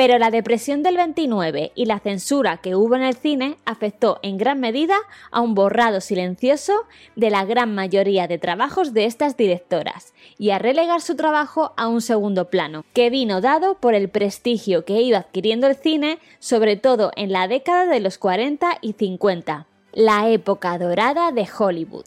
[0.00, 4.38] Pero la depresión del 29 y la censura que hubo en el cine afectó en
[4.38, 4.96] gran medida
[5.30, 6.72] a un borrado silencioso
[7.16, 11.88] de la gran mayoría de trabajos de estas directoras y a relegar su trabajo a
[11.88, 16.76] un segundo plano, que vino dado por el prestigio que iba adquiriendo el cine, sobre
[16.76, 22.06] todo en la década de los 40 y 50, la época dorada de Hollywood.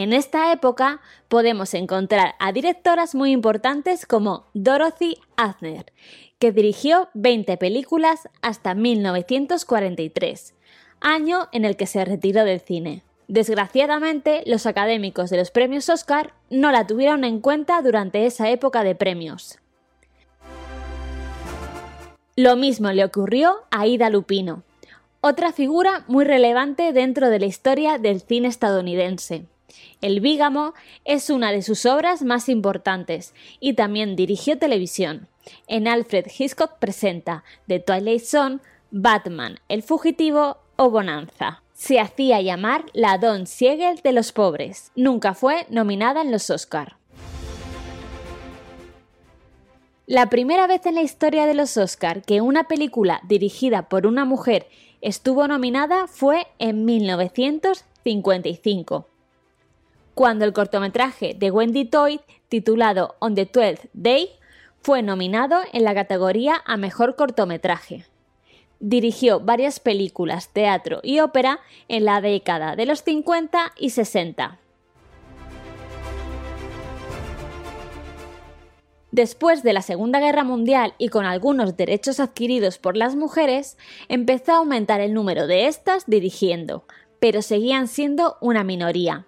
[0.00, 5.92] En esta época podemos encontrar a directoras muy importantes como Dorothy Azner,
[6.38, 10.54] que dirigió 20 películas hasta 1943,
[11.02, 13.02] año en el que se retiró del cine.
[13.28, 18.82] Desgraciadamente, los académicos de los premios Oscar no la tuvieron en cuenta durante esa época
[18.84, 19.58] de premios.
[22.36, 24.62] Lo mismo le ocurrió a Ida Lupino,
[25.20, 29.44] otra figura muy relevante dentro de la historia del cine estadounidense.
[30.00, 30.74] El Bígamo
[31.04, 35.28] es una de sus obras más importantes y también dirigió televisión.
[35.66, 38.60] En Alfred Hitchcock presenta The Twilight Zone,
[38.90, 41.62] Batman, El Fugitivo o Bonanza.
[41.72, 44.92] Se hacía llamar la Don Siegel de los pobres.
[44.96, 46.96] Nunca fue nominada en los Oscar.
[50.06, 54.24] La primera vez en la historia de los Oscar que una película dirigida por una
[54.24, 54.66] mujer
[55.00, 59.09] estuvo nominada fue en 1955
[60.20, 62.20] cuando el cortometraje de Wendy Toyd,
[62.50, 64.28] titulado On the Twelfth Day,
[64.82, 68.04] fue nominado en la categoría a Mejor Cortometraje.
[68.80, 74.58] Dirigió varias películas, teatro y ópera en la década de los 50 y 60.
[79.12, 83.78] Después de la Segunda Guerra Mundial y con algunos derechos adquiridos por las mujeres,
[84.10, 86.84] empezó a aumentar el número de estas dirigiendo,
[87.20, 89.26] pero seguían siendo una minoría.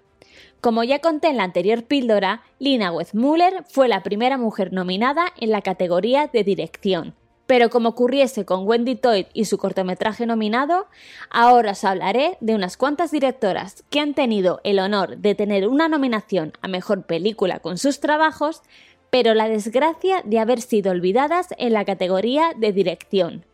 [0.62, 5.50] Como ya conté en la anterior píldora, Lina Wethmuller fue la primera mujer nominada en
[5.50, 7.16] la categoría de dirección.
[7.48, 10.86] Pero como ocurriese con Wendy Toyd y su cortometraje nominado,
[11.30, 15.88] ahora os hablaré de unas cuantas directoras que han tenido el honor de tener una
[15.88, 18.62] nominación a mejor película con sus trabajos,
[19.10, 23.44] pero la desgracia de haber sido olvidadas en la categoría de dirección.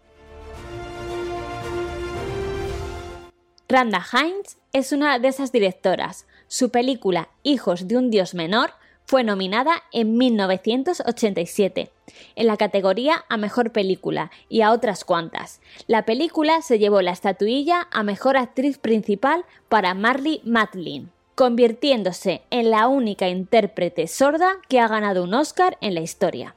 [3.71, 8.71] Randa Hines es una de esas directoras, su película Hijos de un Dios Menor
[9.05, 11.91] fue nominada en 1987
[12.37, 15.61] en la categoría a Mejor Película y a otras cuantas.
[15.87, 22.71] La película se llevó la estatuilla a Mejor Actriz Principal para Marley Matlin, convirtiéndose en
[22.71, 26.55] la única intérprete sorda que ha ganado un Oscar en la historia.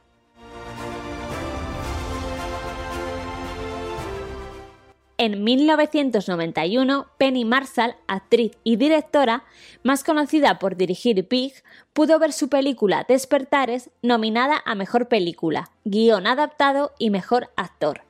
[5.24, 9.44] En 1991, Penny Marshall, actriz y directora,
[9.84, 11.52] más conocida por dirigir Pig,
[11.92, 18.02] pudo ver su película Despertares nominada a Mejor Película, Guión Adaptado y Mejor Actor,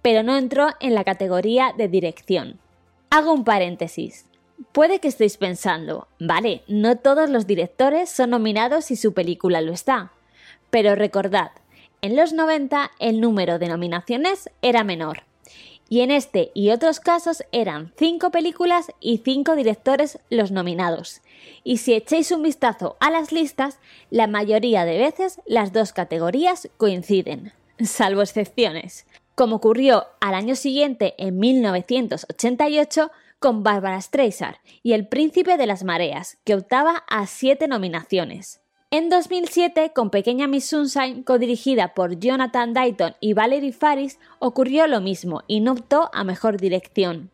[0.00, 2.60] pero no entró en la categoría de dirección.
[3.10, 4.26] Hago un paréntesis.
[4.70, 9.72] Puede que estéis pensando, vale, no todos los directores son nominados si su película lo
[9.72, 10.12] está.
[10.70, 11.50] Pero recordad,
[12.00, 15.24] en los 90 el número de nominaciones era menor
[15.90, 21.20] y en este y otros casos eran cinco películas y cinco directores los nominados.
[21.64, 26.70] Y si echáis un vistazo a las listas, la mayoría de veces las dos categorías
[26.78, 29.04] coinciden, salvo excepciones,
[29.34, 33.10] como ocurrió al año siguiente en 1988
[33.40, 38.59] con Barbara Streisand y El Príncipe de las Mareas, que optaba a siete nominaciones.
[38.92, 45.00] En 2007, con Pequeña Miss Sunshine, codirigida por Jonathan Dayton y Valerie Faris, ocurrió lo
[45.00, 47.30] mismo y no optó a mejor dirección.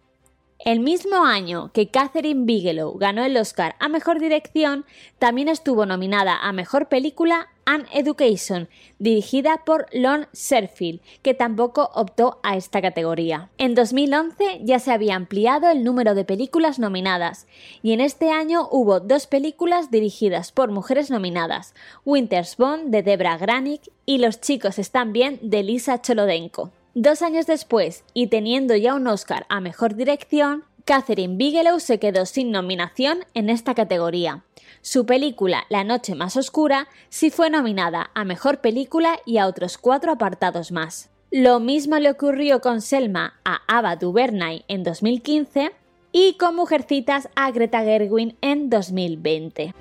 [0.59, 4.85] El mismo año que Catherine Bigelow ganó el Oscar a Mejor Dirección,
[5.19, 8.69] también estuvo nominada a Mejor Película An Education,
[9.01, 13.51] dirigida por Lon Serfield, que tampoco optó a esta categoría.
[13.59, 17.49] En 2011 ya se había ampliado el número de películas nominadas,
[17.83, 21.75] y en este año hubo dos películas dirigidas por mujeres nominadas,
[22.05, 26.71] Winter's Bone de Debra Granik y Los chicos están bien de Lisa Cholodenko.
[26.95, 32.27] Dos años después, y teniendo ya un Oscar a Mejor Dirección, Catherine Bigelow se quedó
[32.27, 34.45] sin nominación en esta categoría.
[34.83, 39.79] Su película La Noche Más Oscura sí fue nominada a Mejor Película y a otros
[39.79, 41.11] cuatro apartados más.
[41.33, 45.73] Lo mismo le ocurrió con Selma a Ava DuVernay en 2015
[46.13, 49.75] y con Mujercitas a Greta Gerwin en 2020.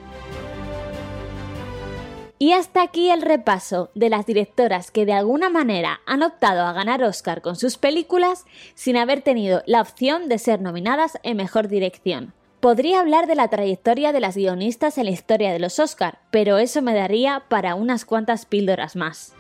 [2.38, 6.74] Y hasta aquí el repaso de las directoras que de alguna manera han optado a
[6.74, 11.70] ganar Oscar con sus películas sin haber tenido la opción de ser nominadas en Mejor
[11.70, 12.34] Dirección.
[12.60, 16.57] Podría hablar de la trayectoria de las guionistas en la historia de los Oscar, pero
[16.57, 19.35] eso me daría para unas cuantas píldoras más.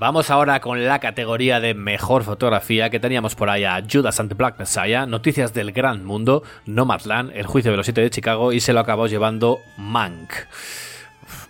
[0.00, 4.30] Vamos ahora con la categoría de mejor fotografía que teníamos por ahí a Judas and
[4.30, 8.54] the Black Messiah, Noticias del Gran Mundo, Nomadland, El Juicio de los Siete de Chicago
[8.54, 10.32] y se lo acabó llevando Mank.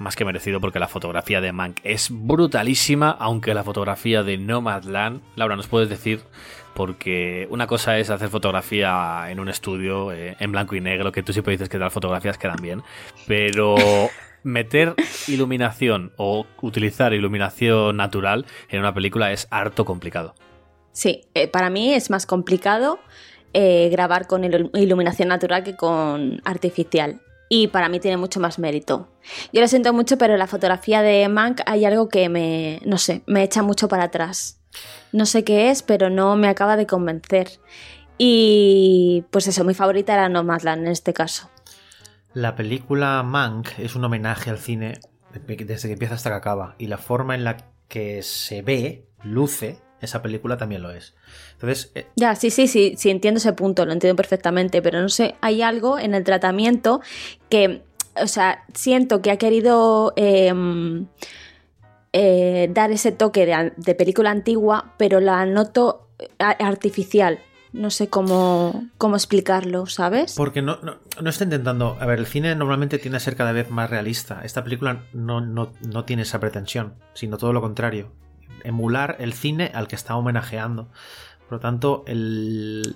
[0.00, 5.22] más que merecido porque la fotografía de Mank es brutalísima, aunque la fotografía de Nomadland,
[5.36, 6.20] Laura, ¿nos puedes decir?
[6.74, 11.22] Porque una cosa es hacer fotografía en un estudio eh, en blanco y negro, que
[11.22, 12.82] tú siempre dices que las fotografías quedan bien,
[13.28, 13.76] pero
[14.42, 14.94] meter
[15.28, 20.34] iluminación o utilizar iluminación natural en una película es harto complicado.
[20.92, 22.98] Sí, eh, para mí es más complicado
[23.52, 27.20] eh, grabar con ilu- iluminación natural que con artificial.
[27.52, 29.08] Y para mí tiene mucho más mérito.
[29.52, 32.96] Yo lo siento mucho, pero en la fotografía de Mank hay algo que me, no
[32.96, 34.60] sé, me echa mucho para atrás.
[35.12, 37.48] No sé qué es, pero no me acaba de convencer.
[38.18, 41.50] Y pues eso, mi favorita era Nomadland en este caso.
[42.34, 45.00] La película Mank es un homenaje al cine
[45.32, 46.74] desde que empieza hasta que acaba.
[46.78, 47.56] Y la forma en la
[47.88, 51.14] que se ve, luce, esa película también lo es.
[51.52, 55.08] Entonces, eh, Ya, sí, sí, sí, sí, entiendo ese punto, lo entiendo perfectamente, pero no
[55.08, 57.00] sé, hay algo en el tratamiento
[57.48, 57.82] que,
[58.14, 61.06] o sea, siento que ha querido em,
[62.12, 66.08] eh, dar ese toque de, de película antigua, pero la noto
[66.38, 67.38] a- artificial.
[67.72, 70.34] No sé cómo, cómo explicarlo, ¿sabes?
[70.36, 71.96] porque no, no, no está intentando.
[72.00, 74.40] A ver, el cine normalmente tiende a ser cada vez más realista.
[74.44, 78.12] Esta película no, no, no tiene esa pretensión, sino todo lo contrario.
[78.64, 80.88] Emular el cine al que está homenajeando.
[81.48, 82.94] Por lo tanto, el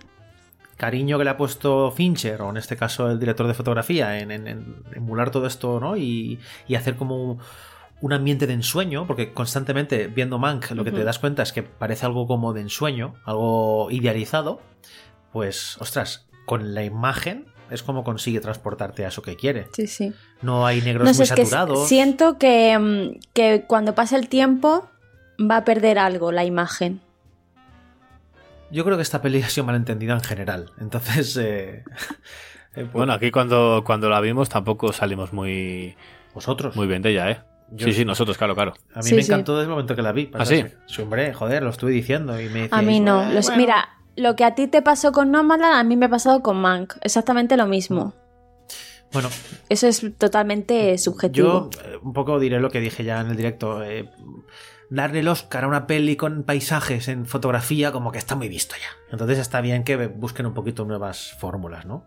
[0.77, 4.31] cariño que le ha puesto Fincher, o en este caso el director de fotografía, en,
[4.33, 5.97] en- en emular todo esto, ¿no?
[5.97, 7.39] Y, y hacer como
[8.05, 11.63] un ambiente de ensueño, porque constantemente viendo Mank lo que te das cuenta es que
[11.63, 14.61] parece algo como de ensueño, algo idealizado,
[15.33, 19.69] pues, ostras, con la imagen es como consigue transportarte a eso que quiere.
[19.73, 20.13] Sí, sí.
[20.43, 21.89] No hay negros No sé, muy es que saturados.
[21.89, 24.87] siento que, mm, que cuando pase el tiempo
[25.41, 27.01] va a perder algo la imagen.
[28.71, 30.73] Yo creo que esta peli ha sido malentendida en general.
[30.79, 31.87] Entonces, eh, eh,
[32.75, 35.97] pues- Bueno, aquí cuando, cuando la vimos tampoco salimos muy...
[36.35, 36.77] Vosotros.
[36.77, 37.41] Muy bien de ella, ¿eh?
[37.71, 38.05] Yo sí, sí.
[38.05, 38.75] nosotros, claro, claro.
[38.95, 39.33] a mí Sí, me sí.
[39.33, 40.31] encantó desde el momento que la vi.
[40.35, 40.65] ¿Ah, sí?
[41.03, 43.23] Hombre, joder, lo estuve diciendo y me A mí no.
[43.31, 43.61] "Eh, Los- bueno".
[43.61, 46.57] Mira, lo que a ti te pasó con Nomadland, a mí me ha pasado con
[46.59, 46.95] Mank.
[47.03, 48.15] Exactamente lo mismo.
[49.13, 49.29] Bueno,
[49.69, 51.71] Eso es totalmente subjetivo.
[51.71, 53.83] yo eh, un poco diré lo que dije ya en el directo.
[53.83, 54.11] eh,
[54.91, 58.75] darle el Oscar a una peli con paisajes en fotografía como que está muy visto
[58.77, 58.89] ya.
[59.11, 62.05] Entonces está bien que busquen un poquito nuevas fórmulas, ¿no?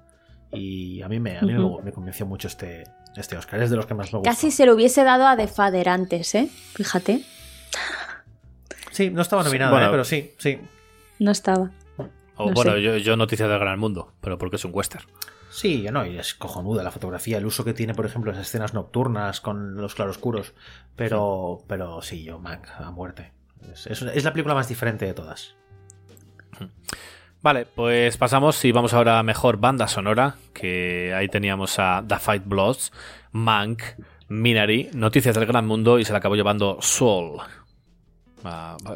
[0.53, 1.53] Y a mí me, a mí
[1.83, 2.83] me convenció mucho este,
[3.17, 3.61] este Oscar.
[3.61, 4.29] Es de los que más me gusta.
[4.31, 6.49] Casi se lo hubiese dado a The Father antes, ¿eh?
[6.73, 7.23] Fíjate.
[8.91, 9.87] Sí, no estaba nominado, Bueno.
[9.87, 9.91] ¿eh?
[9.91, 10.59] pero sí, sí.
[11.19, 11.71] No estaba.
[12.35, 15.05] O No bueno, yo, yo Noticias del Gran Mundo, pero porque es un western.
[15.49, 18.73] Sí, no, y es cojonuda la fotografía, el uso que tiene, por ejemplo, las escenas
[18.75, 20.53] nocturnas con los claroscuros.
[20.95, 23.33] Pero, pero sí, yo, Mank, a muerte.
[23.73, 25.55] Es, es- es la película más diferente de todas.
[27.47, 32.19] Vale, pues pasamos y vamos ahora a mejor banda sonora, que ahí teníamos a The
[32.19, 32.91] Fight Bloods,
[33.31, 33.83] Mank,
[34.27, 37.39] Minari, Noticias del Gran Mundo y se la acabó llevando Soul.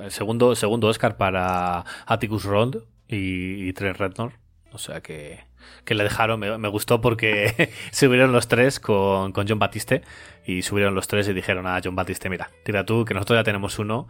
[0.09, 4.33] Segundo, segundo Oscar para Atticus Ross y, y Reznor.
[4.73, 5.39] O sea que,
[5.85, 10.01] que le dejaron, me, me gustó porque subieron los tres con, con John Batiste
[10.45, 13.43] y subieron los tres y dijeron a John Batiste, mira, tira tú, que nosotros ya
[13.45, 14.09] tenemos uno,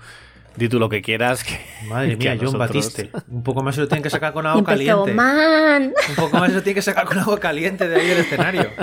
[0.56, 1.44] di tú lo que quieras.
[1.44, 3.11] Que, Madre mía, John nosotros- Batiste.
[3.30, 5.14] Un poco más se lo tienen que sacar con agua empezó, caliente.
[5.14, 5.94] man.
[6.10, 8.69] Un poco más se lo tienen que sacar con agua caliente de ahí del escenario.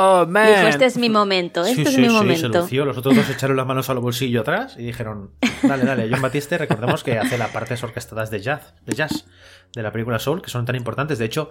[0.00, 0.46] Oh, man.
[0.46, 2.60] Dijo, este es mi momento, este Sí, es sí, mi sí, se momento.
[2.60, 2.84] lució.
[2.84, 5.32] Los otros dos echaron las manos al bolsillo atrás y dijeron,
[5.64, 6.08] dale, dale.
[6.08, 9.24] John Batiste, recordemos que hace las partes orquestadas de jazz, de jazz
[9.74, 11.18] de la película Soul, que son tan importantes.
[11.18, 11.50] De hecho,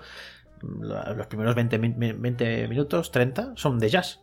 [0.61, 4.21] los primeros 20, mi- 20 minutos, 30, son de jazz.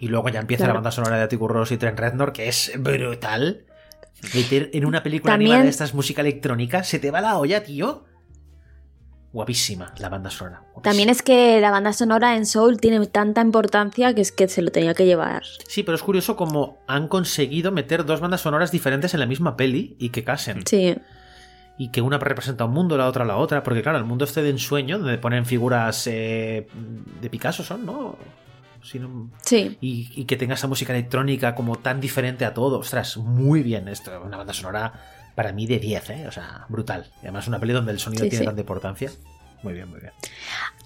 [0.00, 0.72] Y luego ya empieza Claro.
[0.72, 3.66] la banda sonora de Atticus Ross y Trent Reznor, que es brutal.
[4.34, 7.62] Meter en una película También- animada de estas música electrónica, se te va la olla,
[7.64, 8.04] tío.
[9.32, 10.64] Guapísima la banda sonora.
[10.82, 14.60] También es que la banda sonora en Soul tiene tanta importancia que es que se
[14.60, 15.44] lo tenía que llevar.
[15.68, 19.56] Sí, pero es curioso como han conseguido meter dos bandas sonoras diferentes en la misma
[19.56, 20.66] peli y que casen.
[20.66, 20.96] Sí.
[21.78, 23.62] Y que una representa un mundo, la otra la otra.
[23.62, 26.66] Porque claro, el mundo este de ensueño, donde ponen figuras eh,
[27.20, 28.18] de Picasso, son, ¿no?
[28.82, 29.76] Si no- Sí.
[29.80, 32.78] Y, y que tenga esa música electrónica como tan diferente a todo.
[32.78, 34.10] Ostras, muy bien esto.
[34.24, 34.92] Una banda sonora
[35.34, 36.26] para mí de 10, ¿eh?
[36.28, 37.06] O sea, brutal.
[37.18, 38.46] Y además una peli donde el sonido Sí, tiene sí.
[38.46, 39.10] tanta importancia.
[39.62, 40.12] Muy bien, muy bien.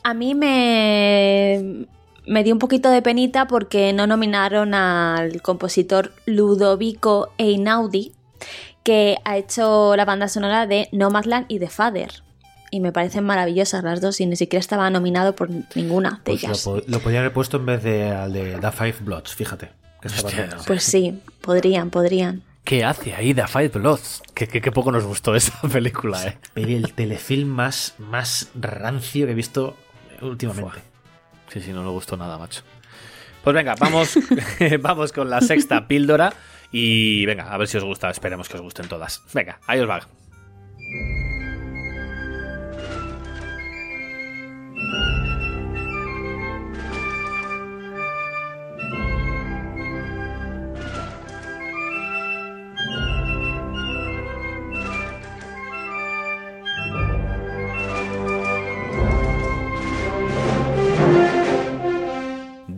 [0.02, 1.86] A mí me,
[2.26, 8.12] me dio un poquito de penita porque no nominaron al compositor Ludovico Einaudi,
[8.82, 12.10] que ha hecho la banda sonora de Nomadland y The Father.
[12.74, 16.42] Y me parecen maravillosas las dos y ni siquiera estaba nominado por ninguna de Pues
[16.42, 16.62] lo, ellas.
[16.64, 19.70] po- lo podría haber puesto en vez de al de The Five Bloods, fíjate.
[20.02, 20.48] Que Hostia.
[20.66, 22.42] Pues sí, podrían, podrían.
[22.64, 24.22] ¿Qué hace ahí The Fight Bloods?
[24.34, 26.38] Que, que, que poco nos gustó esa película, eh.
[26.56, 29.76] El telefilm más, más rancio que he visto
[30.20, 30.80] últimamente.
[31.52, 32.62] Sí, sí, no nos gustó nada, macho.
[33.44, 34.18] Pues venga, vamos,
[34.80, 36.32] vamos con la sexta píldora
[36.72, 38.10] y venga, a ver si os gusta.
[38.10, 39.22] Esperemos que os gusten todas.
[39.32, 40.08] Venga, ahí os va.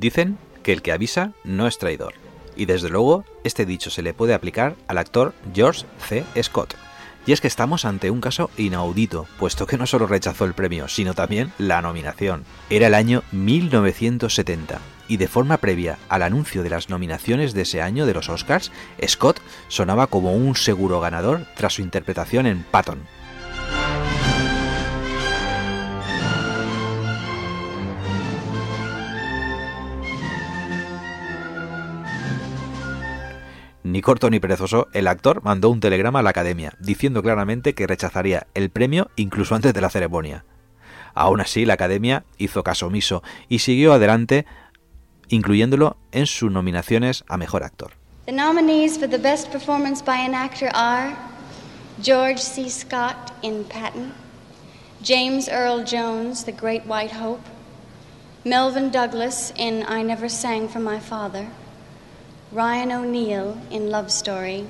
[0.07, 2.15] Dicen que el que avisa no es traidor.
[2.55, 6.25] Y desde luego, este dicho se le puede aplicar al actor George C.
[6.45, 6.77] Scott.
[7.27, 10.87] Y es que estamos ante un caso inaudito, puesto que no solo rechazó el premio,
[10.87, 12.45] sino también la nominación.
[12.71, 14.79] Era el año 1970,
[15.09, 18.71] y de forma previa al anuncio de las nominaciones de ese año de los Oscars,
[19.05, 23.01] Scott sonaba como un seguro ganador tras su interpretación en Patton.
[33.87, 37.87] Ni corto ni perezoso, el actor mandó un telegrama a la academia, diciendo claramente que
[37.87, 40.45] rechazaría el premio incluso antes de la ceremonia.
[41.15, 44.45] Aún así, la academia hizo caso omiso y siguió adelante,
[45.29, 47.93] incluyéndolo en sus nominaciones a mejor actor.
[48.27, 51.17] The nominees for the best performance by an actor are
[52.03, 52.69] George C.
[52.69, 54.13] Scott in Patton,
[55.01, 57.41] James Earl Jones, The Great White Hope,
[58.45, 61.47] Melvin Douglas in I Never Sang for My Father,
[62.57, 64.65] Ryan O'Neill in Love Story,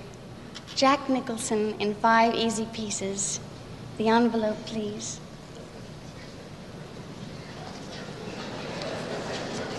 [0.74, 3.38] Jack Nicholson in Five Easy Pieces.
[3.96, 5.20] The envelope, please.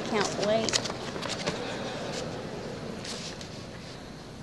[0.10, 0.72] Can't wait.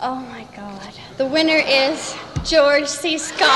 [0.03, 0.93] Oh my God.
[1.17, 2.15] The winner is
[2.45, 3.19] George C.
[3.19, 3.49] Scott.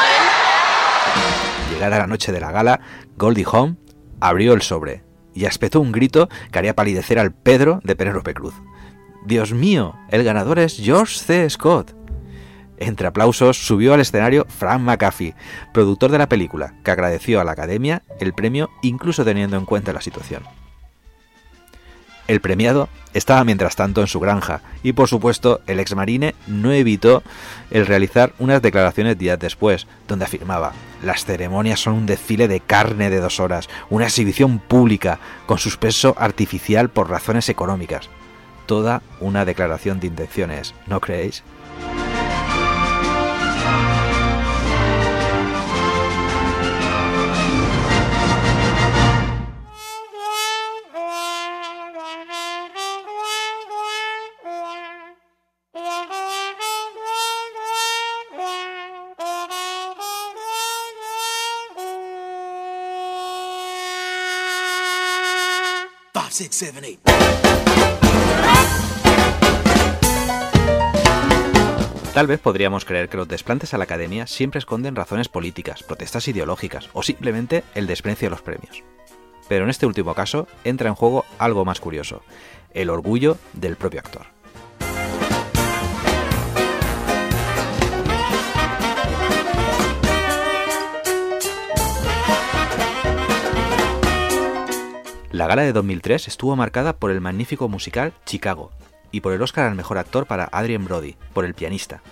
[1.71, 2.81] Llegada la noche de la gala,
[3.19, 3.77] Goldie Hawn
[4.21, 5.03] abrió el sobre
[5.35, 8.55] y espetó un grito que haría palidecer al Pedro de Penélope Cruz.
[9.29, 11.51] Dios mío, el ganador es George C.
[11.51, 11.95] Scott.
[12.79, 15.35] Entre aplausos subió al escenario Frank McAfee,
[15.75, 19.93] productor de la película, que agradeció a la Academia el premio incluso teniendo en cuenta
[19.93, 20.45] la situación.
[22.27, 27.23] El premiado estaba mientras tanto en su granja y por supuesto el exmarine no evitó
[27.71, 30.73] el realizar unas declaraciones días después, donde afirmaba,
[31.03, 36.15] las ceremonias son un desfile de carne de dos horas, una exhibición pública, con suspenso
[36.17, 38.09] artificial por razones económicas.
[38.69, 41.43] Toda una declaración de intenciones, ¿no creéis?
[66.13, 67.48] Five, six, seven, eight.
[72.15, 76.27] Tal vez podríamos creer que los desplantes a la academia siempre esconden razones políticas, protestas
[76.27, 78.83] ideológicas o simplemente el desprecio a los premios.
[79.49, 82.23] Pero en este último caso entra en juego algo más curioso,
[82.73, 84.27] el orgullo del propio actor.
[95.31, 98.73] La gala de 2003 estuvo marcada por el magnífico musical Chicago
[99.13, 102.03] y por el Oscar al mejor actor para Adrien Brody, por El pianista.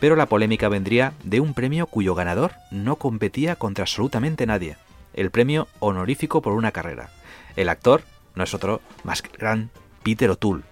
[0.00, 4.76] Pero la polémica vendría de un premio cuyo ganador no competía contra absolutamente nadie,
[5.14, 7.10] el premio honorífico por una carrera.
[7.56, 8.02] El actor
[8.34, 9.70] no es otro más que gran
[10.02, 10.64] Peter O'Toole.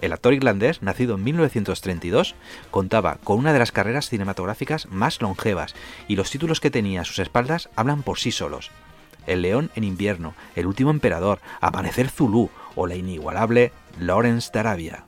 [0.00, 2.34] El actor irlandés, nacido en 1932,
[2.70, 5.74] contaba con una de las carreras cinematográficas más longevas
[6.06, 8.70] y los títulos que tenía a sus espaldas hablan por sí solos.
[9.26, 15.04] El león en invierno, El último emperador, Amanecer Zulú o la inigualable Lawrence de Arabia.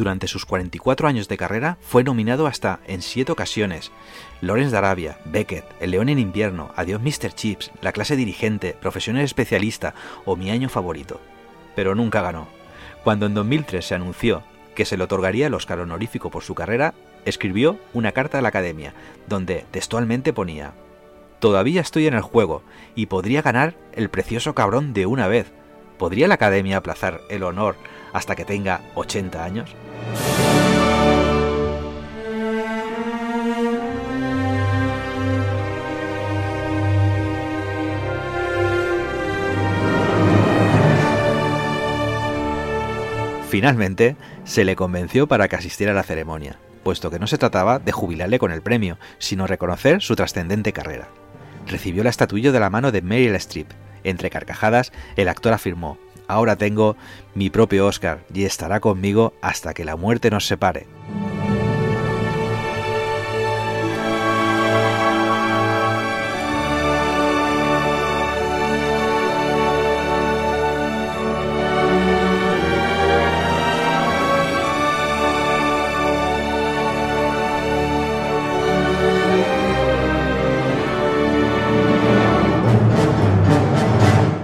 [0.00, 3.92] Durante sus 44 años de carrera fue nominado hasta en 7 ocasiones.
[4.40, 7.34] Lawrence de Arabia, Beckett, El León en Invierno, Adiós Mr.
[7.34, 9.92] Chips, La clase dirigente, Profesional especialista
[10.24, 11.20] o Mi año favorito.
[11.76, 12.48] Pero nunca ganó.
[13.04, 14.42] Cuando en 2003 se anunció
[14.74, 16.94] que se le otorgaría el Oscar honorífico por su carrera,
[17.26, 18.94] escribió una carta a la Academia,
[19.28, 20.72] donde textualmente ponía
[21.40, 22.62] Todavía estoy en el juego
[22.94, 25.52] y podría ganar el precioso cabrón de una vez.
[25.98, 27.76] ¿Podría la Academia aplazar el honor
[28.12, 29.74] hasta que tenga 80 años?
[43.50, 44.14] Finalmente,
[44.44, 47.90] se le convenció para que asistiera a la ceremonia, puesto que no se trataba de
[47.90, 51.08] jubilarle con el premio, sino reconocer su trascendente carrera.
[51.66, 53.66] Recibió la estatuilla de la mano de Meryl Streep.
[54.04, 55.98] Entre carcajadas, el actor afirmó,
[56.30, 56.96] Ahora tengo
[57.34, 60.86] mi propio Oscar y estará conmigo hasta que la muerte nos separe.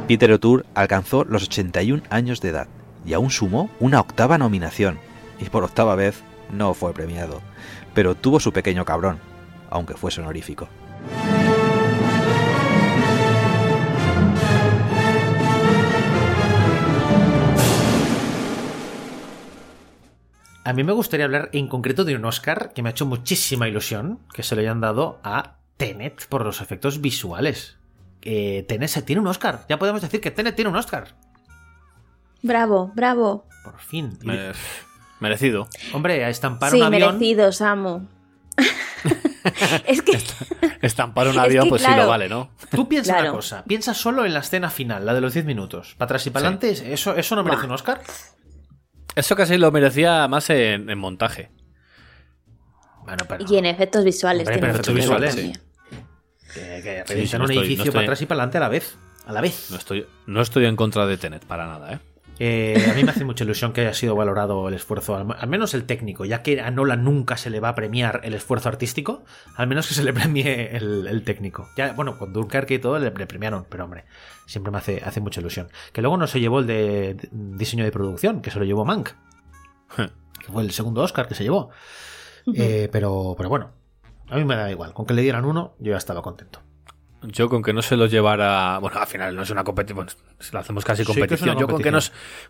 [0.07, 2.69] Peter O'Toole alcanzó los 81 años de edad
[3.05, 5.01] y aún sumó una octava nominación,
[5.41, 6.23] y por octava vez
[6.53, 7.43] no fue premiado,
[7.93, 9.19] pero tuvo su pequeño cabrón,
[9.69, 10.69] aunque fuese honorífico.
[20.63, 23.69] A mí me gustaría hablar en concreto de un Oscar que me ha hecho muchísima
[23.69, 27.77] ilusión que se le hayan dado a Tenet por los efectos visuales.
[28.29, 29.65] Eh, Tenet se tiene un Oscar.
[29.69, 31.15] Ya podemos decir que Tenet tiene un Oscar.
[32.43, 33.47] Bravo, bravo.
[33.65, 34.19] Por fin.
[34.23, 34.53] Me-
[35.21, 35.69] merecido.
[35.93, 37.19] Hombre, a estampar Sí, un avión.
[37.19, 38.07] merecidos, amo.
[39.87, 40.19] es que
[40.83, 42.51] Estampar un Es avión, que, pues sí lo vale, ¿no?
[42.71, 43.29] Tú piensa Claro.
[43.31, 45.95] una cosa, piensa solo en la escena final, la de los 10 minutos.
[45.97, 48.01] Para atrás y para adelante, ¿eso, ¿eso no merece un Oscar?
[49.15, 51.51] Eso casi lo merecía más en, en montaje.
[53.05, 53.45] Bueno, pero.
[53.49, 54.43] Y en efectos visuales.
[54.49, 55.61] Hombre, tiene efectos visuales.
[56.61, 58.61] Que, que Sí, revisan no un estoy- edificio no para atrás y para adelante a
[58.61, 58.97] la vez.
[59.27, 59.69] A la vez.
[59.71, 61.99] No estoy, no estoy en contra de Tenet, para nada, ¿eh?
[62.39, 65.49] Eh, a mí me hace mucha ilusión que haya sido valorado el esfuerzo, al, al
[65.49, 68.69] menos el técnico, ya que a Nolan nunca se le va a premiar el esfuerzo
[68.69, 69.25] artístico,
[69.57, 71.67] al menos que se le premie el, el técnico.
[71.79, 74.05] Ya, bueno, con Dunkerque y todo le, le premiaron, pero hombre,
[74.45, 75.69] siempre me hace, hace mucha ilusión.
[75.95, 78.85] Que luego no se llevó el de, de diseño de producción, que se lo llevó
[78.85, 79.09] Mank,
[79.97, 81.71] que fue el segundo Oscar que se llevó.
[82.55, 83.71] Eh, pero, pero bueno,
[84.29, 86.61] a mí me da igual, con que le dieran uno, yo ya estaba contento.
[87.23, 88.79] Yo con que no se lo llevara.
[88.79, 89.97] Bueno, al final no es una competición.
[89.97, 91.59] Bueno, se lo hacemos casi Sí, que es competición.
[91.59, 91.99] Yo con que, no,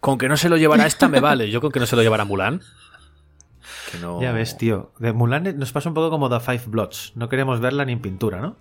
[0.00, 1.50] con que no se lo llevara esta me vale.
[1.50, 2.60] Yo con que no se lo llevara Mulan.
[3.92, 4.20] Que no...
[4.20, 7.60] Ya ves, tío, de Mulan nos pasa un poco como The Five Bloods, no queremos
[7.60, 8.56] verla ni en pintura, ¿no?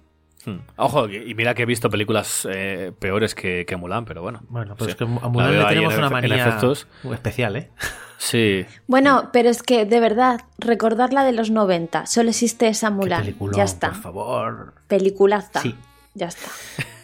[0.45, 0.59] Hmm.
[0.77, 4.41] Ojo, y mira que he visto películas eh, peores que, que Mulan, pero bueno.
[4.47, 4.91] Bueno, pues Sí.
[4.91, 6.87] es que a La Mulan le tenemos en una manía efectos.
[7.11, 7.71] especial, ¿eh?
[8.17, 8.65] Sí.
[8.87, 12.05] Bueno, pero es que de verdad, recordarla de los 90.
[12.05, 13.21] Solo existe esa Mulan.
[13.21, 13.89] Peliculón, Ya está.
[13.91, 14.73] Por favor.
[14.87, 15.61] Peliculaza.
[15.61, 15.75] Sí.
[16.13, 16.49] Ya está.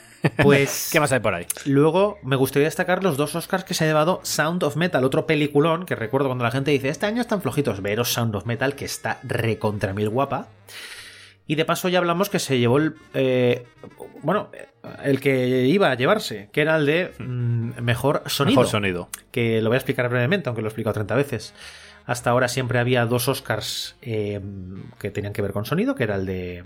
[0.42, 0.90] Pues.
[0.92, 1.48] ¿Qué más hay por ahí?
[1.66, 5.26] Luego me gustaría destacar los dos Oscars que se ha llevado Sound of Metal, otro
[5.26, 7.82] peliculón que recuerdo cuando la gente dice este año están flojitos.
[7.82, 10.48] Veros Sound of Metal, que está recontra mil guapa.
[11.52, 12.96] Y de paso ya hablamos que se llevó el.
[13.14, 13.66] eh,
[14.24, 14.50] bueno,
[15.04, 18.62] el que iba a llevarse, que era el de mm, mejor sonido.
[18.62, 19.10] Mejor sonido.
[19.32, 21.54] Que lo voy a explicar brevemente, aunque lo he explicado 30 veces.
[22.06, 24.40] Hasta ahora siempre había dos Oscars eh,
[24.98, 26.64] que tenían que ver con sonido, que era el de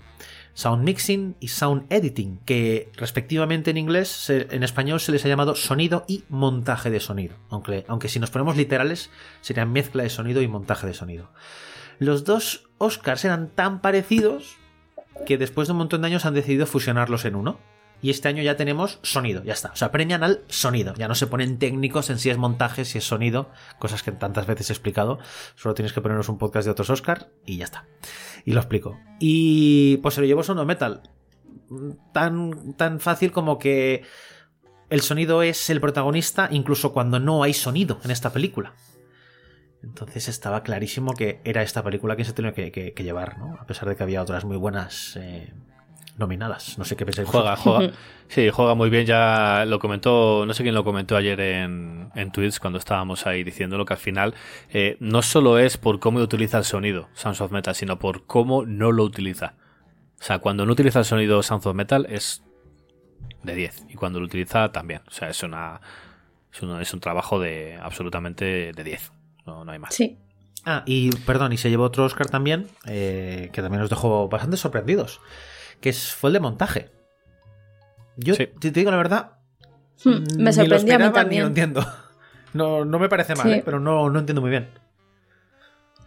[0.54, 5.28] Sound Mixing y Sound Editing, que respectivamente en inglés, se- en español se les ha
[5.28, 7.34] llamado sonido y montaje de sonido.
[7.50, 9.10] Aunque, aunque si nos ponemos literales,
[9.40, 11.32] sería mezcla de sonido y montaje de sonido.
[11.98, 14.58] Los dos Oscars eran tan parecidos
[15.24, 17.58] que después de un montón de años han decidido fusionarlos en uno.
[18.02, 19.70] Y este año ya tenemos sonido, ya está.
[19.70, 20.92] O sea, premian al sonido.
[20.94, 24.46] Ya no se ponen técnicos en si es montaje, si es sonido, cosas que tantas
[24.46, 25.18] veces he explicado.
[25.54, 27.86] Solo tienes que ponernos un podcast de otros Oscar y ya está.
[28.44, 28.98] Y lo explico.
[29.18, 31.02] Y pues se lo llevó Sound of Metal.
[32.12, 34.04] Tan, tan fácil como que
[34.90, 38.74] el sonido es el protagonista incluso cuando no hay sonido en esta película.
[39.86, 43.54] Entonces estaba clarísimo que era esta película que se tenía que, que- que llevar, ¿no?
[43.60, 45.52] A pesar de que había otras muy buenas eh,
[46.18, 46.76] nominadas.
[46.78, 47.28] No sé qué pensáis.
[47.28, 47.92] Juega, juega.
[48.28, 49.06] Sí, juega muy bien.
[49.06, 53.44] Ya lo comentó, no sé quién lo comentó ayer en, en tweets cuando estábamos ahí
[53.44, 54.34] diciéndolo que al final
[54.70, 58.66] eh, no solo es por cómo utiliza el sonido Sounds of Metal, sino por cómo
[58.66, 59.54] no lo utiliza.
[60.18, 62.42] O sea, cuando no utiliza el sonido Sounds of Metal es
[63.44, 65.02] de 10 y cuando lo utiliza también.
[65.06, 65.80] O sea, es una
[66.52, 69.12] es un, es un trabajo de absolutamente de 10.
[69.46, 69.94] No, no hay más.
[69.94, 70.18] Sí.
[70.64, 74.56] Ah, y perdón, y se llevó otro Oscar también, eh, que también nos dejó bastante
[74.56, 75.20] sorprendidos,
[75.80, 76.90] que es, fue el de montaje.
[78.16, 78.48] Yo, Sí.
[78.60, 79.32] si te digo la verdad,
[80.04, 81.42] Hmm, Me sorprendió a mí esperaba ni también.
[81.42, 81.86] lo entiendo.
[82.52, 83.52] No, no me parece mal, Sí.
[83.54, 83.62] ¿eh?
[83.64, 84.70] pero no, no entiendo muy bien.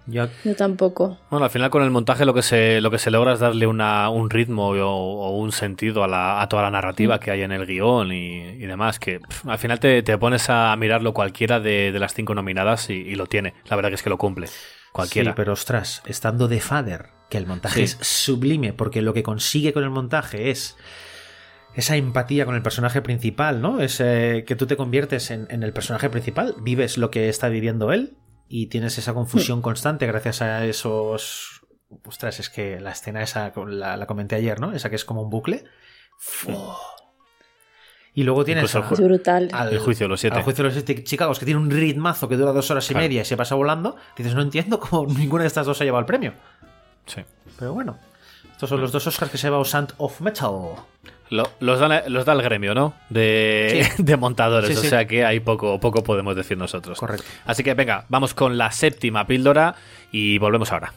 [0.10, 1.18] Yo, Yo tampoco.
[1.30, 3.68] Bueno, al final con el montaje lo que se, lo que se logra es darle
[3.68, 7.41] una, un ritmo o, o un sentido a, la, a toda la narrativa que hay
[7.41, 11.14] en el guion y, y demás, que pff, al final te, te pones a mirarlo
[11.14, 13.53] cualquiera de, de las cinco nominadas y, y lo tiene.
[13.69, 14.48] La verdad que es que lo cumple.
[14.91, 15.31] Cualquiera.
[15.31, 17.84] Sí, pero ostras, estando de Father, que el montaje Sí.
[17.84, 20.76] es sublime, porque lo que consigue con el montaje es
[21.76, 23.80] esa empatía con el personaje principal, ¿no?
[23.80, 27.94] Es que tú te conviertes en, en el personaje principal, vives lo que está viviendo
[27.94, 28.18] él
[28.49, 31.61] y tienes esa confusión constante gracias a esos...
[32.05, 34.73] Ostras, es que la escena esa la, la comenté ayer, ¿no?
[34.73, 35.63] Esa que es como un bucle.
[36.17, 36.51] Fu.
[38.13, 39.49] Y luego tienes Incluso el a- ju- Es brutal.
[39.53, 40.35] al, El juicio de los siete.
[40.38, 42.93] al juicio de los siete Chicago, que tiene un ritmazo que dura dos horas y
[42.93, 43.03] Claro.
[43.05, 43.95] media y se pasa volando.
[44.17, 46.34] Dices, no entiendo cómo ninguna de estas dos se ha llevado el premio.
[47.05, 47.21] Sí.
[47.57, 47.97] Pero bueno,
[48.60, 50.49] estos son los dos Oscars que se ha llevado Sound of Metal.
[51.30, 52.94] Lo- los, da, los da el gremio, ¿no?
[53.10, 54.03] De, Sí.
[54.03, 54.88] de montadores, Sí, sí.
[54.88, 56.99] o sea que ahí poco, poco podemos decir nosotros.
[56.99, 57.23] Correcto.
[57.45, 59.76] Así que venga, vamos con la séptima píldora
[60.11, 60.91] y volvemos ahora.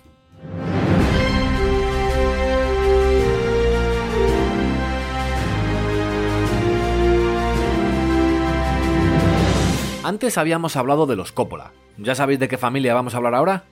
[10.04, 11.70] Antes habíamos hablado de los Coppola.
[11.96, 13.64] ¿Ya sabéis de qué familia vamos a hablar ahora?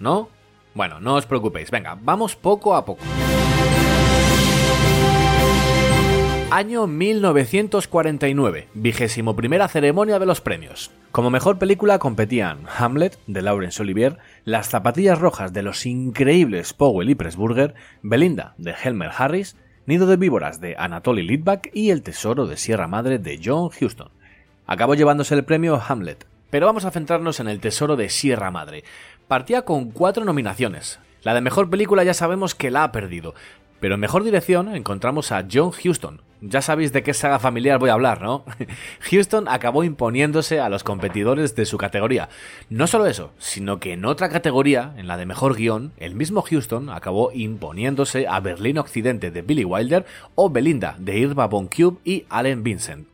[0.00, 0.28] ¿No?
[0.76, 1.70] Bueno, no os preocupéis.
[1.70, 3.02] Venga, vamos poco a poco.
[6.50, 10.90] Año 1949, vigésimo primera ceremonia de los premios.
[11.12, 17.08] Como mejor película competían Hamlet, de Laurence Olivier, Las zapatillas rojas de los increíbles Powell
[17.08, 22.46] y Pressburger, Belinda, de Helmer Harris, Nido de víboras, de Anatoly Litvak y El tesoro
[22.46, 24.10] de Sierra Madre, de John Huston.
[24.66, 28.84] Acabó llevándose el premio Hamlet, pero vamos a centrarnos en El tesoro de Sierra Madre.
[29.28, 31.00] Partía con cuatro nominaciones.
[31.22, 33.34] La de mejor película ya sabemos que la ha perdido,
[33.80, 36.22] pero en mejor dirección encontramos a John Huston.
[36.40, 38.44] Ya sabéis de qué saga familiar voy a hablar, ¿no?
[39.10, 42.28] Houston acabó imponiéndose a los competidores de su categoría.
[42.70, 46.42] No solo eso, sino que en otra categoría, en la de mejor guion, el mismo
[46.42, 51.98] Houston acabó imponiéndose a Berlín Occidente de Billy Wilder o Belinda de Irva Von Cube
[52.04, 53.08] y Allen Vincent.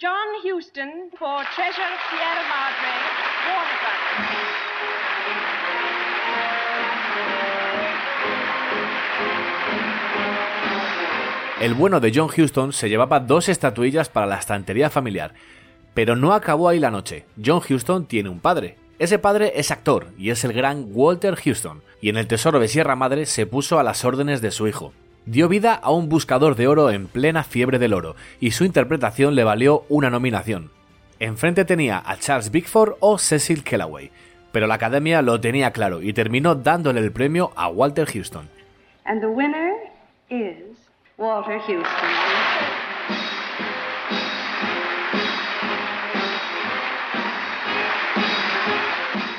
[0.00, 2.90] John Treasure Sierra Madre,
[11.64, 15.32] El bueno de John Huston se llevaba dos estatuillas para la estantería familiar.
[15.94, 17.24] Pero no acabó ahí la noche.
[17.42, 18.76] John Huston tiene un padre.
[18.98, 22.68] Ese padre es actor y es el gran Walter Houston, y en el Tesoro de
[22.68, 24.92] Sierra Madre se puso a las órdenes de su hijo.
[25.24, 29.34] Dio vida a un buscador de oro en plena fiebre del oro, y su interpretación
[29.34, 30.70] le valió una nominación.
[31.18, 34.10] Enfrente tenía a Charles Bickford o Cecil Kellaway,
[34.52, 38.50] pero la academia lo tenía claro y terminó dándole el premio a Walter Houston.
[39.06, 39.72] And the winner
[40.28, 40.73] is
[41.16, 41.84] Walter Houston.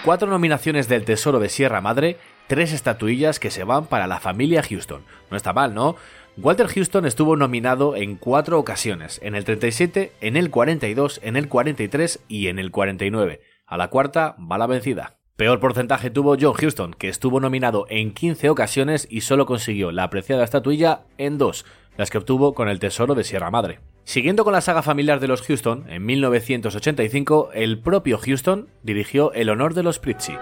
[0.06, 4.64] Cuatro nominaciones del Tesoro de Sierra Madre, tres estatuillas que se van para la familia
[4.64, 5.04] Houston.
[5.30, 5.98] No está mal, ¿no?
[6.38, 11.50] Walter Houston estuvo nominado en cuatro ocasiones, en el 37, en el 42, en el
[11.50, 13.42] 43 y en el 49.
[13.66, 15.18] A la cuarta va la vencida.
[15.36, 20.04] Peor porcentaje tuvo John Houston, que estuvo nominado en 15 ocasiones y solo consiguió la
[20.04, 21.66] apreciada estatuilla en dos,
[21.98, 23.82] las que obtuvo con el Tesoro de Sierra Madre.
[24.06, 29.50] Siguiendo con la saga familiar de los Houston, en 1985 el propio Houston dirigió El
[29.50, 30.40] honor de los Pritchie.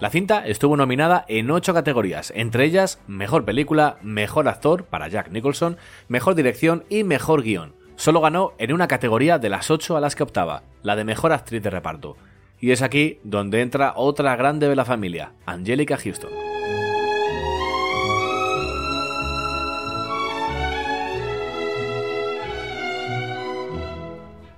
[0.00, 5.30] La cinta estuvo nominada en ocho categorías, entre ellas Mejor Película, Mejor Actor para Jack
[5.30, 5.78] Nicholson,
[6.08, 7.80] Mejor Dirección y Mejor Guión.
[8.02, 11.32] Solo ganó en una categoría de las ocho a las que optaba, la de Mejor
[11.32, 12.16] Actriz de Reparto.
[12.58, 16.51] Y es aquí donde entra otra grande de la familia, Angelica Houston.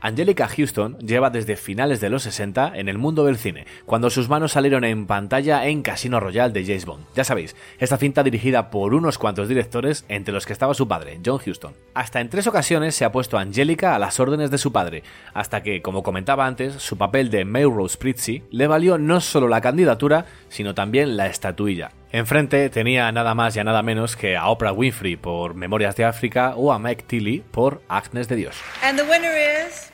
[0.05, 4.29] Angelica Houston lleva desde finales de los 60 en el mundo del cine, cuando sus
[4.29, 7.07] manos salieron en pantalla en Casino Royale de James Bond.
[7.15, 11.19] Ya sabéis, esta cinta dirigida por unos cuantos directores, entre los que estaba su padre,
[11.25, 11.73] John Huston.
[11.95, 15.63] Hasta en tres ocasiones se ha puesto Angelica a las órdenes de su padre, hasta
[15.63, 20.27] que, como comentaba antes, su papel de Melrose Pritchie le valió no solo la candidatura,
[20.51, 21.93] sino también la estatuilla.
[22.13, 26.53] Enfrente tenía nada más y nada menos que a Oprah Winfrey por Memorias de África
[26.57, 28.57] o a Mike Tilly por Agnes de Dios.
[28.83, 29.33] And the winner
[29.67, 29.94] is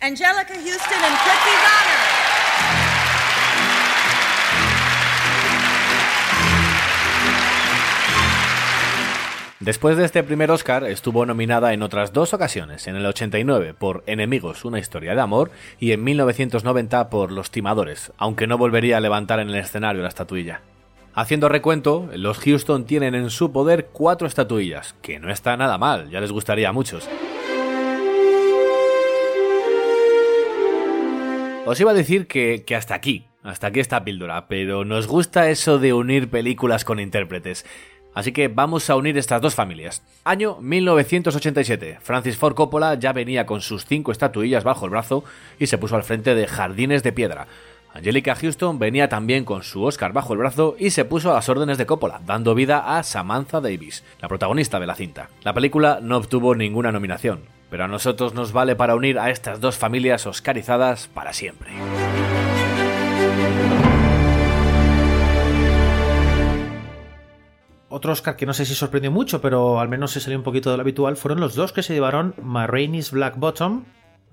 [0.00, 1.96] Angelica Houston and Cliffy Bonner.
[9.58, 14.04] Después de este primer Oscar, estuvo nominada en otras dos ocasiones, en el 89 por
[14.06, 15.50] Enemigos, una historia de amor,
[15.80, 20.08] y en 1990 por Los Timadores, aunque no volvería a levantar en el escenario la
[20.08, 20.60] estatuilla.
[21.14, 26.10] Haciendo recuento, los Houston tienen en su poder cuatro estatuillas, que no está nada mal,
[26.10, 27.08] ya les gustaría a muchos.
[31.68, 35.50] Os iba a decir que, que hasta aquí, hasta aquí esta píldora, pero nos gusta
[35.50, 37.66] eso de unir películas con intérpretes.
[38.14, 40.00] Así que vamos a unir estas dos familias.
[40.22, 41.98] Año 1987.
[42.00, 45.24] Francis Ford Coppola ya venía con sus cinco estatuillas bajo el brazo
[45.58, 47.48] y se puso al frente de Jardines de Piedra.
[47.92, 51.48] Angelica Houston venía también con su Oscar bajo el brazo y se puso a las
[51.48, 55.30] órdenes de Coppola, dando vida a Samantha Davis, la protagonista de la cinta.
[55.42, 57.40] La película no obtuvo ninguna nominación,
[57.70, 61.70] pero a nosotros nos vale para unir a estas dos familias oscarizadas para siempre.
[67.88, 70.70] Otro Oscar que no sé si sorprendió mucho, pero al menos se salió un poquito
[70.70, 73.84] de lo habitual, fueron los dos que se llevaron Ma Rainey's Black Bottom,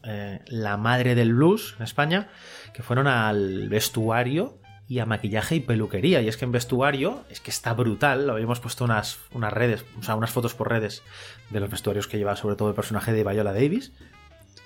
[0.03, 2.29] eh, la madre del blues en España,
[2.73, 4.57] que fueron al vestuario
[4.87, 6.21] y a maquillaje y peluquería.
[6.21, 8.27] Y es que en vestuario es que está brutal.
[8.27, 11.03] Lo habíamos puesto unas, unas redes, o sea, unas fotos por redes
[11.49, 13.93] de los vestuarios que lleva sobre todo el personaje de Viola Davis.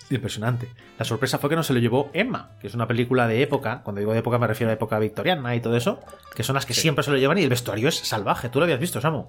[0.10, 0.70] Impresionante.
[0.98, 3.82] La sorpresa fue que no se lo llevó Emma, que es una película de época.
[3.84, 6.00] Cuando digo de época me refiero a época victoriana y todo eso,
[6.34, 8.50] que son las que siempre se lo llevan y el vestuario es salvaje.
[8.50, 9.26] ¿Tú lo habías visto, Samu?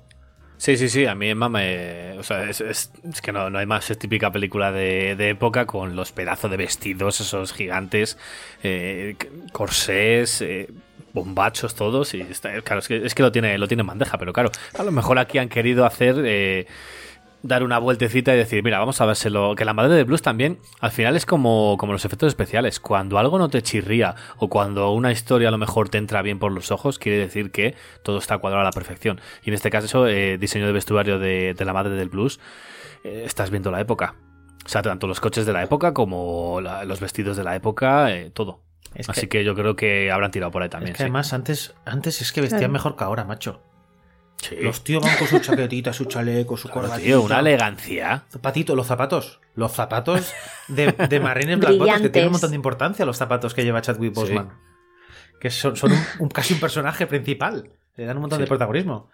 [0.60, 2.18] Sí, sí, sí, a mí Emma me...
[2.18, 2.90] O sea, es, es-
[3.22, 6.56] que no, no hay más, es típica película de, de época con los pedazos de
[6.56, 8.18] vestidos, esos gigantes,
[8.64, 9.16] eh,
[9.52, 10.68] corsés, eh,
[11.12, 14.18] bombachos todos, y está- claro, es que, es que lo tiene lo tiene en bandeja,
[14.18, 16.16] pero claro, a lo mejor aquí han querido hacer...
[16.24, 16.66] eh,
[17.42, 19.54] dar una vueltecita y decir, mira, vamos a vérselo.
[19.54, 22.80] Que la madre de blues también, al final es como, como los efectos especiales.
[22.80, 26.38] Cuando algo no te chirría o cuando una historia a lo mejor te entra bien
[26.38, 29.20] por los ojos, quiere decir que todo está cuadrado a la perfección.
[29.44, 32.40] Y en este caso, eh, diseño de vestuario de, de la madre del blues,
[33.04, 34.16] eh, estás viendo la época.
[34.64, 38.12] O sea, tanto los coches de la época como la- los vestidos de la época,
[38.14, 38.62] eh, todo.
[38.94, 40.90] Es Así que- que yo creo que habrán tirado por ahí también.
[40.92, 41.04] es que sí.
[41.04, 42.72] además antes, antes es que vestían Claro.
[42.72, 43.62] mejor que ahora, macho.
[44.40, 44.56] Sí.
[44.60, 47.06] Los tíos van con su chaquetita, su chaleco, su Claro, corbatita.
[47.06, 48.24] tío, una elegancia.
[48.30, 49.40] Zapatito, los zapatos.
[49.54, 50.32] Los zapatos
[50.68, 53.82] de, de Marines Black Bottom, que tienen un montón de importancia los zapatos que lleva
[53.82, 54.50] Chadwick Boseman.
[55.40, 57.70] Que son, son un, un- casi un personaje principal.
[57.96, 59.10] Le dan un montón de protagonismo.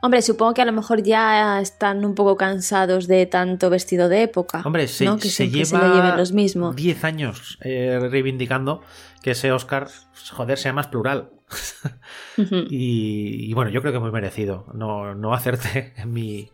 [0.00, 4.22] Hombre, supongo que a lo mejor ya están un poco cansados de tanto vestido de
[4.22, 4.62] época.
[4.64, 5.18] Hombre, se, ¿no?
[5.18, 6.76] que se lleva se lo lleven los mismos.
[6.76, 8.82] 10 años eh, reivindicando
[9.22, 9.88] que ese Oscar,
[10.32, 11.30] joder, sea más plural.
[12.70, 14.66] y, y bueno, yo creo que muy merecido.
[14.74, 16.50] No, no hacerte en mi,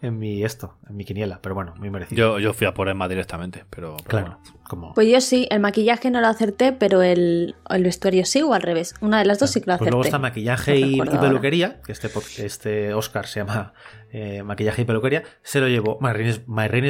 [0.00, 2.38] en mi esto, en mi quiniela, pero bueno, muy merecido.
[2.38, 4.60] Yo, yo fui a por Emma directamente, pero, pero Claro, bueno.
[4.68, 4.94] como...
[4.94, 8.62] Pues yo sí, el maquillaje no lo acerté, pero el, el vestuario sí o al
[8.62, 8.94] revés.
[9.00, 9.90] Una de las dos sí que lo Pues acerté.
[9.90, 11.28] luego está maquillaje No y, y recuerdo ahora.
[11.28, 12.10] peluquería, que este,
[12.44, 13.74] este Oscar se llama
[14.10, 16.12] eh, maquillaje y peluquería, se lo llevó My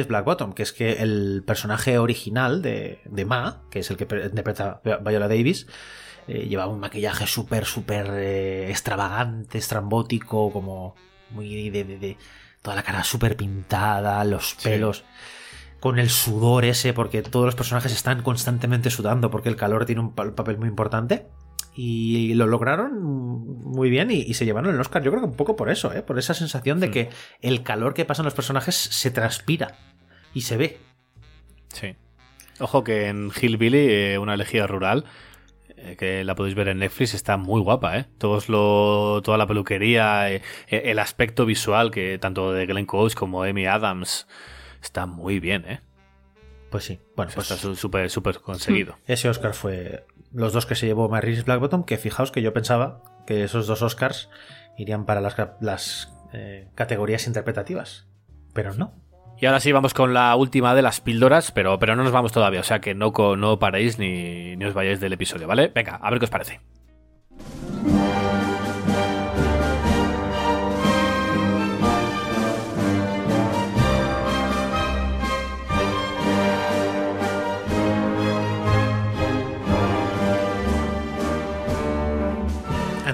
[0.03, 4.05] Black Bottom, que es que el personaje original de, de Ma, que es el que
[4.05, 5.67] pre- interpreta Viola Davis,
[6.27, 10.95] eh, llevaba un maquillaje súper, súper eh, extravagante, estrambótico, como
[11.31, 12.17] muy de, de- de-
[12.61, 15.03] toda la cara súper pintada, los pelos
[15.81, 19.99] con el sudor ese, porque todos los personajes están constantemente sudando, porque el calor tiene
[19.99, 21.27] un pa- papel muy importante.
[21.75, 25.01] Y lo lograron muy bien y, y se llevaron el Oscar.
[25.03, 26.03] Yo creo que un poco por eso, ¿eh?
[26.03, 27.09] por esa sensación de que
[27.41, 29.75] el calor que pasan los personajes se transpira
[30.35, 30.77] y se ve.
[31.73, 31.95] Sí.
[32.59, 35.03] Ojo que en Hillbilly, eh, una elegida rural,
[35.97, 38.05] que la podéis ver en Netflix, está muy guapa, ¿eh?
[38.17, 43.15] Todos lo, toda la peluquería, eh, eh, el aspecto visual que tanto de Glenn Close
[43.15, 44.27] como Amy Adams
[44.81, 45.81] está muy bien, ¿eh?
[46.69, 48.97] Pues sí, bueno, Eso pues está súper, súper conseguido.
[49.07, 53.03] Ese Oscar fue los dos que se llevó Maris Blackbottom, que fijaos que yo pensaba
[53.27, 54.29] que esos dos Oscars
[54.77, 58.07] irían para las, las eh, categorías interpretativas.
[58.53, 58.93] Pero no.
[59.43, 62.31] Y ahora sí vamos con la última de las píldoras, pero, pero no nos vamos
[62.31, 65.69] todavía, o sea que no, no paréis ni, ni os vayáis del episodio, ¿vale?
[65.75, 66.61] Venga, a ver qué os parece.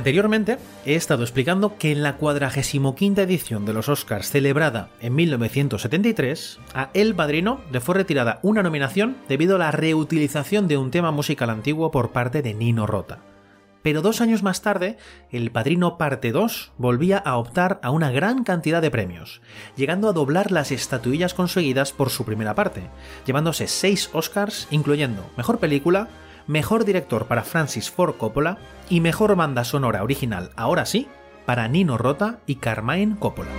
[0.09, 0.57] Anteriormente
[0.87, 6.89] he estado explicando que en la 45 edición de los Oscars celebrada en 1973, a
[6.95, 11.51] El Padrino le fue retirada una nominación debido a la reutilización de un tema musical
[11.51, 13.19] antiguo por parte de Nino Rota.
[13.83, 14.97] Pero dos años más tarde,
[15.29, 19.43] El Padrino Parte 2 volvía a optar a una gran cantidad de premios,
[19.77, 22.81] llegando a doblar las estatuillas conseguidas por su primera parte,
[23.27, 26.07] llevándose seis Oscars, incluyendo Mejor Película,
[26.47, 28.57] Mejor Director para Francis Ford Coppola
[28.89, 31.07] y Mejor Banda Sonora Original, ahora sí,
[31.45, 33.49] para Nino Rota y Carmine Coppola.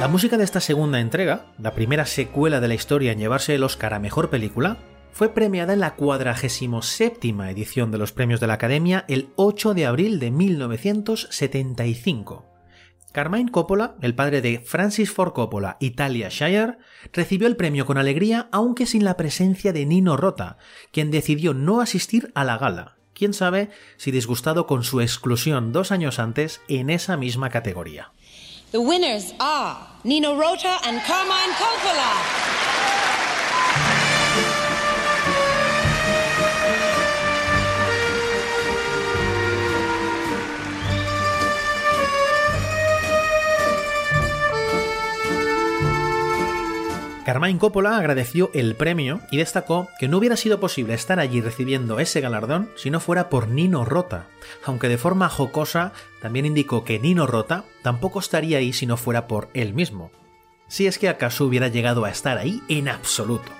[0.00, 3.64] La música de esta segunda entrega, la primera secuela de la historia en llevarse el
[3.64, 4.76] Oscar a Mejor Película,
[5.12, 9.86] fue premiada en la 47 edición de los premios de la Academia el 8 de
[9.86, 12.53] abril de 1975.
[13.14, 16.78] Carmine Coppola, el padre de Francis Ford Coppola y Talia Shire,
[17.12, 20.58] recibió el premio con alegría aunque sin la presencia de Nino Rota,
[20.90, 22.96] quien decidió no asistir a la gala.
[23.12, 28.10] Quién sabe si disgustado con su exclusión dos años antes en esa misma categoría.
[30.02, 33.03] Nino Rota Carmine Coppola.
[47.24, 51.98] Carmine Coppola agradeció el premio y destacó que no hubiera sido posible estar allí recibiendo
[51.98, 54.26] ese galardón si no fuera por Nino Rota,
[54.64, 59.26] aunque de forma jocosa también indicó que Nino Rota tampoco estaría ahí si no fuera
[59.26, 60.10] por él mismo,
[60.68, 63.50] si es que acaso hubiera llegado a estar ahí en absoluto.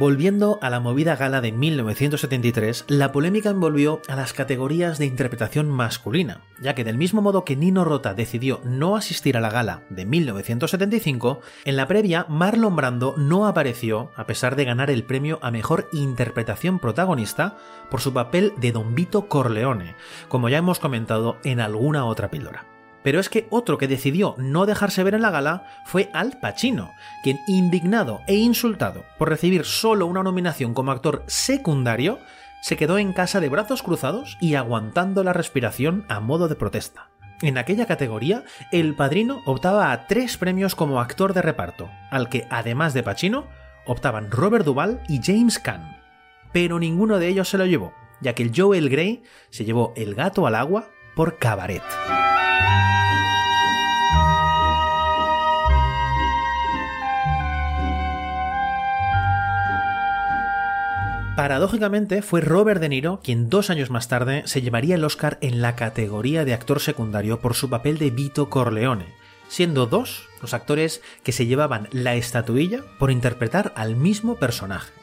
[0.00, 5.68] Volviendo a la movida gala de 1973, la polémica envolvió a las categorías de interpretación
[5.68, 9.82] masculina, ya que del mismo modo que Nino Rota decidió no asistir a la gala
[9.90, 15.38] de 1975, en la previa Marlon Brando no apareció a pesar de ganar el premio
[15.42, 17.58] a mejor interpretación protagonista
[17.90, 19.96] por su papel de Don Vito Corleone,
[20.28, 22.79] como ya hemos comentado en alguna otra píldora.
[23.02, 26.92] Pero es que otro que decidió no dejarse ver en la gala fue Al Pacino,
[27.22, 32.18] quien, indignado e insultado por recibir solo una nominación como actor secundario,
[32.60, 37.08] se quedó en casa de brazos cruzados y aguantando la respiración a modo de protesta.
[37.42, 42.46] En aquella categoría, El Padrino optaba a tres premios como actor de reparto, al que,
[42.50, 43.46] además de Pacino,
[43.86, 45.96] optaban Robert Duvall y James Caan.
[46.52, 50.14] Pero ninguno de ellos se lo llevó, ya que el Joel Grey se llevó El
[50.14, 50.90] gato al agua
[51.20, 51.82] por Cabaret.
[61.36, 65.60] Paradójicamente, fue Robert De Niro quien dos años más tarde se llevaría el Oscar en
[65.60, 69.04] la categoría de actor secundario por su papel de Vito Corleone,
[69.46, 74.99] siendo dos los actores que se llevaban la estatuilla por interpretar al mismo personaje.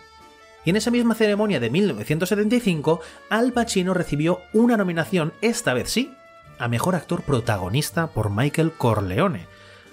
[0.68, 3.00] Y en esa misma ceremonia de 1975,
[3.30, 6.14] Al Pacino recibió una nominación, esta vez sí,
[6.60, 9.46] a mejor actor protagonista por Michael Corleone,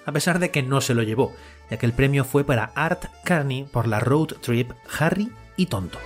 [0.05, 1.32] a pesar de que no se lo llevó,
[1.70, 6.01] ya que el premio fue para Art Carney por la road trip Harry y Tonto.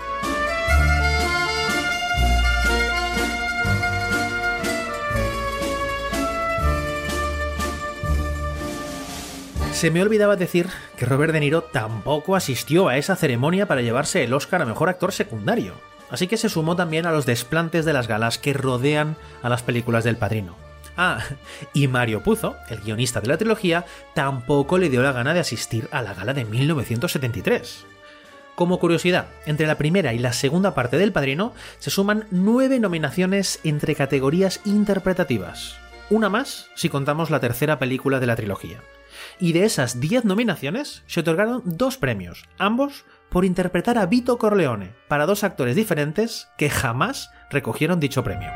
[9.78, 14.24] Se me olvidaba decir que Robert De Niro tampoco asistió a esa ceremonia para llevarse
[14.24, 15.74] el Oscar a Mejor Actor Secundario,
[16.10, 19.62] así que se sumó también a los desplantes de las galas que rodean a las
[19.62, 20.56] películas del Padrino.
[20.96, 21.22] Ah,
[21.74, 23.86] y Mario Puzo, el guionista de la trilogía,
[24.16, 27.86] tampoco le dio la gana de asistir a la gala de 1973.
[28.56, 33.60] Como curiosidad, entre la primera y la segunda parte del Padrino se suman nueve nominaciones
[33.62, 35.76] entre categorías interpretativas,
[36.10, 38.80] una más si contamos la tercera película de la trilogía.
[39.40, 44.94] Y de esas 10 nominaciones se otorgaron dos premios, ambos por interpretar a Vito Corleone,
[45.06, 48.50] para dos actores diferentes que jamás recogieron dicho premio.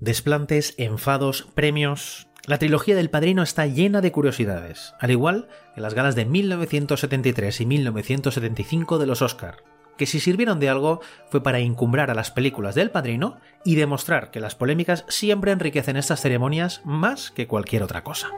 [0.00, 2.26] Desplantes, enfados, premios.
[2.46, 7.60] La trilogía del Padrino está llena de curiosidades, al igual que las galas de 1973
[7.60, 9.62] y 1975 de los Oscar,
[9.96, 11.00] que si sirvieron de algo
[11.30, 15.96] fue para encumbrar a las películas del Padrino y demostrar que las polémicas siempre enriquecen
[15.96, 18.28] estas ceremonias más que cualquier otra cosa.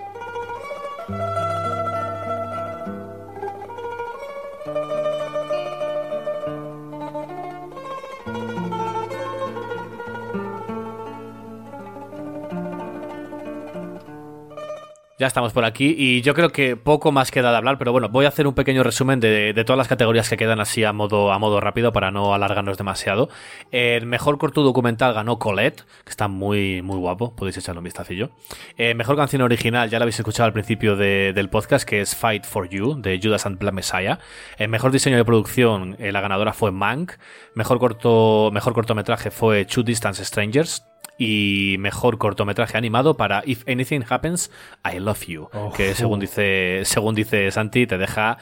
[15.19, 18.11] Ya estamos por aquí y yo creo que poco más queda de hablar, pero bueno,
[18.11, 21.33] voy a hacer un pequeño resumen de, todas las categorías que quedan así a modo,
[21.33, 23.31] a modo rápido para no alargarnos demasiado.
[23.71, 28.29] El mejor corto documental ganó Colette, que está muy, muy guapo, podéis echarle un vistacillo.
[28.77, 32.15] Eh, mejor canción original, ya la habéis escuchado al principio de- del podcast, que es
[32.15, 34.19] Fight for You, de Judas and Black Messiah.
[34.59, 37.13] El mejor diseño de producción, eh, la ganadora fue Mank.
[37.55, 40.85] Mejor, corto, mejor cortometraje fue Two Distance Strangers
[41.19, 44.51] y mejor cortometraje animado para If Anything Happens,
[44.85, 48.39] I Love You, que según dice, según dice Santi, te deja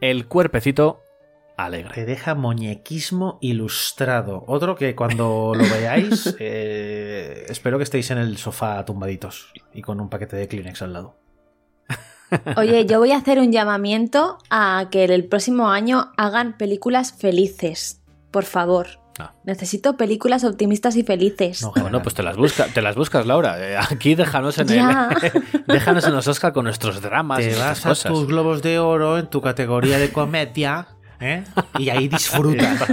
[0.00, 1.00] el cuerpecito
[1.56, 1.94] alegre.
[1.94, 4.44] Te deja muñequismo ilustrado.
[4.46, 10.00] Otro que cuando lo veáis, eh, espero que estéis en el sofá tumbaditos y con
[10.00, 11.16] un paquete de Kleenex al lado.
[12.56, 18.02] Oye, yo voy a hacer un llamamiento a que el próximo año hagan películas felices.
[18.30, 19.05] Por favor.
[19.44, 21.64] Necesito películas optimistas y felices.
[21.80, 23.56] bueno, pues te las, busca, te las buscas, Laura.
[23.58, 25.08] Eh, Aquí déjanos en, Ya.
[25.22, 28.12] el, déjanos en los Oscar con nuestros dramas Te vas a cosas.
[28.12, 30.88] tus globos de oro en tu categoría de comedia
[31.20, 31.44] ¿eh?
[31.78, 32.76] y ahí disfruta.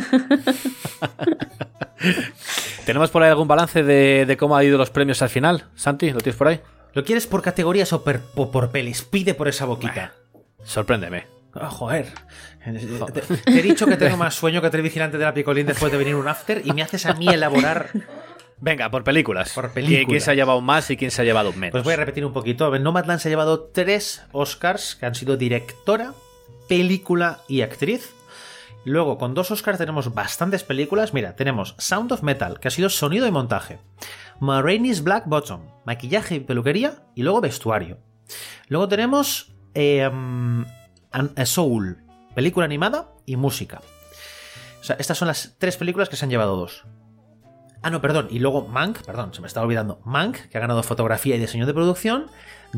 [2.85, 5.65] ¿Tenemos por ahí algún balance de, de cómo ha ido los premios al final?
[5.75, 6.59] Santi, ¿lo tienes por ahí?
[6.93, 9.01] ¿Lo quieres por categorías o por, pelis?
[9.03, 10.13] Pide por esa boquita.
[10.63, 11.25] Sorpréndeme.
[11.55, 12.07] Ah, joder.
[13.13, 15.91] Te, te he dicho que tengo más sueño que el vigilante de la picolín después
[15.91, 17.89] de venir un after y me haces a mí elaborar.
[18.59, 19.51] Venga, por películas.
[19.53, 20.07] Por ¿Quién- películas.
[20.07, 21.71] ¿Quién se ha llevado más y quién se ha llevado menos?
[21.71, 22.75] Pues voy a repetir un poquito.
[22.80, 26.13] Nomadland se ha llevado tres Oscars que han sido directora,
[26.67, 28.13] película y actriz.
[28.85, 31.13] Luego, con dos Oscars tenemos bastantes películas.
[31.13, 33.80] Mira, tenemos Sound of Metal, que ha sido sonido y montaje.
[34.39, 37.03] Ma Rainey's Black Bottom, maquillaje y peluquería.
[37.15, 37.99] Y luego vestuario.
[38.67, 40.09] Luego tenemos eh,
[41.14, 42.03] um, An- a Soul,
[42.35, 43.81] película animada y música.
[44.81, 46.84] O sea, estas son las tres películas que se han llevado dos.
[47.81, 48.27] Ah, no, perdón.
[48.30, 50.02] Y luego Mank, perdón, se me estaba olvidando.
[50.06, 52.27] Mank, que ha ganado fotografía y diseño de producción.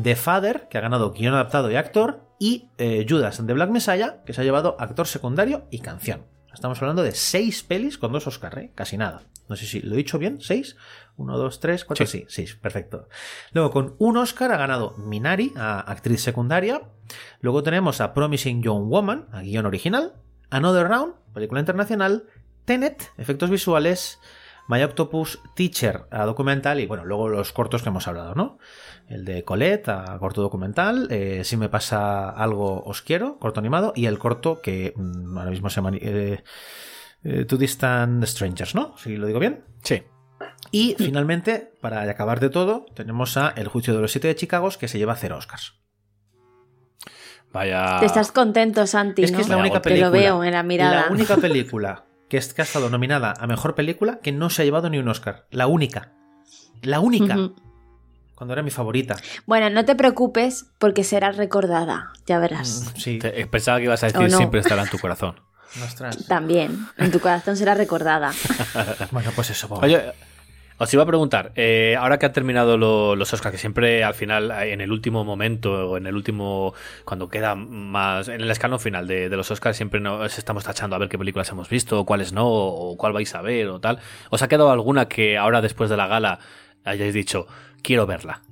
[0.00, 2.22] The Father, que ha ganado guion adaptado y actor.
[2.38, 6.26] Y eh, Judas and the Black Messiah, que se ha llevado actor secundario y canción.
[6.52, 8.72] Estamos hablando de seis pelis con dos Oscar, ¿eh?
[8.74, 9.22] Casi nada.
[9.48, 10.40] No sé si lo he dicho bien.
[10.40, 10.76] ¿Seis?
[11.16, 12.06] Uno, dos, tres, cuatro.
[12.06, 12.56] Sí, seis.
[12.56, 13.08] Perfecto.
[13.52, 16.82] Luego, con un Oscar ha ganado Minari, a actriz secundaria.
[17.40, 20.14] Luego tenemos a Promising Young Woman, a guion original.
[20.50, 22.24] Another Round, película internacional.
[22.64, 24.18] Tenet, efectos visuales.
[24.68, 28.58] My Octopus Teacher a documental y bueno, luego los cortos que hemos hablado, ¿no?
[29.08, 33.92] El de Colette a corto documental, eh, Si me pasa algo os quiero, corto animado,
[33.94, 36.42] y el corto que mm, ahora mismo se llama eh,
[37.22, 38.96] eh, To Distant Strangers, ¿no?
[38.98, 39.64] Si lo digo bien.
[39.82, 40.02] Sí.
[40.72, 44.68] Y finalmente, para acabar de todo, tenemos a El juicio de los siete de Chicago,
[44.78, 45.80] que se lleva cero Oscars.
[47.52, 47.98] Vaya.
[48.00, 49.24] Te estás contento, Santi.
[49.24, 49.42] Es que ¿no?
[49.42, 50.06] es la única Te película.
[50.08, 51.06] lo veo en la mirada.
[51.06, 54.62] La única película que, es- que ha estado nominada a mejor película que no se
[54.62, 55.46] ha llevado ni un Oscar.
[55.50, 56.12] La única.
[56.82, 57.36] La única.
[58.34, 59.16] Cuando era mi favorita.
[59.46, 62.92] Bueno, no te preocupes porque será recordada, ya verás.
[62.96, 63.18] Sí.
[63.18, 64.36] Te- eh, pensaba que ibas a ¿O decir no?
[64.36, 65.40] siempre estará en tu corazón.
[65.82, 66.26] Ostras.
[66.26, 68.32] También, en tu corazón será recordada.
[69.10, 69.68] Bueno, pues eso.
[69.68, 70.12] pues Oye,
[70.78, 74.14] os iba a preguntar, eh, ahora que han terminado lo- los Oscars, que siempre al
[74.14, 76.74] final, eh, en el último momento, o en el último,
[77.04, 80.94] cuando queda más, en el escalón final de, de los Oscars, siempre nos estamos tachando
[80.96, 83.98] a ver qué películas hemos visto, cuáles no, o cuál vais a ver, o tal.
[84.30, 86.40] ¿Os ha quedado alguna que ahora, después de la gala,
[86.84, 87.46] hayáis dicho,
[87.82, 88.42] quiero verla?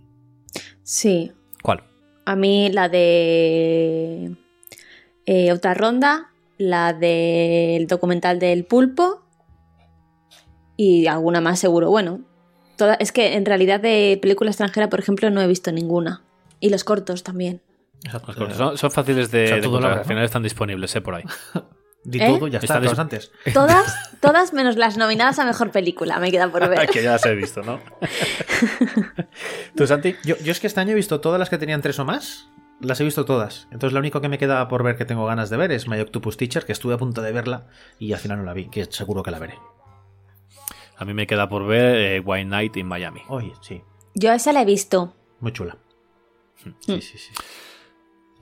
[0.82, 1.32] Sí,
[1.62, 1.82] ¿Cuál?
[2.26, 4.32] a mí la de
[5.26, 9.23] eh, otra ronda, la del documental del pulpo
[10.76, 11.90] y alguna más seguro.
[11.90, 12.20] Bueno,
[12.76, 16.22] toda, es que en realidad de película extranjera, por ejemplo, no he visto ninguna.
[16.60, 17.62] Y los cortos también.
[18.12, 21.00] Los cortos son, son fáciles de, O sea, de todo al final están disponibles, eh,
[21.00, 21.24] por ahí.
[22.04, 22.26] Di ¿Eh?
[22.26, 23.32] todo, ya está, todas antes.
[23.54, 26.86] Todas, todas menos las nominadas a mejor película, me queda por ver.
[26.92, 27.80] que ya las he visto, ¿no?
[29.74, 30.14] ¿Tú, Santi?
[30.22, 32.50] Yo, yo es que este año he visto todas las que tenían tres o más.
[32.80, 33.68] Las he visto todas.
[33.70, 35.98] Entonces, lo único que me queda por ver que tengo ganas de ver es My
[36.00, 37.68] Octopus Teacher, que estuve a punto de verla
[37.98, 39.54] y al final no la vi, que seguro que la veré.
[40.96, 43.22] A mí me queda por ver eh, White Night in Miami.
[43.28, 43.82] Oye, sí,
[44.14, 45.12] Yo esa la he visto.
[45.40, 45.76] muy chula.
[46.80, 47.32] Sí, sí, sí.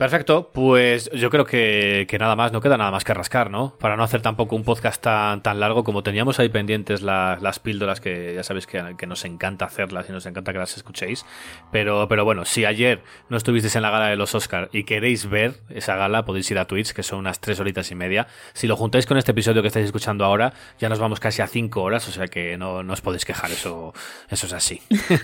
[0.03, 3.79] Perfecto, pues yo creo que, que nada más, no queda nada más que rascar, ¿no?
[3.79, 7.61] Para no hacer tampoco un podcast tan, tan largo como teníamos ahí pendientes la- las
[7.61, 11.25] píldoras que ya sabéis que, que nos encanta hacerlas y nos encanta que las escuchéis.
[11.71, 15.31] Pero, pero bueno, si ayer no estuvisteis en la gala de los Oscar y queréis
[15.31, 18.27] ver esa gala, podéis ir a Twitch, que son unas tres horitas y media.
[18.55, 21.47] Si lo juntáis con este episodio que estáis escuchando ahora, ya nos vamos casi a
[21.47, 23.95] cinco horas, o sea que no, no os podéis quejar, eso,
[24.29, 24.83] eso es así.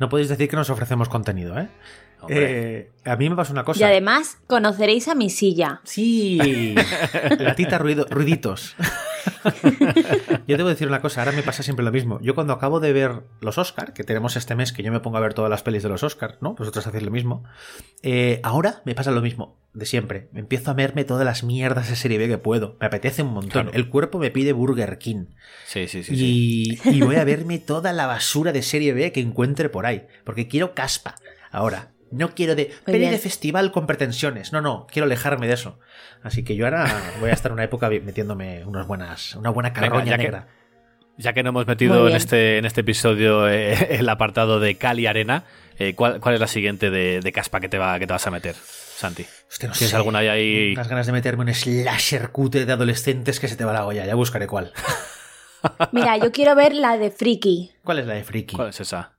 [0.00, 1.66] No podéis decir que nos ofrecemos contenido, ¿eh?
[2.28, 3.80] Eh, a mí me pasa una cosa.
[3.80, 5.80] Y además conoceréis a mi silla.
[5.84, 6.74] Sí,
[7.38, 8.74] gatita ruido, ruiditos.
[10.46, 12.18] yo debo decir una cosa, ahora me pasa siempre lo mismo.
[12.20, 15.16] Yo cuando acabo de ver los Oscar, que tenemos este mes que yo me pongo
[15.16, 16.54] a ver todas las pelis de los Oscar, ¿no?
[16.54, 17.44] Vosotros hacéis lo mismo.
[18.02, 20.28] Eh, ahora me pasa lo mismo, de siempre.
[20.32, 22.76] Me empiezo a verme todas las mierdas de serie B que puedo.
[22.80, 23.50] Me apetece un montón.
[23.50, 23.70] Claro.
[23.72, 25.26] El cuerpo me pide Burger King.
[25.66, 26.78] Sí, sí, sí.
[26.84, 30.06] y voy a verme toda la basura de serie B que encuentre por ahí.
[30.24, 31.14] Porque quiero caspa.
[31.50, 31.92] Ahora.
[32.10, 33.10] No quiero de peli bien.
[33.10, 34.52] de festival con pretensiones.
[34.52, 34.86] No, no.
[34.90, 35.78] Quiero alejarme de eso.
[36.22, 36.86] Así que yo ahora
[37.20, 40.48] voy a estar una época metiéndome unas buenas, una buena Venga, carroña ya que- negra.
[41.20, 45.06] Ya que no hemos metido en este, en este episodio eh, el apartado de Cali
[45.08, 45.42] Arena,
[45.76, 48.24] eh, ¿cuál, cuál es la siguiente de, de caspa que te, va, que te vas
[48.28, 49.26] a meter, Santi?
[49.50, 49.96] Hostia, no ¿Tienes sé.
[49.96, 50.28] alguna ahí?
[50.28, 50.72] ahí?
[50.74, 54.06] Unas ganas de meterme un slasher cutre de adolescentes que se te va la olla.
[54.06, 54.72] Ya buscaré cuál.
[55.90, 57.72] Mira, yo quiero ver la de Friki.
[57.82, 58.54] ¿Cuál es la de Friki?
[58.54, 59.14] ¿Cuál es esa?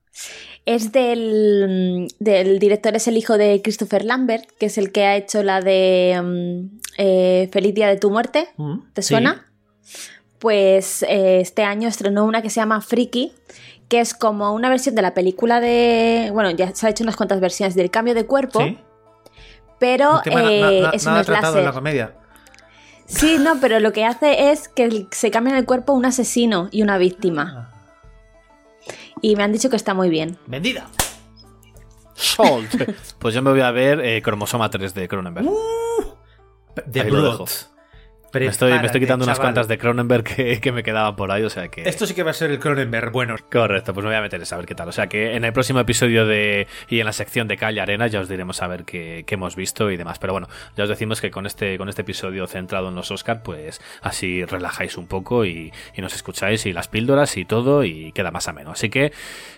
[0.74, 5.16] Es del, del director, es el hijo de Christopher Lambert, que es el que ha
[5.16, 8.48] hecho la de mm, eh, Feliz Día de tu Muerte.
[8.56, 9.08] Mm, ¿Te sí.
[9.08, 9.46] suena?
[10.38, 13.32] Pues eh, este año estrenó una que se llama Freaky,
[13.88, 16.30] que es como una versión de la película de.
[16.32, 18.78] Bueno, ya se ha hecho unas cuantas versiones del cambio de cuerpo, ¿Sí?
[19.78, 21.74] pero tema eh, na- es nada un tratado en la slasher.
[21.74, 22.12] comedia.
[23.06, 26.68] Sí, no, pero lo que hace es que se cambia en el cuerpo un asesino
[26.70, 27.69] y una víctima.
[29.20, 30.38] Y me han dicho que está muy bien.
[30.46, 30.88] ¡Vendida!
[32.14, 32.94] Sold.
[33.18, 35.46] Pues yo me voy a ver eh, Cromosoma 3 de Cronenberg.
[36.86, 37.30] De Ahí lo Blood.
[37.32, 37.44] dejo.
[38.32, 41.42] Me estoy, me estoy quitando unas cuantas de Cronenberg que, que me quedaban por ahí,
[41.42, 41.88] o sea que...
[41.88, 43.36] Esto sí que va a ser el Cronenberg bueno.
[43.50, 44.88] Correcto, pues me voy a meter a saber qué tal.
[44.88, 48.06] O sea que en el próximo episodio de y en la sección de Calle Arena
[48.06, 50.18] ya os diremos a ver qué, qué hemos visto y demás.
[50.18, 53.42] Pero bueno, ya os decimos que con este, con este episodio centrado en los Oscar,
[53.42, 58.12] pues así relajáis un poco y, y nos escucháis y las píldoras y todo y
[58.12, 58.72] queda más ameno.
[58.72, 59.12] Así que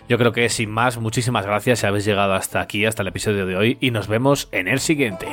[0.09, 3.45] yo creo que sin más, muchísimas gracias si habéis llegado hasta aquí, hasta el episodio
[3.45, 5.27] de hoy y nos vemos en el siguiente.